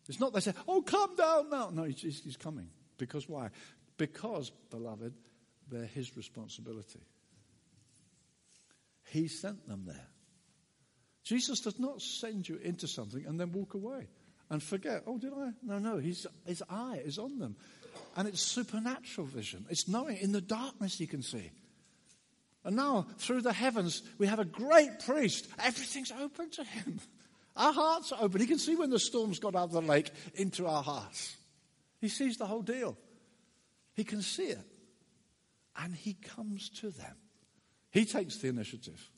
It's 0.07 0.19
not 0.19 0.33
they 0.33 0.39
say, 0.39 0.53
oh, 0.67 0.81
come 0.81 1.15
down 1.15 1.49
now. 1.49 1.69
No, 1.71 1.83
he's, 1.83 2.21
he's 2.23 2.37
coming. 2.37 2.69
Because 2.97 3.29
why? 3.29 3.49
Because, 3.97 4.51
beloved, 4.71 5.13
they're 5.69 5.85
his 5.85 6.17
responsibility. 6.17 7.01
He 9.11 9.27
sent 9.27 9.67
them 9.67 9.83
there. 9.85 10.07
Jesus 11.29 11.59
does 11.59 11.77
not 11.77 12.01
send 12.01 12.49
you 12.49 12.55
into 12.63 12.87
something 12.87 13.23
and 13.27 13.39
then 13.39 13.51
walk 13.51 13.75
away 13.75 14.07
and 14.49 14.63
forget, 14.63 15.03
oh, 15.05 15.19
did 15.19 15.31
I? 15.31 15.51
No, 15.61 15.77
no, 15.77 15.97
his, 15.97 16.25
his 16.47 16.63
eye 16.67 17.03
is 17.05 17.19
on 17.19 17.37
them. 17.37 17.55
And 18.15 18.27
it's 18.27 18.41
supernatural 18.41 19.27
vision. 19.27 19.63
It's 19.69 19.87
knowing 19.87 20.17
in 20.17 20.31
the 20.31 20.41
darkness 20.41 20.99
you 20.99 21.05
can 21.05 21.21
see. 21.21 21.51
And 22.65 22.75
now, 22.75 23.05
through 23.19 23.43
the 23.43 23.53
heavens, 23.53 24.01
we 24.17 24.25
have 24.25 24.39
a 24.39 24.45
great 24.45 25.01
priest. 25.05 25.47
Everything's 25.59 26.11
open 26.19 26.49
to 26.49 26.63
him. 26.63 26.99
Our 27.55 27.73
hearts 27.73 28.11
are 28.11 28.23
open. 28.23 28.41
He 28.41 28.47
can 28.47 28.57
see 28.57 28.75
when 28.75 28.89
the 28.89 28.97
storm's 28.97 29.37
got 29.37 29.53
out 29.53 29.65
of 29.65 29.71
the 29.71 29.83
lake 29.83 30.09
into 30.33 30.65
our 30.65 30.81
hearts. 30.81 31.37
He 32.01 32.07
sees 32.07 32.37
the 32.37 32.47
whole 32.47 32.63
deal. 32.63 32.97
He 33.93 34.03
can 34.03 34.23
see 34.23 34.47
it. 34.47 34.65
And 35.77 35.93
he 35.93 36.15
comes 36.15 36.69
to 36.79 36.89
them. 36.89 37.17
He 37.91 38.05
takes 38.05 38.37
the 38.37 38.47
initiative. 38.47 39.11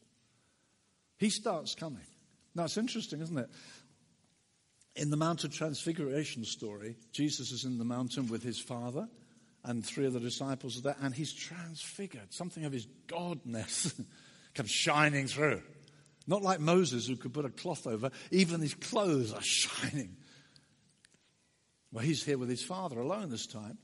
He 1.21 1.29
starts 1.29 1.75
coming. 1.75 2.01
Now, 2.55 2.63
it's 2.63 2.77
interesting, 2.77 3.21
isn't 3.21 3.38
it? 3.38 3.47
In 4.95 5.12
the 5.12 5.17
Mount 5.17 5.43
of 5.43 5.53
Transfiguration 5.53 6.43
story, 6.43 6.97
Jesus 7.12 7.51
is 7.51 7.63
in 7.63 7.77
the 7.77 7.86
mountain 7.86 8.27
with 8.27 8.41
his 8.41 8.60
Father 8.60 9.07
and 9.63 9.86
three 9.86 10.07
of 10.07 10.13
the 10.13 10.19
disciples 10.19 10.79
are 10.79 10.81
there, 10.81 10.95
and 10.99 11.13
he's 11.13 11.31
transfigured. 11.31 12.34
Something 12.34 12.65
of 12.65 12.73
his 12.73 12.88
godness 13.07 13.93
comes 14.55 14.71
shining 14.71 15.27
through. 15.27 15.62
Not 16.25 16.41
like 16.41 16.60
Moses, 16.60 17.05
who 17.05 17.15
could 17.15 17.34
put 17.34 17.45
a 17.45 17.51
cloth 17.51 17.86
over, 17.86 18.10
even 18.31 18.60
his 18.60 18.73
clothes 18.73 19.31
are 19.31 19.41
shining. 19.43 20.17
Well, 21.91 22.03
he's 22.03 22.23
here 22.23 22.39
with 22.39 22.49
his 22.49 22.63
father 22.63 22.99
alone 22.99 23.29
this 23.29 23.45
time. 23.45 23.77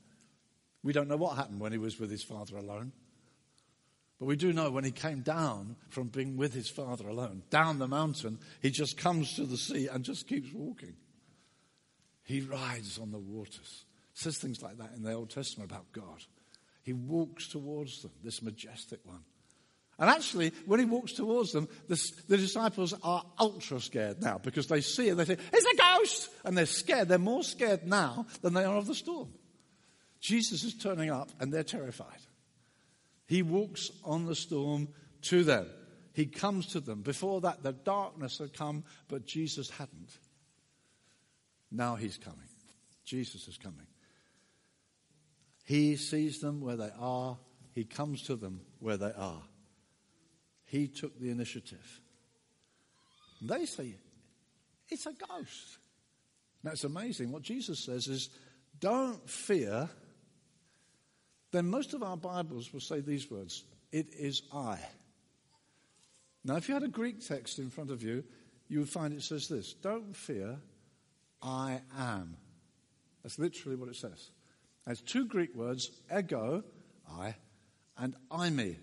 We 0.82 0.92
don't 0.92 1.06
know 1.06 1.16
what 1.16 1.36
happened 1.36 1.60
when 1.60 1.70
he 1.70 1.78
was 1.78 2.00
with 2.00 2.10
his 2.10 2.24
father 2.24 2.56
alone. 2.56 2.90
But 4.18 4.26
we 4.26 4.36
do 4.36 4.52
know 4.52 4.70
when 4.70 4.84
he 4.84 4.90
came 4.90 5.20
down 5.20 5.76
from 5.90 6.08
being 6.08 6.36
with 6.36 6.52
his 6.52 6.68
father 6.68 7.08
alone, 7.08 7.42
down 7.50 7.78
the 7.78 7.86
mountain, 7.86 8.38
he 8.60 8.70
just 8.70 8.96
comes 8.96 9.34
to 9.34 9.44
the 9.44 9.56
sea 9.56 9.86
and 9.86 10.04
just 10.04 10.26
keeps 10.26 10.52
walking. 10.52 10.94
He 12.24 12.40
rides 12.40 12.98
on 12.98 13.12
the 13.12 13.18
waters 13.18 13.84
says 14.18 14.38
things 14.38 14.62
like 14.62 14.78
that 14.78 14.90
in 14.96 15.02
the 15.02 15.12
Old 15.12 15.30
Testament 15.30 15.70
about 15.70 15.92
God. 15.92 16.24
He 16.82 16.92
walks 16.92 17.48
towards 17.48 18.02
them, 18.02 18.10
this 18.24 18.42
majestic 18.42 19.00
one. 19.04 19.20
And 19.98 20.10
actually, 20.10 20.52
when 20.66 20.80
he 20.80 20.86
walks 20.86 21.12
towards 21.12 21.52
them, 21.52 21.68
the, 21.88 22.12
the, 22.28 22.36
disciples 22.36 22.94
are 23.02 23.24
ultra 23.38 23.80
scared 23.80 24.20
now 24.20 24.38
because 24.38 24.68
they 24.68 24.80
see 24.80 25.08
it. 25.08 25.16
They 25.16 25.24
say, 25.24 25.36
It's 25.52 25.66
a 25.66 25.76
ghost! 25.76 26.30
And 26.44 26.56
they're 26.56 26.66
scared. 26.66 27.08
They're 27.08 27.18
more 27.18 27.42
scared 27.42 27.86
now 27.86 28.26
than 28.42 28.54
they 28.54 28.64
are 28.64 28.76
of 28.76 28.86
the 28.86 28.94
storm. 28.94 29.28
Jesus 30.20 30.62
is 30.62 30.74
turning 30.74 31.10
up 31.10 31.30
and 31.40 31.52
they're 31.52 31.64
terrified. 31.64 32.20
He 33.28 33.42
walks 33.42 33.90
on 34.04 34.24
the 34.24 34.34
storm 34.34 34.88
to 35.22 35.44
them. 35.44 35.68
He 36.14 36.26
comes 36.26 36.66
to 36.68 36.80
them. 36.80 37.02
Before 37.02 37.42
that, 37.42 37.62
the 37.62 37.72
darkness 37.72 38.38
had 38.38 38.54
come, 38.54 38.84
but 39.06 39.26
Jesus 39.26 39.68
hadn't. 39.68 40.10
Now 41.70 41.94
he's 41.94 42.16
coming. 42.16 42.48
Jesus 43.04 43.46
is 43.46 43.58
coming. 43.58 43.86
He 45.64 45.96
sees 45.96 46.40
them 46.40 46.62
where 46.62 46.76
they 46.76 46.90
are, 46.98 47.36
He 47.74 47.84
comes 47.84 48.22
to 48.22 48.36
them 48.36 48.62
where 48.80 48.96
they 48.96 49.12
are. 49.12 49.42
He 50.64 50.88
took 50.88 51.20
the 51.20 51.30
initiative. 51.30 52.00
And 53.40 53.50
they 53.50 53.66
say, 53.66 53.94
It's 54.88 55.04
a 55.06 55.12
ghost. 55.12 55.78
That's 56.64 56.84
amazing. 56.84 57.30
What 57.30 57.42
Jesus 57.42 57.84
says 57.84 58.08
is, 58.08 58.30
Don't 58.80 59.28
fear. 59.28 59.90
Then 61.50 61.70
most 61.70 61.94
of 61.94 62.02
our 62.02 62.16
Bibles 62.16 62.72
will 62.72 62.80
say 62.80 63.00
these 63.00 63.30
words 63.30 63.64
It 63.92 64.08
is 64.18 64.42
I. 64.52 64.78
Now, 66.44 66.56
if 66.56 66.68
you 66.68 66.74
had 66.74 66.82
a 66.82 66.88
Greek 66.88 67.26
text 67.26 67.58
in 67.58 67.70
front 67.70 67.90
of 67.90 68.02
you, 68.02 68.24
you 68.68 68.80
would 68.80 68.88
find 68.88 69.12
it 69.12 69.22
says 69.22 69.48
this 69.48 69.74
Don't 69.74 70.16
fear, 70.16 70.58
I 71.42 71.80
am. 71.96 72.36
That's 73.22 73.38
literally 73.38 73.76
what 73.76 73.88
it 73.88 73.96
says. 73.96 74.30
There's 74.86 75.00
two 75.00 75.26
Greek 75.26 75.54
words, 75.54 75.90
ego, 76.16 76.64
I, 77.10 77.34
and 77.98 78.14
eimi. 78.30 78.76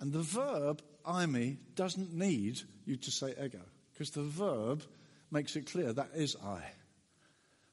And 0.00 0.12
the 0.12 0.22
verb 0.22 0.82
eimi 1.04 1.58
doesn't 1.74 2.12
need 2.12 2.60
you 2.84 2.96
to 2.96 3.10
say 3.10 3.34
ego, 3.42 3.60
because 3.92 4.10
the 4.10 4.22
verb 4.22 4.82
makes 5.30 5.56
it 5.56 5.70
clear 5.70 5.92
that 5.92 6.10
is 6.14 6.36
I. 6.44 6.62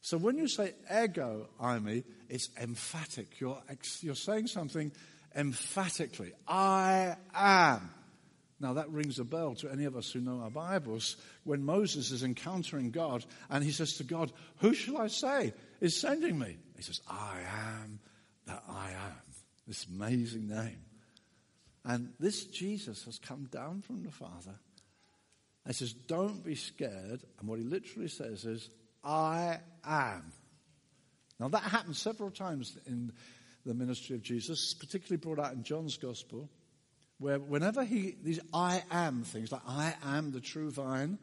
So 0.04 0.18
when 0.18 0.38
you 0.38 0.50
say 0.50 0.74
ego 0.94 1.48
eimi, 1.62 2.04
it's 2.28 2.50
emphatic. 2.62 3.39
You're, 3.39 3.62
you're 4.02 4.16
saying 4.16 4.48
something 4.48 4.92
emphatically. 5.34 6.34
I 6.46 7.16
am. 7.34 7.89
Now 8.60 8.74
that 8.74 8.92
rings 8.92 9.20
a 9.20 9.24
bell 9.24 9.56
to 9.56 9.72
any 9.72 9.86
of 9.86 9.96
us 9.96 10.12
who 10.12 10.20
know 10.20 10.42
our 10.42 10.50
Bibles. 10.50 11.16
When 11.46 11.63
Moses 11.63 12.12
is 12.12 12.22
encountering 12.22 12.92
God 12.92 13.26
and 13.50 13.63
he 13.63 13.72
says 13.72 13.94
to 13.94 14.04
God, 14.04 14.34
Who 14.58 14.74
shall 14.74 14.98
I 14.98 15.08
say 15.08 15.54
is 15.80 15.96
sending 15.96 16.38
me? 16.38 16.58
He 16.76 16.84
says, 16.84 17.00
I 17.10 17.39
am 17.80 18.00
that 18.46 18.62
I 18.68 18.92
am. 18.92 19.22
This 19.66 19.88
amazing 19.88 20.50
name. 20.50 20.82
And 21.86 22.12
this 22.20 22.44
Jesus 22.44 23.06
has 23.06 23.20
come 23.20 23.46
down 23.46 23.82
from 23.82 24.04
the 24.04 24.12
Father. 24.12 24.56
He 25.65 25.71
says, 25.71 25.94
Don't 25.94 26.44
be 26.44 26.56
scared. 26.56 27.23
And 27.40 27.48
what 27.48 27.60
he 27.60 27.63
literally 27.63 28.10
says 28.10 28.44
is, 28.44 28.69
I 29.04 29.60
am. 29.85 30.31
Now, 31.39 31.49
that 31.49 31.63
happens 31.63 31.99
several 31.99 32.31
times 32.31 32.77
in 32.87 33.12
the 33.65 33.73
ministry 33.73 34.15
of 34.15 34.21
Jesus, 34.21 34.73
particularly 34.73 35.17
brought 35.17 35.39
out 35.39 35.54
in 35.54 35.63
John's 35.63 35.97
Gospel, 35.97 36.49
where 37.17 37.39
whenever 37.39 37.83
he, 37.83 38.15
these 38.23 38.39
I 38.54 38.83
am 38.91 39.23
things, 39.23 39.51
like 39.51 39.67
I 39.67 39.93
am 40.04 40.31
the 40.31 40.41
true 40.41 40.71
vine, 40.71 41.17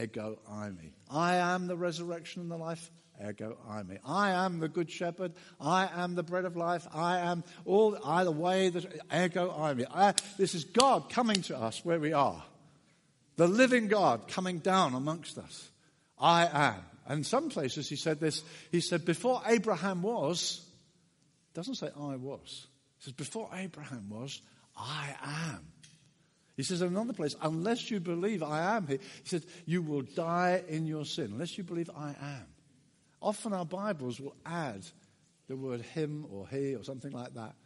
ego 0.00 0.38
eimi. 0.50 0.92
I 1.10 1.36
am 1.36 1.66
the 1.66 1.76
resurrection 1.76 2.42
and 2.42 2.50
the 2.50 2.56
life, 2.56 2.90
Ego, 3.28 3.58
eimi. 3.68 3.98
I 4.04 4.30
am 4.30 4.60
the 4.60 4.68
good 4.68 4.90
shepherd. 4.90 5.32
I 5.60 5.88
am 5.94 6.14
the 6.14 6.22
bread 6.22 6.44
of 6.44 6.56
life. 6.56 6.86
I 6.92 7.18
am 7.18 7.44
all, 7.64 7.98
I 8.04 8.24
the 8.24 8.30
way, 8.30 8.70
that, 8.70 8.84
ego, 9.14 9.54
eimi. 9.58 9.84
I, 9.92 10.14
this 10.38 10.54
is 10.54 10.64
God 10.64 11.10
coming 11.10 11.42
to 11.42 11.58
us 11.58 11.84
where 11.84 12.00
we 12.00 12.12
are. 12.12 12.42
The 13.36 13.46
living 13.46 13.88
God 13.88 14.28
coming 14.28 14.58
down 14.58 14.94
amongst 14.94 15.38
us. 15.38 15.70
I 16.18 16.46
am. 16.46 16.82
And 17.10 17.26
some 17.26 17.48
places 17.48 17.88
he 17.88 17.96
said 17.96 18.20
this, 18.20 18.44
he 18.70 18.80
said, 18.80 19.04
before 19.04 19.42
Abraham 19.44 20.00
was, 20.00 20.64
doesn't 21.54 21.74
say 21.74 21.88
I 21.88 22.14
was. 22.14 22.68
He 22.98 23.06
says, 23.06 23.14
before 23.14 23.50
Abraham 23.52 24.08
was, 24.08 24.40
I 24.76 25.16
am. 25.24 25.66
He 26.56 26.62
says 26.62 26.82
in 26.82 26.88
another 26.88 27.12
place, 27.12 27.34
unless 27.42 27.90
you 27.90 27.98
believe 27.98 28.44
I 28.44 28.76
am, 28.76 28.86
he 28.86 29.00
said, 29.24 29.42
you 29.66 29.82
will 29.82 30.02
die 30.02 30.62
in 30.68 30.86
your 30.86 31.04
sin. 31.04 31.30
Unless 31.32 31.58
you 31.58 31.64
believe 31.64 31.90
I 31.96 32.10
am. 32.10 32.46
Often 33.20 33.54
our 33.54 33.64
Bibles 33.64 34.20
will 34.20 34.36
add 34.46 34.86
the 35.48 35.56
word 35.56 35.80
him 35.80 36.26
or 36.30 36.46
he 36.46 36.76
or 36.76 36.84
something 36.84 37.10
like 37.10 37.34
that. 37.34 37.56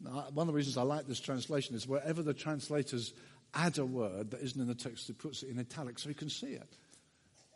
Now, 0.00 0.26
one 0.34 0.48
of 0.48 0.52
the 0.52 0.56
reasons 0.56 0.76
I 0.76 0.82
like 0.82 1.06
this 1.06 1.20
translation 1.20 1.76
is 1.76 1.86
wherever 1.86 2.20
the 2.20 2.34
translators 2.34 3.14
add 3.54 3.78
a 3.78 3.86
word 3.86 4.32
that 4.32 4.40
isn't 4.40 4.60
in 4.60 4.66
the 4.66 4.74
text, 4.74 5.08
it 5.08 5.18
puts 5.18 5.44
it 5.44 5.50
in 5.50 5.60
italics 5.60 6.02
so 6.02 6.08
you 6.08 6.16
can 6.16 6.30
see 6.30 6.54
it. 6.54 6.76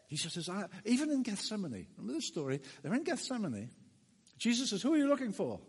He 0.08 0.16
says, 0.16 0.48
uh, 0.48 0.68
even 0.84 1.10
in 1.10 1.22
Gethsemane, 1.22 1.86
remember 1.96 2.12
this 2.14 2.26
story? 2.26 2.60
They're 2.82 2.94
in 2.94 3.02
Gethsemane. 3.02 3.70
Jesus 4.38 4.70
says, 4.70 4.82
Who 4.82 4.94
are 4.94 4.98
you 4.98 5.08
looking 5.08 5.32
for? 5.32 5.60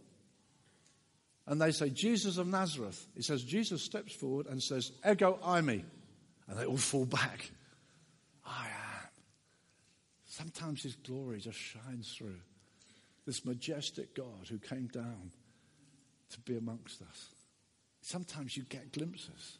And 1.48 1.62
they 1.62 1.72
say, 1.72 1.90
Jesus 1.90 2.38
of 2.38 2.48
Nazareth. 2.48 3.08
He 3.16 3.22
says, 3.22 3.44
Jesus 3.44 3.82
steps 3.82 4.14
forward 4.14 4.48
and 4.48 4.62
says, 4.62 4.92
Ego 5.10 5.40
eimi. 5.44 5.84
And 6.48 6.60
they 6.60 6.66
all 6.66 6.78
fall 6.78 7.06
back. 7.06 7.50
I 8.46 8.66
am. 8.66 9.10
Sometimes 10.26 10.84
his 10.84 10.96
glory 10.96 11.40
just 11.40 11.58
shines 11.58 12.14
through. 12.14 12.40
This 13.26 13.46
majestic 13.46 14.14
God 14.14 14.48
who 14.50 14.58
came 14.60 14.88
down 14.88 15.32
to 16.32 16.40
be 16.42 16.58
amongst 16.58 17.02
us. 17.02 17.30
Sometimes 18.02 18.56
you 18.56 18.64
get 18.64 18.92
glimpses. 18.94 19.58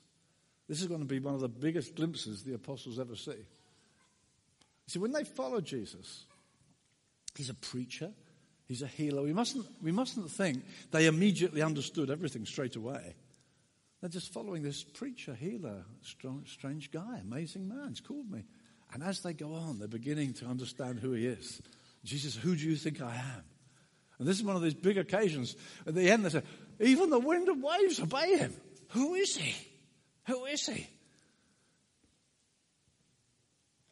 This 0.68 0.82
is 0.82 0.88
going 0.88 1.02
to 1.02 1.06
be 1.06 1.20
one 1.20 1.34
of 1.34 1.42
the 1.42 1.50
biggest 1.50 1.96
glimpses 1.96 2.44
the 2.44 2.54
apostles 2.54 3.00
ever 3.00 3.16
see. 3.16 3.46
See, 4.88 5.00
when 5.00 5.12
they 5.12 5.24
follow 5.24 5.62
Jesus, 5.62 6.26
he's 7.36 7.50
a 7.50 7.54
preacher, 7.54 8.12
he's 8.68 8.82
a 8.82 8.88
healer. 8.88 9.22
We 9.22 9.34
mustn't, 9.34 9.66
we 9.82 9.92
mustn't 9.92 10.32
think 10.32 10.64
they 10.92 11.08
immediately 11.08 11.62
understood 11.62 12.10
everything 12.10 12.46
straight 12.46 12.76
away. 12.76 13.16
They're 14.02 14.10
just 14.10 14.32
following 14.32 14.64
this 14.64 14.84
preacher, 14.84 15.34
healer, 15.34 15.84
strange, 16.02 16.52
strange 16.52 16.92
guy, 16.92 17.20
amazing 17.22 17.68
man. 17.68 17.90
He's 17.90 18.00
called 18.00 18.30
me. 18.30 18.44
And 18.94 19.04
as 19.04 19.22
they 19.22 19.34
go 19.34 19.54
on, 19.54 19.80
they're 19.80 19.88
beginning 19.88 20.34
to 20.36 20.46
understand 20.46 21.00
who 21.00 21.12
he 21.12 21.26
is. 21.26 21.62
Jesus, 22.06 22.36
who 22.36 22.56
do 22.56 22.64
you 22.64 22.76
think 22.76 23.02
I 23.02 23.16
am? 23.16 23.44
And 24.20 24.28
this 24.28 24.38
is 24.38 24.44
one 24.44 24.56
of 24.56 24.62
these 24.62 24.74
big 24.74 24.98
occasions. 24.98 25.56
At 25.86 25.96
the 25.96 26.10
end, 26.10 26.24
they 26.26 26.30
say, 26.30 26.44
even 26.80 27.10
the 27.10 27.20
wind 27.20 27.48
and 27.48 27.62
waves 27.62 28.00
obey 28.00 28.38
him. 28.38 28.54
Who 28.90 29.16
is 29.16 29.36
he? 29.36 29.56
Who 30.28 30.46
is 30.46 30.66
he? 30.66 30.88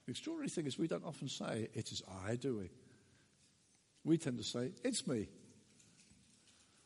The 0.05 0.11
extraordinary 0.11 0.49
thing 0.49 0.67
is, 0.67 0.77
we 0.77 0.87
don't 0.87 1.05
often 1.05 1.29
say, 1.29 1.69
It 1.73 1.91
is 1.91 2.03
I, 2.27 2.35
do 2.35 2.57
we? 2.57 2.69
We 4.03 4.17
tend 4.17 4.37
to 4.37 4.43
say, 4.43 4.71
It's 4.83 5.07
me, 5.07 5.27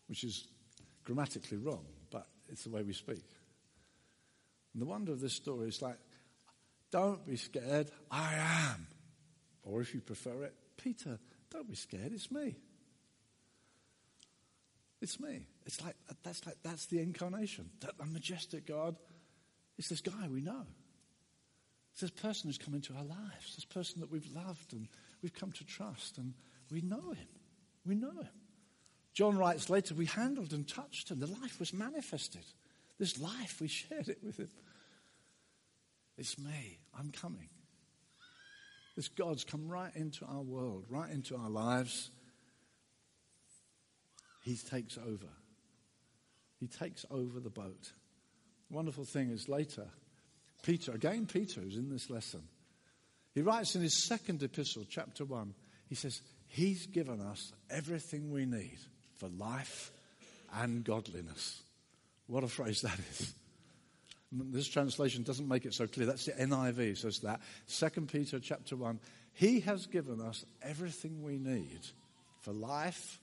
which 0.07 0.23
is 0.23 0.47
grammatically 1.03 1.57
wrong, 1.57 1.85
but 2.11 2.27
it's 2.47 2.63
the 2.63 2.69
way 2.69 2.83
we 2.83 2.93
speak. 2.93 3.23
And 4.73 4.81
the 4.81 4.85
wonder 4.85 5.11
of 5.11 5.19
this 5.19 5.33
story 5.33 5.67
is 5.67 5.81
like, 5.81 5.97
don't 6.91 7.25
be 7.25 7.35
scared, 7.35 7.91
I 8.09 8.35
am. 8.35 8.87
Or 9.63 9.81
if 9.81 9.93
you 9.93 10.01
prefer 10.01 10.43
it, 10.43 10.53
Peter, 10.77 11.19
don't 11.51 11.67
be 11.67 11.75
scared, 11.75 12.13
it's 12.13 12.31
me. 12.31 12.55
It's 15.01 15.19
me. 15.19 15.45
It's 15.65 15.81
like 15.81 15.95
that's 16.23 16.45
like 16.45 16.57
that's 16.61 16.87
the 16.87 16.99
incarnation. 16.99 17.69
That 17.81 17.97
the 17.97 18.05
majestic 18.05 18.65
God 18.65 18.97
is 19.77 19.87
this 19.87 20.01
guy 20.01 20.27
we 20.27 20.41
know. 20.41 20.65
It's 21.99 22.13
this 22.13 22.21
person 22.21 22.47
who's 22.47 22.57
come 22.57 22.75
into 22.75 22.93
our 22.93 23.03
lives, 23.03 23.55
this 23.55 23.65
person 23.65 23.99
that 23.99 24.09
we've 24.09 24.33
loved 24.33 24.71
and 24.71 24.87
we've 25.21 25.33
come 25.33 25.51
to 25.51 25.65
trust, 25.65 26.17
and 26.17 26.33
we 26.71 26.79
know 26.79 27.11
him. 27.11 27.27
We 27.85 27.93
know 27.93 28.11
him. 28.11 28.29
John 29.13 29.37
writes 29.37 29.69
later, 29.69 29.95
we 29.95 30.05
handled 30.05 30.53
and 30.53 30.65
touched 30.65 31.11
him. 31.11 31.19
The 31.19 31.27
life 31.27 31.59
was 31.59 31.73
manifested. 31.73 32.45
This 32.99 33.19
life, 33.19 33.57
we 33.59 33.67
shared 33.67 34.07
it 34.07 34.19
with 34.23 34.37
him. 34.37 34.47
It's 36.17 36.39
me. 36.39 36.79
I'm 36.97 37.11
coming. 37.11 37.49
This 38.95 39.09
God's 39.09 39.43
come 39.43 39.67
right 39.67 39.93
into 39.93 40.23
our 40.23 40.41
world, 40.41 40.85
right 40.87 41.11
into 41.11 41.35
our 41.35 41.49
lives. 41.49 42.11
He 44.45 44.55
takes 44.55 44.97
over. 44.97 45.27
He 46.61 46.67
takes 46.67 47.05
over 47.11 47.41
the 47.41 47.49
boat. 47.49 47.91
wonderful 48.69 49.03
thing 49.03 49.31
is 49.31 49.49
later, 49.49 49.87
Peter, 50.63 50.91
again, 50.91 51.25
Peter 51.25 51.61
is 51.61 51.75
in 51.75 51.89
this 51.89 52.09
lesson. 52.09 52.41
He 53.33 53.41
writes 53.41 53.75
in 53.75 53.81
his 53.81 54.03
second 54.05 54.43
epistle, 54.43 54.85
chapter 54.89 55.25
1, 55.25 55.53
he 55.87 55.95
says, 55.95 56.21
He's 56.47 56.87
given 56.87 57.21
us 57.21 57.53
everything 57.69 58.31
we 58.31 58.45
need 58.45 58.79
for 59.17 59.29
life 59.29 59.91
and 60.53 60.83
godliness. 60.83 61.61
What 62.27 62.43
a 62.43 62.47
phrase 62.47 62.81
that 62.81 62.97
is. 63.11 63.33
This 64.31 64.67
translation 64.67 65.23
doesn't 65.23 65.47
make 65.47 65.65
it 65.65 65.73
so 65.73 65.87
clear. 65.87 66.05
That's 66.07 66.25
the 66.25 66.33
NIV 66.33 66.97
says 66.97 67.19
that. 67.19 67.41
Second 67.65 68.09
Peter 68.11 68.39
chapter 68.39 68.75
1. 68.75 68.99
He 69.33 69.61
has 69.61 69.85
given 69.87 70.21
us 70.21 70.45
everything 70.61 71.23
we 71.23 71.37
need 71.37 71.79
for 72.41 72.51
life 72.51 73.19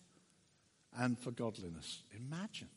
and 0.98 1.18
for 1.18 1.30
godliness. 1.30 2.02
Imagine. 2.16 2.68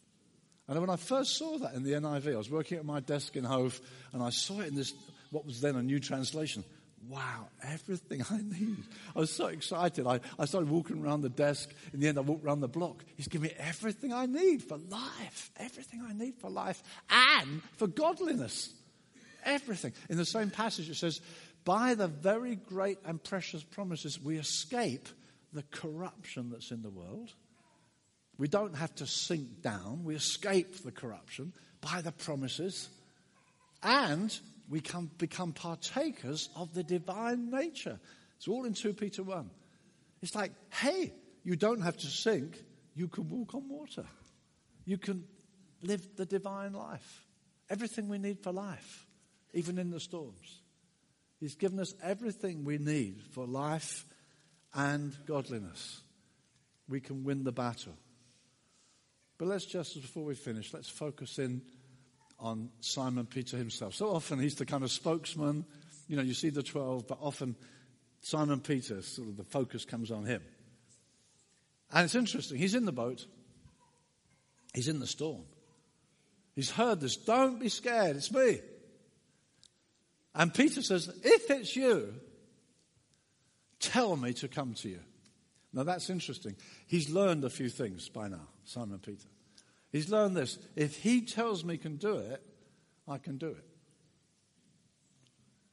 And 0.70 0.80
when 0.80 0.90
I 0.92 0.98
first 0.98 1.36
saw 1.36 1.58
that 1.58 1.74
in 1.74 1.82
the 1.82 1.94
NIV, 1.94 2.36
I 2.36 2.38
was 2.38 2.52
working 2.52 2.78
at 2.78 2.86
my 2.86 3.00
desk 3.00 3.36
in 3.36 3.44
Hove 3.44 3.82
and 4.14 4.22
I 4.22 4.30
saw 4.30 4.60
it 4.60 4.68
in 4.68 4.76
this, 4.76 4.94
what 5.32 5.44
was 5.44 5.62
then 5.62 5.76
a 5.76 5.82
new 5.82 6.00
translation. 6.00 6.64
Wow, 7.08 7.48
everything 7.64 8.24
I 8.30 8.38
need. 8.38 8.84
I 9.16 9.20
was 9.20 9.32
so 9.32 9.48
excited. 9.48 10.06
I, 10.06 10.20
I 10.38 10.46
started 10.46 10.70
walking 10.70 11.04
around 11.04 11.22
the 11.22 11.30
desk. 11.30 11.72
In 11.92 12.00
the 12.00 12.08
end, 12.08 12.20
I 12.20 12.22
walked 12.22 12.46
around 12.46 12.60
the 12.60 12.68
block. 12.68 13.04
He's 13.16 13.28
given 13.28 13.48
me 13.48 13.56
everything 13.58 14.14
I 14.14 14.28
need 14.28 14.62
for 14.62 14.78
life. 14.78 15.50
Everything 15.58 16.06
I 16.08 16.14
need 16.14 16.36
for 16.36 16.52
life 16.52 16.84
and 17.10 17.64
for 17.78 17.88
godliness. 17.88 18.72
Everything. 19.46 19.94
In 20.08 20.18
the 20.18 20.26
same 20.26 20.52
passage, 20.52 20.88
it 20.88 20.98
says, 20.98 21.20
By 21.66 21.96
the 21.96 22.08
very 22.08 22.56
great 22.56 23.00
and 23.06 23.24
precious 23.24 23.64
promises, 23.64 24.22
we 24.22 24.38
escape 24.38 25.10
the 25.52 25.64
corruption 25.72 26.52
that's 26.52 26.70
in 26.70 26.84
the 26.84 26.92
world 26.92 27.34
we 28.40 28.48
don't 28.48 28.76
have 28.76 28.96
to 28.96 29.06
sink 29.06 29.62
down. 29.62 30.06
We 30.06 30.16
escape 30.16 30.82
the 30.84 30.94
corruption 30.94 31.52
by 31.82 32.02
the 32.02 32.14
promises. 32.14 32.88
And 33.84 34.36
we 34.70 34.80
can 34.80 35.12
become 35.18 35.52
partakers 35.52 36.50
of 36.56 36.74
the 36.74 36.84
divine 36.84 37.52
nature. 37.52 38.00
It's 38.38 38.48
all 38.48 38.64
in 38.64 38.74
2 38.74 38.94
Peter 38.94 39.24
1. 39.24 39.50
It's 40.22 40.36
like, 40.36 40.54
hey, 40.72 41.14
you 41.44 41.58
don't 41.58 41.82
have 41.82 41.98
to 41.98 42.08
sink. 42.08 42.58
You 42.96 43.10
can 43.10 43.28
walk 43.28 43.56
on 43.56 43.68
water. 43.68 44.06
You 44.86 44.98
can 44.98 45.26
live 45.84 46.08
the 46.16 46.26
divine 46.26 46.72
life. 46.72 47.26
Everything 47.70 48.08
we 48.08 48.20
need 48.20 48.40
for 48.40 48.54
life, 48.54 49.06
even 49.54 49.78
in 49.78 49.92
the 49.92 50.00
storms. 50.00 50.62
He's 51.42 51.56
given 51.56 51.80
us 51.80 51.94
everything 52.02 52.64
we 52.64 52.78
need 52.78 53.22
for 53.32 53.46
life 53.46 54.06
and 54.74 55.14
godliness. 55.26 56.00
We 56.88 57.02
can 57.02 57.26
win 57.26 57.44
the 57.44 57.52
battle. 57.52 57.98
But 59.40 59.48
let's 59.48 59.66
just, 59.66 60.00
before 60.00 60.26
we 60.26 60.36
finish, 60.36 60.74
let's 60.74 60.90
focus 60.90 61.40
in 61.40 61.62
on 62.40 62.70
Simon 62.82 63.26
Peter 63.26 63.58
himself. 63.58 63.96
So 63.96 64.14
often 64.14 64.38
he's 64.38 64.56
the 64.56 64.66
kind 64.66 64.84
of 64.84 64.92
spokesman. 64.92 65.66
You 66.10 66.18
know, 66.18 66.22
you 66.22 66.34
see 66.34 66.50
the 66.50 66.62
12, 66.62 67.08
but 67.08 67.18
often 67.22 67.56
Simon 68.20 68.60
Peter, 68.60 69.02
sort 69.02 69.30
of 69.30 69.38
the 69.38 69.46
focus 69.46 69.86
comes 69.86 70.12
on 70.12 70.26
him. 70.26 70.42
And 71.92 72.04
it's 72.04 72.16
interesting. 72.16 72.58
He's 72.58 72.76
in 72.76 72.86
the 72.86 72.92
boat. 72.92 73.26
He's 74.74 74.90
in 74.90 75.00
the 75.00 75.08
storm. 75.08 75.44
He's 76.54 76.70
heard 76.70 77.00
this. 77.00 77.16
Don't 77.16 77.60
be 77.60 77.70
scared. 77.70 78.18
It's 78.18 78.34
me. 78.34 78.60
And 80.36 80.54
Peter 80.54 80.82
says, 80.82 81.10
if 81.24 81.50
it's 81.50 81.76
you, 81.78 82.14
tell 83.80 84.18
me 84.18 84.34
to 84.34 84.50
come 84.50 84.74
to 84.76 84.90
you. 84.90 85.00
Now 85.74 85.84
that's 85.84 86.10
interesting. 86.10 86.56
He's 86.88 87.10
learned 87.10 87.44
a 87.44 87.50
few 87.50 87.70
things 87.70 88.10
by 88.10 88.28
now, 88.28 88.48
Simon 88.66 89.00
Peter. 89.00 89.28
He's 89.92 90.10
learned 90.10 90.36
this. 90.36 90.58
If 90.76 90.98
he 90.98 91.22
tells 91.22 91.64
me 91.64 91.78
can 91.78 91.98
do 91.98 92.18
it, 92.18 92.42
I 93.08 93.18
can 93.18 93.38
do 93.38 93.50
it. 93.50 93.66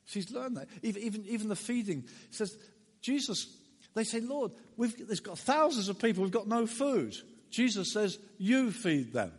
She's 0.06 0.30
learned 0.30 0.56
that. 0.56 0.68
Even, 0.82 1.02
even, 1.02 1.26
even 1.26 1.48
the 1.48 1.56
feeding. 1.56 2.02
He 2.02 2.36
says, 2.36 2.56
Jesus, 3.02 3.46
they 3.94 4.04
say, 4.04 4.20
Lord, 4.20 4.52
we've, 4.76 5.06
there's 5.06 5.20
got 5.20 5.38
thousands 5.38 5.88
of 5.88 5.98
people, 5.98 6.22
we've 6.22 6.32
got 6.32 6.46
no 6.46 6.66
food. 6.66 7.14
Jesus 7.50 7.92
says, 7.92 8.18
You 8.38 8.70
feed 8.70 9.12
them. 9.12 9.32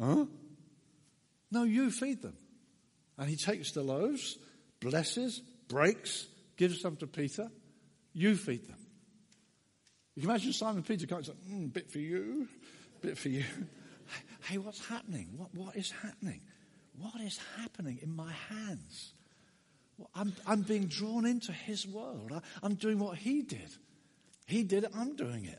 Huh? 0.00 0.26
No, 1.50 1.62
you 1.62 1.90
feed 1.90 2.22
them. 2.22 2.36
And 3.16 3.28
he 3.28 3.36
takes 3.36 3.72
the 3.72 3.82
loaves, 3.82 4.36
blesses, 4.80 5.40
breaks, 5.68 6.26
gives 6.56 6.80
some 6.80 6.96
to 6.96 7.06
Peter. 7.06 7.50
You 8.12 8.36
feed 8.36 8.66
them. 8.66 8.83
You 10.14 10.22
can 10.22 10.30
imagine 10.30 10.52
Simon 10.52 10.82
Peter 10.82 11.12
and 11.14 11.26
saying, 11.26 11.38
mm, 11.50 11.72
bit 11.72 11.90
for 11.90 11.98
you, 11.98 12.48
bit 13.00 13.18
for 13.18 13.28
you. 13.28 13.44
Hey, 14.42 14.58
what's 14.58 14.84
happening? 14.84 15.30
What, 15.38 15.54
what 15.54 15.74
is 15.74 15.90
happening? 15.90 16.42
What 16.98 17.18
is 17.22 17.40
happening 17.56 17.98
in 18.02 18.14
my 18.14 18.30
hands? 18.50 19.14
Well, 19.96 20.10
I'm, 20.14 20.34
I'm 20.46 20.60
being 20.60 20.84
drawn 20.84 21.24
into 21.24 21.50
his 21.50 21.86
world. 21.86 22.30
I, 22.30 22.40
I'm 22.62 22.74
doing 22.74 22.98
what 22.98 23.16
he 23.16 23.40
did. 23.40 23.70
He 24.46 24.62
did 24.62 24.84
it, 24.84 24.90
I'm 24.94 25.16
doing 25.16 25.46
it. 25.46 25.58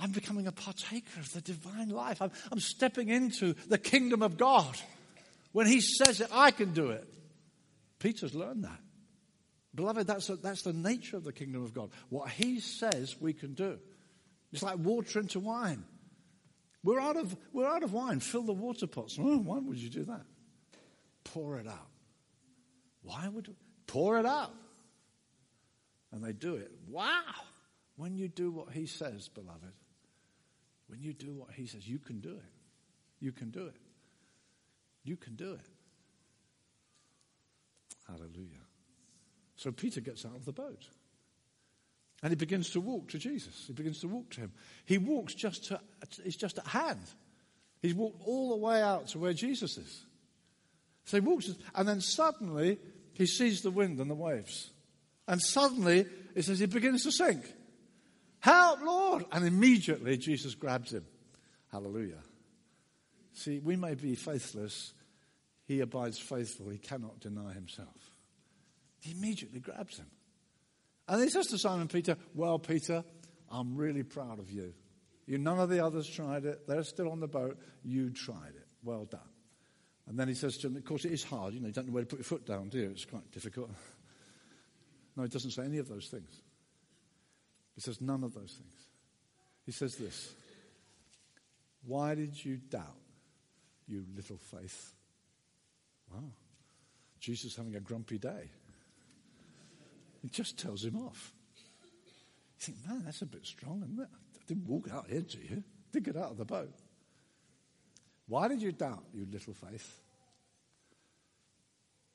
I'm 0.00 0.12
becoming 0.12 0.46
a 0.46 0.52
partaker 0.52 1.20
of 1.20 1.30
the 1.34 1.42
divine 1.42 1.90
life. 1.90 2.22
I'm, 2.22 2.30
I'm 2.50 2.60
stepping 2.60 3.10
into 3.10 3.54
the 3.68 3.78
kingdom 3.78 4.22
of 4.22 4.38
God. 4.38 4.76
When 5.52 5.66
he 5.66 5.80
says 5.80 6.20
it, 6.20 6.28
I 6.32 6.50
can 6.50 6.72
do 6.72 6.90
it. 6.90 7.06
Peter's 7.98 8.34
learned 8.34 8.64
that. 8.64 8.80
Beloved, 9.74 10.06
that's, 10.06 10.28
a, 10.28 10.36
that's 10.36 10.62
the 10.62 10.72
nature 10.72 11.16
of 11.16 11.24
the 11.24 11.32
kingdom 11.32 11.64
of 11.64 11.74
God. 11.74 11.90
What 12.08 12.28
he 12.28 12.60
says, 12.60 13.16
we 13.20 13.32
can 13.32 13.54
do. 13.54 13.78
It's 14.52 14.62
like 14.62 14.78
water 14.78 15.18
into 15.18 15.40
wine. 15.40 15.84
We're 16.84 17.00
out 17.00 17.16
of, 17.16 17.34
we're 17.52 17.66
out 17.66 17.82
of 17.82 17.92
wine. 17.92 18.20
Fill 18.20 18.42
the 18.42 18.52
water 18.52 18.86
pots. 18.86 19.16
Oh, 19.18 19.38
why 19.38 19.58
would 19.58 19.78
you 19.78 19.88
do 19.88 20.04
that? 20.04 20.22
Pour 21.24 21.58
it 21.58 21.66
out. 21.66 21.88
Why 23.02 23.28
would 23.28 23.48
we? 23.48 23.54
Pour 23.86 24.18
it 24.18 24.26
out. 24.26 24.52
And 26.12 26.22
they 26.22 26.32
do 26.32 26.54
it. 26.54 26.70
Wow. 26.88 27.22
When 27.96 28.14
you 28.16 28.28
do 28.28 28.52
what 28.52 28.70
he 28.70 28.86
says, 28.86 29.28
beloved, 29.28 29.72
when 30.86 31.00
you 31.00 31.12
do 31.12 31.34
what 31.34 31.50
he 31.52 31.66
says, 31.66 31.88
you 31.88 31.98
can 31.98 32.20
do 32.20 32.34
it. 32.34 32.52
You 33.20 33.32
can 33.32 33.50
do 33.50 33.66
it. 33.66 33.76
You 35.02 35.16
can 35.16 35.34
do 35.34 35.54
it. 35.54 35.66
Hallelujah. 38.06 38.63
So 39.64 39.72
Peter 39.72 40.02
gets 40.02 40.26
out 40.26 40.36
of 40.36 40.44
the 40.44 40.52
boat. 40.52 40.84
And 42.22 42.30
he 42.30 42.36
begins 42.36 42.68
to 42.70 42.82
walk 42.82 43.08
to 43.08 43.18
Jesus. 43.18 43.64
He 43.66 43.72
begins 43.72 43.98
to 44.00 44.08
walk 44.08 44.28
to 44.32 44.42
him. 44.42 44.52
He 44.84 44.98
walks 44.98 45.32
just 45.32 45.64
to, 45.68 45.80
he's 46.22 46.36
just 46.36 46.58
at 46.58 46.66
hand. 46.66 47.00
He's 47.80 47.94
walked 47.94 48.20
all 48.26 48.50
the 48.50 48.56
way 48.56 48.82
out 48.82 49.08
to 49.08 49.18
where 49.18 49.32
Jesus 49.32 49.78
is. 49.78 50.04
So 51.06 51.16
he 51.16 51.22
walks, 51.22 51.48
and 51.74 51.88
then 51.88 52.02
suddenly 52.02 52.78
he 53.14 53.24
sees 53.24 53.62
the 53.62 53.70
wind 53.70 53.98
and 54.00 54.10
the 54.10 54.14
waves. 54.14 54.70
And 55.26 55.40
suddenly 55.40 56.04
it 56.34 56.44
says 56.44 56.58
he 56.58 56.66
begins 56.66 57.04
to 57.04 57.12
sink. 57.12 57.50
Help, 58.40 58.82
Lord! 58.82 59.24
And 59.32 59.46
immediately 59.46 60.18
Jesus 60.18 60.54
grabs 60.54 60.92
him. 60.92 61.06
Hallelujah. 61.72 62.20
See, 63.32 63.60
we 63.60 63.76
may 63.76 63.94
be 63.94 64.14
faithless. 64.14 64.92
He 65.64 65.80
abides 65.80 66.18
faithful. 66.18 66.68
He 66.68 66.76
cannot 66.76 67.20
deny 67.20 67.54
himself. 67.54 68.13
He 69.04 69.12
immediately 69.12 69.60
grabs 69.60 69.98
him. 69.98 70.06
And 71.06 71.22
he 71.22 71.28
says 71.28 71.48
to 71.48 71.58
Simon 71.58 71.88
Peter, 71.88 72.16
Well, 72.34 72.58
Peter, 72.58 73.04
I'm 73.50 73.76
really 73.76 74.02
proud 74.02 74.38
of 74.38 74.50
you. 74.50 74.72
You, 75.26 75.36
none 75.36 75.58
of 75.58 75.68
the 75.68 75.84
others 75.84 76.08
tried 76.08 76.46
it. 76.46 76.66
They're 76.66 76.84
still 76.84 77.10
on 77.10 77.20
the 77.20 77.28
boat. 77.28 77.58
You 77.82 78.08
tried 78.10 78.54
it. 78.56 78.66
Well 78.82 79.04
done. 79.04 79.20
And 80.06 80.18
then 80.18 80.28
he 80.28 80.34
says 80.34 80.56
to 80.58 80.68
him, 80.68 80.76
Of 80.76 80.84
course, 80.86 81.04
it 81.04 81.12
is 81.12 81.22
hard. 81.22 81.52
You 81.52 81.60
know, 81.60 81.66
you 81.66 81.74
don't 81.74 81.86
know 81.86 81.92
where 81.92 82.02
to 82.02 82.08
put 82.08 82.18
your 82.18 82.24
foot 82.24 82.46
down, 82.46 82.70
do 82.70 82.78
you? 82.78 82.90
It's 82.90 83.04
quite 83.04 83.30
difficult. 83.30 83.70
No, 85.16 85.22
he 85.22 85.28
doesn't 85.28 85.52
say 85.52 85.62
any 85.62 85.78
of 85.78 85.86
those 85.86 86.08
things. 86.08 86.42
He 87.76 87.80
says 87.80 88.00
none 88.00 88.24
of 88.24 88.34
those 88.34 88.52
things. 88.58 88.74
He 89.64 89.70
says 89.70 89.94
this 89.94 90.34
Why 91.84 92.16
did 92.16 92.44
you 92.44 92.56
doubt, 92.56 92.98
you 93.86 94.04
little 94.16 94.38
faith? 94.38 94.92
Wow. 96.12 96.32
Jesus 97.20 97.54
having 97.54 97.76
a 97.76 97.80
grumpy 97.80 98.18
day. 98.18 98.50
He 100.24 100.30
just 100.30 100.58
tells 100.58 100.82
him 100.82 100.96
off. 100.96 101.34
You 101.54 101.92
think, 102.58 102.78
man, 102.88 103.02
that's 103.04 103.20
a 103.20 103.26
bit 103.26 103.44
strong, 103.44 103.82
isn't 103.84 104.00
it? 104.00 104.08
I 104.10 104.38
didn't 104.46 104.66
walk 104.66 104.88
out 104.90 105.06
here 105.06 105.20
to 105.20 105.38
you. 105.38 105.62
I 105.62 105.92
did 105.92 106.04
get 106.04 106.16
out 106.16 106.30
of 106.30 106.38
the 106.38 106.46
boat. 106.46 106.72
Why 108.26 108.48
did 108.48 108.62
you 108.62 108.72
doubt, 108.72 109.04
you 109.12 109.26
little 109.30 109.52
faith? 109.52 110.00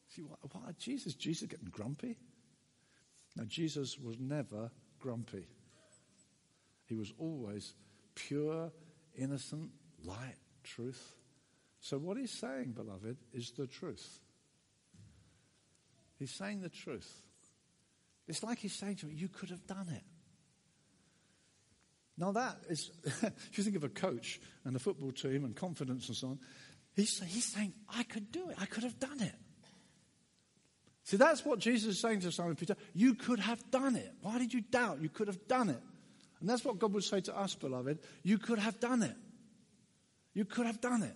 See, 0.07 0.23
why, 0.23 0.37
why 0.51 0.71
Jesus? 0.79 1.13
Jesus 1.13 1.47
getting 1.47 1.69
grumpy? 1.69 2.17
Now, 3.35 3.43
Jesus 3.43 3.99
was 3.99 4.17
never 4.19 4.71
grumpy. 4.99 5.45
He 6.87 6.95
was 6.95 7.13
always 7.19 7.75
pure, 8.15 8.71
innocent, 9.15 9.69
light, 10.03 10.37
truth. 10.63 11.13
So, 11.79 11.99
what 11.99 12.17
he's 12.17 12.31
saying, 12.31 12.71
beloved, 12.71 13.17
is 13.33 13.51
the 13.51 13.67
truth. 13.67 14.19
He's 16.17 16.31
saying 16.31 16.61
the 16.61 16.69
truth. 16.69 17.28
It's 18.29 18.43
like 18.43 18.59
he's 18.59 18.73
saying 18.73 18.97
to 18.97 19.07
me, 19.07 19.15
You 19.15 19.27
could 19.27 19.49
have 19.49 19.65
done 19.67 19.89
it. 19.89 20.03
Now, 22.17 22.31
that 22.33 22.57
is, 22.69 22.91
if 23.03 23.57
you 23.57 23.63
think 23.63 23.75
of 23.75 23.83
a 23.83 23.89
coach 23.89 24.39
and 24.65 24.75
a 24.75 24.79
football 24.79 25.11
team 25.11 25.45
and 25.45 25.55
confidence 25.55 26.07
and 26.09 26.17
so 26.17 26.27
on, 26.27 26.39
he's, 26.95 27.19
he's 27.21 27.45
saying, 27.45 27.73
I 27.89 28.03
could 28.03 28.31
do 28.31 28.49
it. 28.49 28.57
I 28.59 28.65
could 28.65 28.83
have 28.83 28.99
done 28.99 29.21
it. 29.21 29.33
See, 31.05 31.17
that's 31.17 31.43
what 31.43 31.59
Jesus 31.59 31.95
is 31.95 32.01
saying 32.01 32.19
to 32.21 32.31
Simon 32.31 32.55
Peter. 32.55 32.75
You 32.93 33.15
could 33.15 33.39
have 33.39 33.71
done 33.71 33.95
it. 33.95 34.13
Why 34.21 34.37
did 34.37 34.53
you 34.53 34.61
doubt? 34.61 35.01
You 35.01 35.09
could 35.09 35.27
have 35.27 35.47
done 35.47 35.69
it. 35.69 35.81
And 36.39 36.47
that's 36.47 36.63
what 36.63 36.77
God 36.77 36.93
would 36.93 37.03
say 37.03 37.21
to 37.21 37.37
us, 37.37 37.55
beloved. 37.55 37.99
You 38.21 38.37
could 38.37 38.59
have 38.59 38.79
done 38.79 39.01
it. 39.01 39.15
You 40.33 40.45
could 40.45 40.67
have 40.67 40.81
done 40.81 41.03
it. 41.03 41.15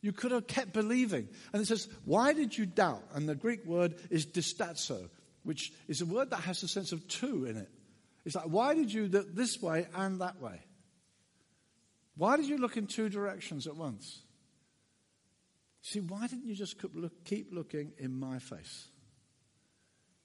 You 0.00 0.12
could 0.12 0.32
have 0.32 0.46
kept 0.46 0.72
believing. 0.72 1.28
And 1.52 1.62
it 1.62 1.66
says, 1.66 1.88
Why 2.04 2.32
did 2.32 2.56
you 2.56 2.66
doubt? 2.66 3.02
And 3.14 3.28
the 3.28 3.34
Greek 3.34 3.64
word 3.64 3.96
is 4.10 4.26
distazo, 4.26 5.08
which 5.46 5.72
is 5.88 6.00
a 6.00 6.06
word 6.06 6.30
that 6.30 6.40
has 6.40 6.62
a 6.62 6.68
sense 6.68 6.92
of 6.92 7.06
two 7.06 7.44
in 7.44 7.56
it. 7.56 7.70
It's 8.24 8.34
like, 8.34 8.46
why 8.46 8.74
did 8.74 8.92
you 8.92 9.06
look 9.06 9.34
this 9.34 9.62
way 9.62 9.86
and 9.94 10.20
that 10.20 10.40
way? 10.40 10.60
Why 12.16 12.36
did 12.36 12.46
you 12.46 12.58
look 12.58 12.76
in 12.76 12.86
two 12.86 13.08
directions 13.08 13.66
at 13.66 13.76
once? 13.76 14.22
See, 15.82 16.00
why 16.00 16.26
didn't 16.26 16.46
you 16.46 16.54
just 16.56 16.76
keep 17.24 17.52
looking 17.52 17.92
in 17.98 18.18
my 18.18 18.40
face? 18.40 18.88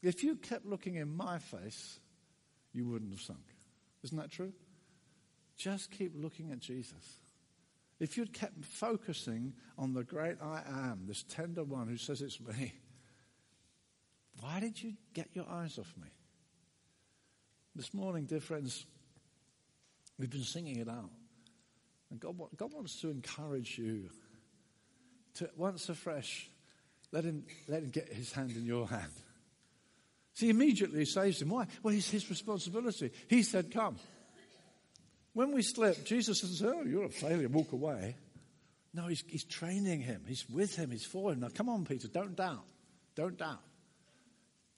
If 0.02 0.24
you 0.24 0.36
kept 0.36 0.66
looking 0.66 0.96
in 0.96 1.16
my 1.16 1.38
face, 1.38 2.00
you 2.74 2.88
wouldn't 2.88 3.12
have 3.12 3.22
sunk. 3.22 3.46
Isn't 4.04 4.18
that 4.18 4.32
true? 4.32 4.54
Just 5.56 5.92
keep 5.92 6.14
looking 6.16 6.52
at 6.52 6.60
Jesus. 6.60 7.20
If 8.00 8.18
you'd 8.18 8.34
kept 8.34 8.66
focusing 8.66 9.54
on 9.78 9.94
the 9.94 10.04
great 10.04 10.38
I 10.42 10.64
am, 10.68 11.04
this 11.06 11.22
tender 11.22 11.64
one 11.64 11.88
who 11.88 11.98
says 11.98 12.24
it's 12.24 12.40
me, 12.40 12.74
why 14.40 14.60
did 14.60 14.82
you 14.82 14.94
get 15.14 15.30
your 15.34 15.48
eyes 15.50 15.78
off 15.78 15.94
me? 16.02 16.08
This 17.76 17.94
morning, 17.94 18.26
dear 18.26 18.40
friends, 18.40 18.86
we've 20.18 20.30
been 20.30 20.44
singing 20.44 20.78
it 20.78 20.90
out. 20.90 21.10
And 22.10 22.20
God, 22.20 22.36
God 22.58 22.74
wants 22.74 23.00
to 23.02 23.10
encourage 23.10 23.78
you 23.78 24.10
to 25.36 25.50
once 25.56 25.88
afresh 25.88 26.50
let 27.12 27.24
him, 27.26 27.44
let 27.68 27.84
him 27.84 27.90
get 27.90 28.12
his 28.12 28.32
hand 28.32 28.52
in 28.52 28.66
your 28.66 28.88
hand. 28.88 29.12
See, 30.34 30.50
immediately 30.50 31.00
he 31.00 31.06
saves 31.06 31.42
him. 31.42 31.50
Why? 31.50 31.68
Well, 31.84 31.94
it's 31.94 32.10
his 32.10 32.30
responsibility. 32.30 33.12
He 33.28 33.44
said, 33.44 33.72
Come. 33.72 33.98
When 35.34 35.54
we 35.54 35.62
slip, 35.62 36.06
Jesus 36.06 36.42
says, 36.42 36.64
Oh, 36.64 36.84
you're 36.84 37.06
a 37.06 37.10
failure, 37.10 37.50
walk 37.50 37.72
away. 37.74 38.16
No, 38.94 39.08
he's, 39.08 39.24
he's 39.28 39.44
training 39.46 40.02
him. 40.02 40.24
He's 40.28 40.50
with 40.50 40.76
him. 40.76 40.92
He's 40.92 41.06
for 41.06 41.32
him. 41.32 41.40
Now, 41.40 41.48
come 41.54 41.70
on, 41.70 41.86
Peter, 41.86 42.08
don't 42.08 42.36
doubt. 42.36 42.66
Don't 43.16 43.38
doubt. 43.38 43.62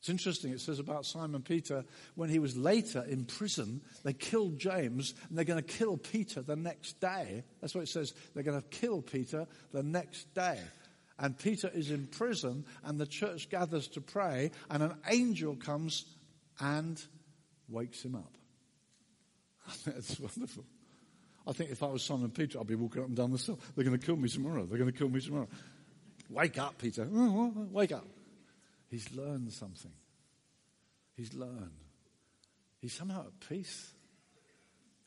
It's 0.03 0.09
interesting, 0.09 0.51
it 0.51 0.59
says 0.59 0.79
about 0.79 1.05
Simon 1.05 1.43
Peter, 1.43 1.85
when 2.15 2.29
he 2.29 2.37
was 2.37 2.57
later 2.57 3.05
in 3.07 3.23
prison, 3.23 3.79
they 4.03 4.11
killed 4.11 4.59
James 4.59 5.13
and 5.29 5.37
they're 5.37 5.45
going 5.45 5.63
to 5.63 5.73
kill 5.73 5.95
Peter 5.95 6.41
the 6.41 6.57
next 6.57 6.99
day. 6.99 7.41
That's 7.61 7.73
what 7.73 7.85
it 7.85 7.87
says. 7.87 8.13
They're 8.33 8.43
going 8.43 8.61
to 8.61 8.67
kill 8.67 9.01
Peter 9.01 9.47
the 9.71 9.81
next 9.81 10.33
day. 10.33 10.59
And 11.19 11.39
Peter 11.39 11.71
is 11.73 11.89
in 11.89 12.07
prison, 12.07 12.65
and 12.83 12.99
the 12.99 13.05
church 13.05 13.49
gathers 13.49 13.87
to 13.89 14.01
pray, 14.01 14.51
and 14.69 14.83
an 14.83 14.95
angel 15.09 15.55
comes 15.55 16.03
and 16.59 17.01
wakes 17.69 18.03
him 18.03 18.15
up. 18.15 18.35
That's 19.85 20.19
wonderful. 20.19 20.65
I 21.47 21.53
think 21.53 21.71
if 21.71 21.81
I 21.81 21.87
was 21.87 22.03
Simon 22.03 22.29
Peter, 22.29 22.59
I'd 22.59 22.67
be 22.67 22.75
walking 22.75 23.03
up 23.03 23.07
and 23.07 23.15
down 23.15 23.31
the 23.31 23.37
cell. 23.37 23.57
They're 23.73 23.85
going 23.85 23.97
to 23.97 24.05
kill 24.05 24.17
me 24.17 24.27
tomorrow. 24.27 24.65
They're 24.65 24.79
going 24.79 24.91
to 24.91 24.97
kill 24.97 25.07
me 25.07 25.21
tomorrow. 25.21 25.47
Wake 26.29 26.57
up, 26.57 26.77
Peter. 26.77 27.07
Wake 27.09 27.93
up. 27.93 28.05
He's 28.93 29.11
learned 29.11 29.51
something. 29.51 29.91
He's 31.15 31.33
learned. 31.33 31.71
He's 32.79 32.93
somehow 32.93 33.25
at 33.25 33.49
peace. 33.49 33.91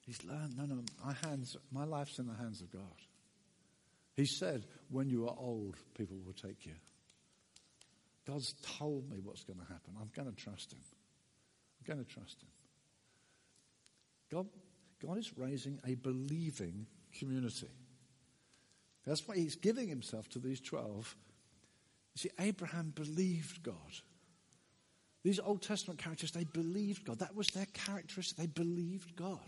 He's 0.05 0.25
learned, 0.25 0.59
no, 0.59 0.65
no, 0.65 0.83
my 1.05 1.13
hands, 1.13 1.57
my 1.71 1.85
life's 1.85 2.19
in 2.19 2.27
the 2.27 2.35
hands 2.35 2.61
of 2.63 2.73
God. 2.73 2.83
He 4.17 4.25
said, 4.25 4.65
when 4.91 5.09
you 5.09 5.29
are 5.29 5.37
old, 5.39 5.77
people 5.97 6.17
will 6.27 6.33
take 6.33 6.67
you. 6.67 6.73
God's 8.27 8.55
told 8.77 9.09
me 9.09 9.19
what's 9.23 9.45
going 9.45 9.61
to 9.61 9.67
happen. 9.67 9.95
I'm 10.01 10.11
going 10.17 10.35
to 10.35 10.43
trust 10.43 10.73
him. 10.73 10.81
I'm 11.79 11.95
going 11.95 12.05
to 12.05 12.13
trust 12.13 12.43
him. 12.43 12.49
God, 14.33 14.47
God 15.01 15.19
is 15.19 15.39
raising 15.39 15.79
a 15.87 15.95
believing 15.95 16.89
community. 17.17 17.71
That's 19.07 19.29
why 19.29 19.37
he's 19.37 19.55
giving 19.55 19.87
himself 19.87 20.29
to 20.31 20.41
these 20.41 20.61
12 20.61 21.15
you 21.21 21.26
see, 22.19 22.31
Abraham 22.39 22.93
believed 22.95 23.63
God. 23.63 23.75
These 25.23 25.41
Old 25.41 25.63
Testament 25.63 25.99
characters, 25.99 26.31
they 26.31 26.45
believed 26.45 27.05
God. 27.05 27.19
That 27.19 27.35
was 27.35 27.49
their 27.49 27.67
characteristic. 27.73 28.39
They 28.39 28.47
believed 28.47 29.17
God. 29.17 29.41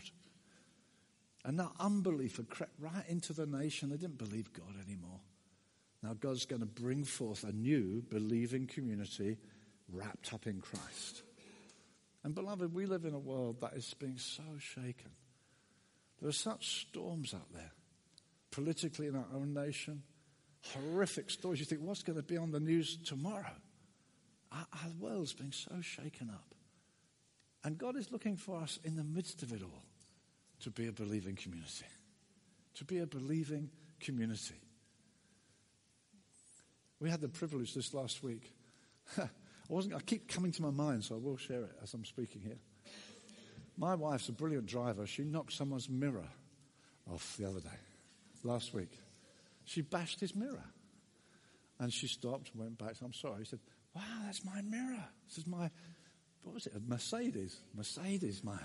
And 1.45 1.55
now 1.57 1.71
unbelief 1.79 2.37
had 2.37 2.49
crept 2.49 2.73
right 2.79 3.07
into 3.07 3.31
the 3.31 3.45
nation. 3.45 3.89
They 3.89 3.97
didn't 3.97 4.17
believe 4.17 4.51
God 4.51 4.75
anymore. 4.85 5.21
Now 6.03 6.13
God's 6.13 6.45
going 6.45 6.61
to 6.61 6.65
bring 6.65 7.03
forth 7.05 7.43
a 7.43 7.51
new 7.51 8.03
believing 8.09 8.67
community 8.67 9.37
wrapped 9.91 10.33
up 10.33 10.47
in 10.47 10.59
Christ. 10.59 11.23
And 12.23 12.35
beloved, 12.35 12.73
we 12.73 12.85
live 12.85 13.05
in 13.05 13.13
a 13.13 13.19
world 13.19 13.61
that 13.61 13.73
is 13.73 13.93
being 13.93 14.17
so 14.17 14.43
shaken. 14.57 15.11
There 16.19 16.29
are 16.29 16.33
such 16.33 16.81
storms 16.81 17.33
out 17.33 17.53
there, 17.53 17.71
politically 18.51 19.07
in 19.07 19.15
our 19.15 19.27
own 19.33 19.53
nation, 19.53 20.03
horrific 20.73 21.29
stories. 21.29 21.59
You 21.59 21.65
think, 21.65 21.81
what's 21.81 22.03
going 22.03 22.17
to 22.17 22.23
be 22.23 22.37
on 22.37 22.51
the 22.51 22.59
news 22.59 22.97
tomorrow? 22.97 23.55
Our, 24.51 24.65
world's 24.99 25.33
being 25.33 25.51
so 25.51 25.79
shaken 25.81 26.29
up. 26.29 26.55
And 27.63 27.77
God 27.77 27.95
is 27.95 28.11
looking 28.11 28.35
for 28.35 28.57
us 28.59 28.79
in 28.83 28.95
the 28.95 29.03
midst 29.03 29.43
of 29.43 29.53
it 29.53 29.61
all 29.61 29.83
to 30.61 30.71
be 30.71 30.87
a 30.87 30.91
believing 30.91 31.35
community. 31.35 31.85
To 32.75 32.85
be 32.85 32.99
a 32.99 33.05
believing 33.05 33.69
community. 33.99 34.55
We 36.99 37.09
had 37.09 37.21
the 37.21 37.29
privilege 37.29 37.73
this 37.73 37.93
last 37.93 38.23
week. 38.23 38.53
I 39.17 39.27
wasn't. 39.67 39.95
I 39.95 39.99
keep 39.99 40.27
coming 40.27 40.51
to 40.53 40.61
my 40.61 40.71
mind, 40.71 41.03
so 41.03 41.15
I 41.15 41.17
will 41.19 41.37
share 41.37 41.63
it 41.63 41.75
as 41.83 41.93
I'm 41.93 42.05
speaking 42.05 42.41
here. 42.41 42.57
My 43.77 43.95
wife's 43.95 44.27
a 44.29 44.33
brilliant 44.33 44.65
driver. 44.65 45.05
She 45.05 45.23
knocked 45.23 45.53
someone's 45.53 45.89
mirror 45.89 46.27
off 47.11 47.37
the 47.37 47.47
other 47.47 47.61
day, 47.61 47.69
last 48.43 48.73
week. 48.73 48.99
She 49.69 49.81
bashed 49.81 50.19
his 50.19 50.35
mirror. 50.35 50.63
And 51.79 51.93
she 51.93 52.07
stopped 52.07 52.49
and 52.51 52.61
went 52.61 52.79
back. 52.79 52.95
I'm 53.03 53.13
sorry. 53.13 53.39
He 53.39 53.45
said, 53.45 53.59
Wow, 53.95 54.01
that's 54.25 54.43
my 54.43 54.61
mirror. 54.63 55.03
This 55.27 55.37
is 55.37 55.47
my, 55.47 55.69
what 56.41 56.55
was 56.55 56.65
it? 56.65 56.73
A 56.75 56.79
Mercedes. 56.79 57.55
Mercedes, 57.75 58.43
man. 58.43 58.59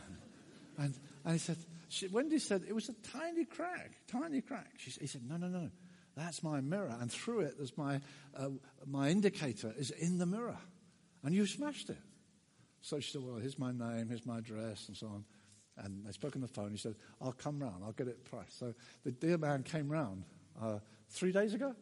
And, 0.78 0.94
and 1.24 1.34
he 1.34 1.38
said, 1.38 1.58
she, 1.90 2.08
Wendy 2.08 2.38
said, 2.38 2.62
it 2.66 2.74
was 2.74 2.88
a 2.88 2.94
tiny 3.12 3.44
crack, 3.44 3.92
tiny 4.10 4.40
crack. 4.40 4.70
She, 4.78 4.92
he 4.92 5.06
said, 5.06 5.20
No, 5.28 5.36
no, 5.36 5.48
no. 5.48 5.68
That's 6.16 6.42
my 6.42 6.62
mirror. 6.62 6.96
And 6.98 7.12
through 7.12 7.40
it, 7.40 7.58
there's 7.58 7.76
my, 7.76 8.00
uh, 8.34 8.48
my 8.86 9.10
indicator 9.10 9.74
is 9.76 9.90
in 9.90 10.16
the 10.16 10.26
mirror. 10.26 10.56
And 11.22 11.34
you 11.34 11.46
smashed 11.46 11.90
it. 11.90 12.00
So 12.80 12.98
she 12.98 13.12
said, 13.12 13.22
Well, 13.22 13.36
here's 13.36 13.58
my 13.58 13.72
name, 13.72 14.08
here's 14.08 14.24
my 14.24 14.38
address, 14.38 14.88
and 14.88 14.96
so 14.96 15.08
on. 15.08 15.24
And 15.76 16.06
they 16.06 16.12
spoke 16.12 16.34
on 16.34 16.40
the 16.40 16.48
phone. 16.48 16.70
He 16.70 16.78
said, 16.78 16.94
I'll 17.20 17.32
come 17.32 17.58
round, 17.58 17.84
I'll 17.84 17.92
get 17.92 18.08
it 18.08 18.24
priced. 18.24 18.58
So 18.58 18.72
the 19.04 19.10
dear 19.12 19.36
man 19.36 19.64
came 19.64 19.90
round 19.90 20.24
uh, 20.60 20.78
three 21.10 21.32
days 21.32 21.54
ago, 21.54 21.74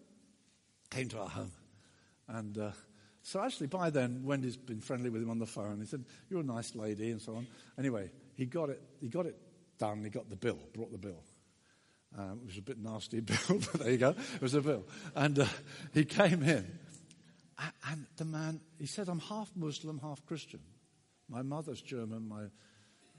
came 0.90 1.08
to 1.08 1.18
our 1.20 1.28
home. 1.28 1.52
And 2.28 2.56
uh, 2.58 2.70
so 3.22 3.42
actually, 3.42 3.68
by 3.68 3.90
then, 3.90 4.22
Wendy's 4.24 4.56
been 4.56 4.80
friendly 4.80 5.10
with 5.10 5.22
him 5.22 5.30
on 5.30 5.38
the 5.38 5.46
phone. 5.46 5.80
He 5.80 5.86
said, 5.86 6.04
You're 6.28 6.40
a 6.40 6.44
nice 6.44 6.74
lady, 6.74 7.10
and 7.10 7.20
so 7.20 7.36
on. 7.36 7.46
Anyway, 7.78 8.10
he 8.34 8.46
got 8.46 8.70
it, 8.70 8.82
he 9.00 9.08
got 9.08 9.26
it 9.26 9.36
done. 9.78 10.02
He 10.04 10.10
got 10.10 10.28
the 10.28 10.36
bill, 10.36 10.58
brought 10.74 10.92
the 10.92 10.98
bill. 10.98 11.22
Um, 12.16 12.40
it 12.42 12.46
was 12.46 12.58
a 12.58 12.62
bit 12.62 12.78
nasty 12.78 13.20
bill, 13.20 13.38
but 13.48 13.80
there 13.80 13.90
you 13.90 13.98
go. 13.98 14.10
It 14.10 14.42
was 14.42 14.54
a 14.54 14.60
bill. 14.60 14.84
And 15.14 15.38
uh, 15.38 15.46
he 15.94 16.04
came 16.04 16.42
in. 16.42 16.78
And 17.88 18.06
the 18.16 18.24
man, 18.24 18.60
he 18.78 18.86
said, 18.86 19.08
I'm 19.08 19.20
half 19.20 19.50
Muslim, 19.54 19.98
half 19.98 20.24
Christian. 20.26 20.60
My 21.28 21.42
mother's 21.42 21.80
German, 21.80 22.28
my, 22.28 22.44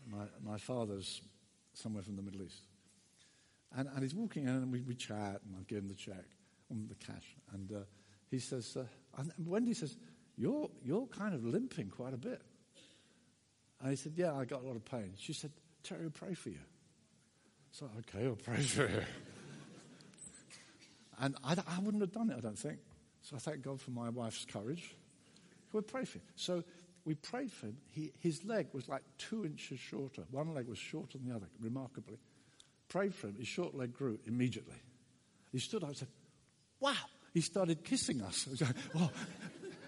my, 0.06 0.26
my 0.44 0.58
father's 0.58 1.22
somewhere 1.74 2.04
from 2.04 2.18
the 2.18 2.22
Middle 2.22 2.44
East. 2.44 2.62
And, 3.76 3.90
and 3.94 4.04
he's 4.04 4.14
walking 4.14 4.44
in 4.44 4.50
and 4.50 4.72
we, 4.72 4.82
we 4.82 4.96
chat 4.96 5.42
and 5.46 5.56
I 5.60 5.64
give 5.68 5.80
him 5.80 5.88
the 5.88 5.96
check, 5.96 6.26
um, 6.72 6.88
the 6.88 6.96
cash. 6.96 7.36
And 7.54 7.72
uh, 7.72 7.80
he 8.30 8.40
says, 8.40 8.78
uh, 8.78 8.86
and 9.18 9.48
Wendy 9.48 9.74
says, 9.74 9.98
you're, 10.38 10.70
you're 10.84 11.08
kind 11.08 11.34
of 11.34 11.44
limping 11.44 11.90
quite 11.90 12.14
a 12.14 12.18
bit. 12.18 12.42
And 13.82 13.90
he 13.90 13.96
said, 13.96 14.14
yeah, 14.16 14.34
I 14.34 14.46
got 14.46 14.64
a 14.64 14.66
lot 14.66 14.76
of 14.76 14.86
pain. 14.86 15.14
She 15.18 15.34
said, 15.34 15.52
Terry 15.84 16.04
will 16.04 16.12
pray 16.12 16.34
for 16.34 16.50
you. 16.50 16.60
So, 17.72 17.90
okay, 18.00 18.26
I'll 18.26 18.36
pray 18.36 18.62
for 18.62 18.84
you. 18.84 19.02
and 21.20 21.36
I, 21.44 21.54
I 21.54 21.80
wouldn't 21.80 22.02
have 22.02 22.12
done 22.12 22.30
it, 22.30 22.38
I 22.38 22.42
don't 22.42 22.58
think. 22.58 22.80
So 23.22 23.36
I 23.36 23.40
thank 23.40 23.62
God 23.62 23.82
for 23.82 23.92
my 23.92 24.10
wife's 24.10 24.46
courage. 24.46 24.96
We'll 25.72 25.82
pray 25.82 26.06
for 26.06 26.20
him. 26.20 26.24
So 26.36 26.64
we 27.06 27.16
prayed 27.16 27.52
for 27.52 27.68
him. 27.68 27.78
He, 27.92 28.12
his 28.20 28.46
leg 28.46 28.68
was 28.74 28.88
like 28.88 29.02
two 29.18 29.46
inches 29.46 29.80
shorter. 29.80 30.24
One 30.32 30.54
leg 30.54 30.68
was 30.68 30.78
shorter 30.78 31.18
than 31.18 31.28
the 31.28 31.36
other, 31.36 31.48
remarkably. 31.60 32.18
Prayed 32.94 33.16
for 33.16 33.26
him. 33.26 33.36
His 33.40 33.48
short 33.48 33.74
leg 33.74 33.92
grew 33.92 34.20
immediately. 34.28 34.76
He 35.52 35.58
stood 35.58 35.82
up 35.82 35.90
and 35.90 35.98
said, 35.98 36.10
Wow. 36.80 36.94
He 37.34 37.42
started 37.42 37.84
kissing 37.84 38.22
us. 38.22 38.48
Oh, 38.96 39.10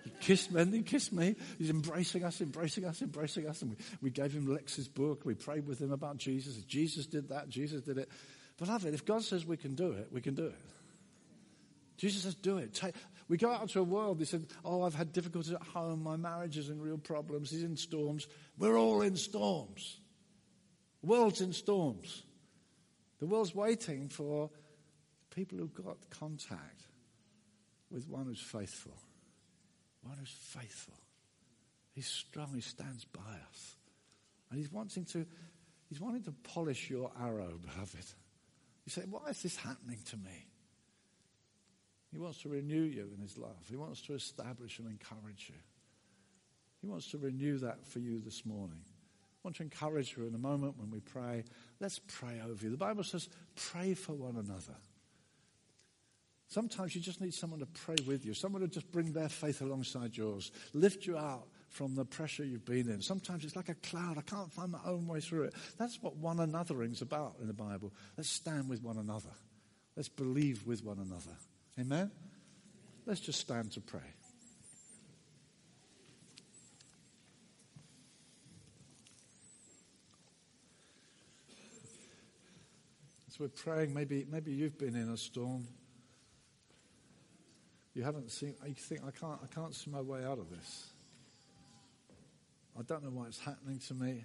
he 0.04 0.10
kissed 0.20 0.52
me, 0.52 0.62
and 0.62 0.74
he 0.74 0.82
kissed 0.82 1.14
me. 1.14 1.36
He's 1.60 1.70
embracing 1.70 2.24
us, 2.24 2.42
embracing 2.42 2.86
us, 2.86 3.04
embracing 3.04 3.48
us. 3.48 3.62
And 3.62 3.72
we, 3.72 3.78
we 4.02 4.10
gave 4.10 4.34
him 4.34 4.52
Lex's 4.52 4.88
book. 4.88 5.22
We 5.24 5.36
prayed 5.36 5.68
with 5.68 5.80
him 5.80 5.92
about 5.92 6.18
Jesus. 6.18 6.56
Jesus 6.64 7.06
did 7.06 7.30
that. 7.30 7.48
Jesus 7.48 7.84
did 7.84 8.00
it. 8.00 8.10
Beloved, 8.58 8.92
if 8.92 9.06
God 9.06 9.22
says 9.22 9.46
we 9.46 9.58
can 9.58 9.76
do 9.76 9.92
it, 9.92 10.08
we 10.12 10.22
can 10.22 10.34
do 10.34 10.48
it. 10.48 10.60
Jesus 11.98 12.24
says, 12.24 12.34
do 12.34 12.58
it. 12.58 12.74
Take, 12.74 12.96
we 13.28 13.38
go 13.38 13.52
out 13.52 13.62
into 13.62 13.80
a 13.80 13.84
world, 13.84 14.18
they 14.18 14.26
said, 14.26 14.48
Oh, 14.64 14.82
I've 14.82 14.96
had 14.96 15.14
difficulties 15.14 15.54
at 15.54 15.62
home, 15.62 16.02
my 16.02 16.16
marriage 16.16 16.58
is 16.58 16.70
in 16.70 16.82
real 16.82 16.98
problems, 16.98 17.52
he's 17.52 17.64
in 17.64 17.78
storms. 17.78 18.28
We're 18.58 18.78
all 18.78 19.04
in 19.04 19.16
storms. 19.16 20.00
World's 21.04 21.42
in 21.42 21.54
storms. 21.54 22.24
The 23.20 23.26
world's 23.26 23.56
waiting 23.56 24.10
for 24.10 24.50
people 25.30 25.58
who've 25.58 25.74
got 25.74 25.98
contact 26.10 26.84
with 27.92 28.08
one 28.08 28.26
who's 28.26 28.42
faithful. 28.42 28.98
One 30.02 30.18
who's 30.18 30.30
faithful. 30.30 30.96
He's 31.94 32.08
strong, 32.08 32.52
he 32.54 32.62
stands 32.62 33.06
by 33.06 33.22
us. 33.50 33.76
And 34.50 34.60
he's 34.60 34.72
wanting 34.72 35.06
to, 35.06 35.26
he's 35.90 36.00
wanting 36.00 36.24
to 36.24 36.32
polish 36.32 36.90
your 36.90 37.12
arrow, 37.22 37.58
beloved. 37.62 38.06
You 38.86 38.92
say, 38.92 39.04
Why 39.10 39.30
is 39.30 39.42
this 39.42 39.56
happening 39.56 40.00
to 40.10 40.18
me? 40.18 40.48
He 42.12 42.20
wants 42.20 42.42
to 42.44 42.50
renew 42.50 42.84
you 42.84 43.10
in 43.14 43.22
His 43.22 43.38
love. 43.38 43.66
He 43.70 43.76
wants 43.76 44.02
to 44.04 44.14
establish 44.14 44.80
and 44.80 44.88
encourage 44.88 45.50
you. 45.50 45.60
He 46.82 46.88
wants 46.88 47.12
to 47.12 47.18
renew 47.18 47.58
that 47.58 47.86
for 47.86 48.00
you 48.00 48.22
this 48.22 48.46
morning. 48.46 48.84
Want 49.46 49.58
to 49.58 49.62
encourage 49.62 50.18
you 50.18 50.26
in 50.26 50.34
a 50.34 50.40
moment 50.40 50.76
when 50.76 50.90
we 50.90 51.02
pray. 51.02 51.44
Let's 51.80 52.00
pray 52.00 52.42
over 52.44 52.66
you. 52.66 52.72
The 52.72 52.78
Bible 52.78 53.04
says, 53.04 53.30
pray 53.56 53.94
for 53.94 54.14
one 54.14 54.38
another. 54.38 54.74
Sometimes 56.48 56.96
you 56.96 57.02
just 57.02 57.22
need 57.22 57.36
someone 57.36 57.60
to 57.60 57.68
pray 57.68 57.98
with 58.08 58.26
you, 58.26 58.34
someone 58.34 58.64
to 58.64 58.68
just 58.68 58.92
bring 58.92 59.14
their 59.14 59.30
faith 59.30 59.62
alongside 59.62 60.18
yours, 60.18 60.52
lift 60.74 61.06
you 61.06 61.16
out 61.16 61.46
from 61.70 61.94
the 61.94 62.06
pressure 62.06 62.44
you've 62.44 62.66
been 62.66 62.90
in. 62.90 63.04
Sometimes 63.04 63.46
it's 63.46 63.56
like 63.56 63.70
a 63.70 63.76
cloud. 63.76 64.18
I 64.18 64.22
can't 64.22 64.52
find 64.52 64.72
my 64.72 64.80
own 64.84 65.06
way 65.06 65.20
through 65.20 65.44
it. 65.44 65.54
That's 65.78 66.02
what 66.02 66.16
one 66.16 66.40
anothering's 66.40 67.04
about 67.04 67.36
in 67.40 67.46
the 67.46 67.54
Bible. 67.54 67.94
Let's 68.18 68.32
stand 68.32 68.68
with 68.68 68.82
one 68.82 68.98
another. 68.98 69.30
Let's 69.96 70.10
believe 70.10 70.66
with 70.66 70.84
one 70.84 70.98
another. 70.98 71.38
Amen? 71.80 72.10
Let's 73.06 73.22
just 73.22 73.42
stand 73.42 73.74
to 73.74 73.82
pray. 73.82 74.02
As 83.36 83.40
we're 83.40 83.48
praying, 83.50 83.94
maybe, 83.94 84.26
maybe 84.32 84.54
you've 84.54 84.78
been 84.78 84.96
in 84.96 85.10
a 85.10 85.18
storm. 85.18 85.68
You 87.94 88.02
haven't 88.04 88.32
seen, 88.32 88.56
you 88.66 88.76
think, 88.76 89.02
I 89.06 89.12
can't, 89.12 89.38
I 89.44 89.54
can't 89.54 89.76
see 89.76 89.92
my 89.92 90.00
way 90.00 90.24
out 90.24 90.40
of 90.40 90.50
this. 90.50 90.88
I 92.80 92.84
don't 92.84 93.04
know 93.04 93.10
why 93.10 93.26
it's 93.28 93.40
happening 93.40 93.80
to 93.88 93.94
me. 93.94 94.24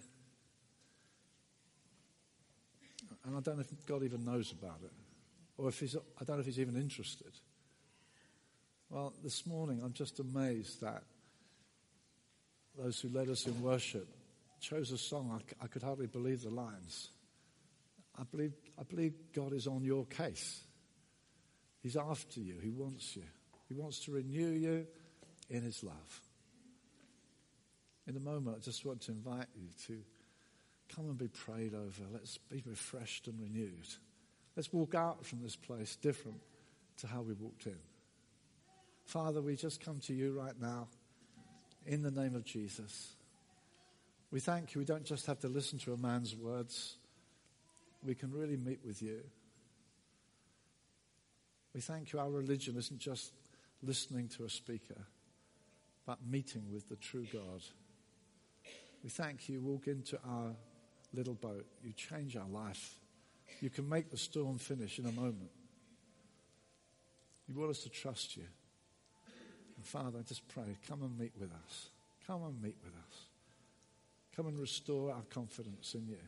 And 3.25 3.37
I 3.37 3.41
don't 3.41 3.57
know 3.57 3.65
if 3.69 3.87
God 3.87 4.05
even 4.05 4.25
knows 4.25 4.53
about 4.53 4.79
it. 4.85 4.93
Or 5.59 5.69
if 5.71 5.81
he's, 5.81 5.97
I 5.97 6.25
don't 6.25 6.37
know 6.37 6.41
if 6.41 6.47
he's 6.47 6.61
even 6.61 6.77
interested. 6.77 7.33
Well, 8.91 9.13
this 9.25 9.45
morning 9.45 9.81
I'm 9.85 9.93
just 9.93 10.21
amazed 10.21 10.83
that 10.83 11.03
those 12.79 13.01
who 13.01 13.09
led 13.09 13.29
us 13.29 13.45
in 13.49 13.61
worship 13.61 14.07
chose 14.61 14.93
a 14.93 14.99
song. 14.99 15.37
I, 15.61 15.65
I 15.65 15.67
could 15.67 15.83
hardly 15.83 16.07
believe 16.07 16.43
the 16.43 16.51
lines. 16.51 17.09
I 18.19 18.25
believe, 18.25 18.53
I 18.79 18.83
believe 18.83 19.15
God 19.33 19.53
is 19.53 19.67
on 19.67 19.85
your 19.85 20.05
case. 20.07 20.61
He's 21.83 21.97
after 21.97 22.41
you. 22.41 22.59
He 22.63 22.71
wants 22.71 23.17
you. 23.17 23.25
He 23.69 23.75
wants 23.75 24.01
to 24.01 24.13
renew 24.13 24.49
you 24.49 24.87
in 25.49 25.63
His 25.63 25.83
love. 25.83 26.21
In 28.07 28.17
a 28.17 28.21
moment, 28.21 28.57
I 28.59 28.61
just 28.61 28.85
want 28.85 29.03
to 29.03 29.13
invite 29.13 29.47
you 29.55 29.69
to 29.87 30.03
come 30.95 31.07
and 31.07 31.17
be 31.17 31.29
prayed 31.29 31.75
over. 31.75 32.03
Let's 32.13 32.39
be 32.39 32.63
refreshed 32.67 33.29
and 33.29 33.41
renewed. 33.41 33.87
Let's 34.57 34.73
walk 34.73 34.95
out 34.95 35.25
from 35.25 35.41
this 35.43 35.57
place 35.57 35.97
different 35.97 36.41
to 36.99 37.07
how 37.07 37.23
we 37.23 37.35
walked 37.35 37.67
in. 37.67 37.79
Father, 39.05 39.41
we 39.41 39.57
just 39.57 39.85
come 39.85 40.01
to 40.01 40.15
you 40.15 40.33
right 40.39 40.61
now 40.61 40.89
in 41.87 42.03
the 42.03 42.11
name 42.11 42.35
of 42.35 42.45
Jesus. 42.45 43.15
We 44.31 44.41
thank 44.41 44.75
you. 44.75 44.81
We 44.81 44.85
don't 44.85 45.05
just 45.05 45.27
have 45.27 45.41
to 45.41 45.49
listen 45.49 45.79
to 45.81 45.93
a 45.93 45.97
man's 45.97 46.37
words, 46.37 46.97
we 48.05 48.15
can 48.15 48.33
really 48.33 48.57
meet 48.57 48.81
with 48.85 49.03
you. 49.03 49.21
We 51.75 51.81
thank 51.81 52.13
you. 52.13 52.19
Our 52.19 52.31
religion 52.31 52.77
isn't 52.77 52.99
just 52.99 53.33
listening 53.83 54.29
to 54.29 54.45
a 54.45 54.51
speaker, 54.51 55.07
but 56.07 56.19
meeting 56.29 56.65
with 56.73 56.89
the 56.89 56.97
true 56.97 57.27
God. 57.33 57.63
We 59.03 59.11
thank 59.11 59.49
you. 59.49 59.61
Walk 59.61 59.87
into 59.87 60.19
our 60.29 60.55
little 61.15 61.35
boat. 61.35 61.67
You 61.83 61.93
change 61.93 62.37
our 62.37 62.49
life. 62.49 62.99
You 63.61 63.71
can 63.71 63.89
make 63.89 64.11
the 64.11 64.17
storm 64.17 64.59
finish 64.59 64.99
in 64.99 65.07
a 65.07 65.13
moment. 65.13 65.51
You 67.49 67.59
want 67.59 67.71
us 67.71 67.83
to 67.83 67.89
trust 67.89 68.37
you. 68.37 68.45
And 69.77 69.85
Father, 69.85 70.19
I 70.19 70.23
just 70.23 70.47
pray, 70.49 70.77
come 70.89 71.03
and 71.03 71.19
meet 71.19 71.33
with 71.39 71.51
us. 71.53 71.89
Come 72.27 72.45
and 72.45 72.63
meet 72.63 72.77
with 72.85 72.93
us. 72.93 73.25
Come 74.37 74.47
and 74.47 74.59
restore 74.59 75.11
our 75.11 75.23
confidence 75.31 75.95
in 75.95 76.07
you. 76.07 76.19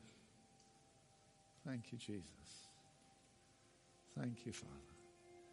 Thank 1.66 1.92
you, 1.92 1.98
Jesus. 1.98 2.26
Thank 4.18 4.44
you, 4.44 4.52
Father. 4.52 4.72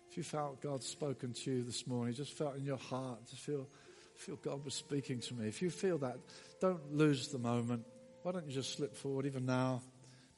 If 0.09 0.17
you 0.17 0.23
felt 0.23 0.61
God 0.61 0.83
spoken 0.83 1.33
to 1.33 1.51
you 1.51 1.63
this 1.63 1.85
morning, 1.85 2.13
just 2.13 2.33
felt 2.33 2.55
in 2.55 2.65
your 2.65 2.77
heart, 2.77 3.27
just 3.29 3.43
feel, 3.43 3.67
feel 4.15 4.37
God 4.37 4.65
was 4.65 4.73
speaking 4.73 5.19
to 5.19 5.33
me. 5.35 5.47
If 5.47 5.61
you 5.61 5.69
feel 5.69 5.99
that, 5.99 6.17
don't 6.59 6.93
lose 6.93 7.27
the 7.27 7.37
moment. 7.37 7.85
Why 8.23 8.31
don't 8.31 8.47
you 8.47 8.53
just 8.53 8.73
slip 8.73 8.95
forward 8.95 9.27
even 9.27 9.45
now 9.45 9.81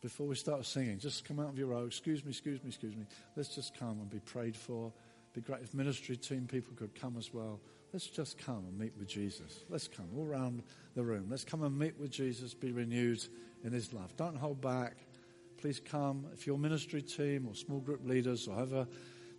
before 0.01 0.27
we 0.27 0.35
start 0.35 0.65
singing? 0.65 0.99
Just 0.99 1.23
come 1.23 1.39
out 1.39 1.49
of 1.49 1.57
your 1.57 1.67
row. 1.67 1.85
Excuse 1.85 2.23
me, 2.23 2.31
excuse 2.31 2.61
me, 2.61 2.67
excuse 2.67 2.95
me. 2.95 3.05
Let's 3.37 3.55
just 3.55 3.77
come 3.79 3.99
and 4.01 4.09
be 4.09 4.19
prayed 4.19 4.57
for. 4.57 4.91
Be 5.33 5.39
great 5.39 5.61
if 5.61 5.73
ministry 5.73 6.17
team 6.17 6.47
people 6.47 6.73
could 6.75 6.93
come 6.93 7.15
as 7.17 7.33
well. 7.33 7.61
Let's 7.93 8.07
just 8.07 8.37
come 8.37 8.65
and 8.67 8.77
meet 8.77 8.91
with 8.97 9.07
Jesus. 9.07 9.63
Let's 9.69 9.87
come 9.87 10.07
all 10.17 10.25
around 10.25 10.63
the 10.95 11.03
room. 11.03 11.27
Let's 11.29 11.45
come 11.45 11.63
and 11.63 11.77
meet 11.77 11.97
with 11.97 12.11
Jesus, 12.11 12.53
be 12.53 12.73
renewed 12.73 13.23
in 13.63 13.71
his 13.71 13.93
love. 13.93 14.15
Don't 14.17 14.35
hold 14.35 14.61
back. 14.61 14.97
Please 15.61 15.79
come. 15.79 16.25
If 16.33 16.47
your 16.47 16.57
ministry 16.57 17.03
team 17.03 17.47
or 17.47 17.53
small 17.53 17.79
group 17.79 18.01
leaders 18.03 18.47
or 18.47 18.55
however 18.55 18.87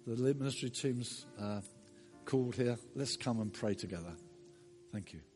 the 0.07 0.35
ministry 0.35 0.71
team's 0.71 1.27
uh, 1.41 1.61
called 2.25 2.55
here, 2.55 2.79
let's 2.95 3.17
come 3.17 3.41
and 3.41 3.53
pray 3.53 3.75
together. 3.75 4.15
Thank 4.93 5.15
you. 5.15 5.32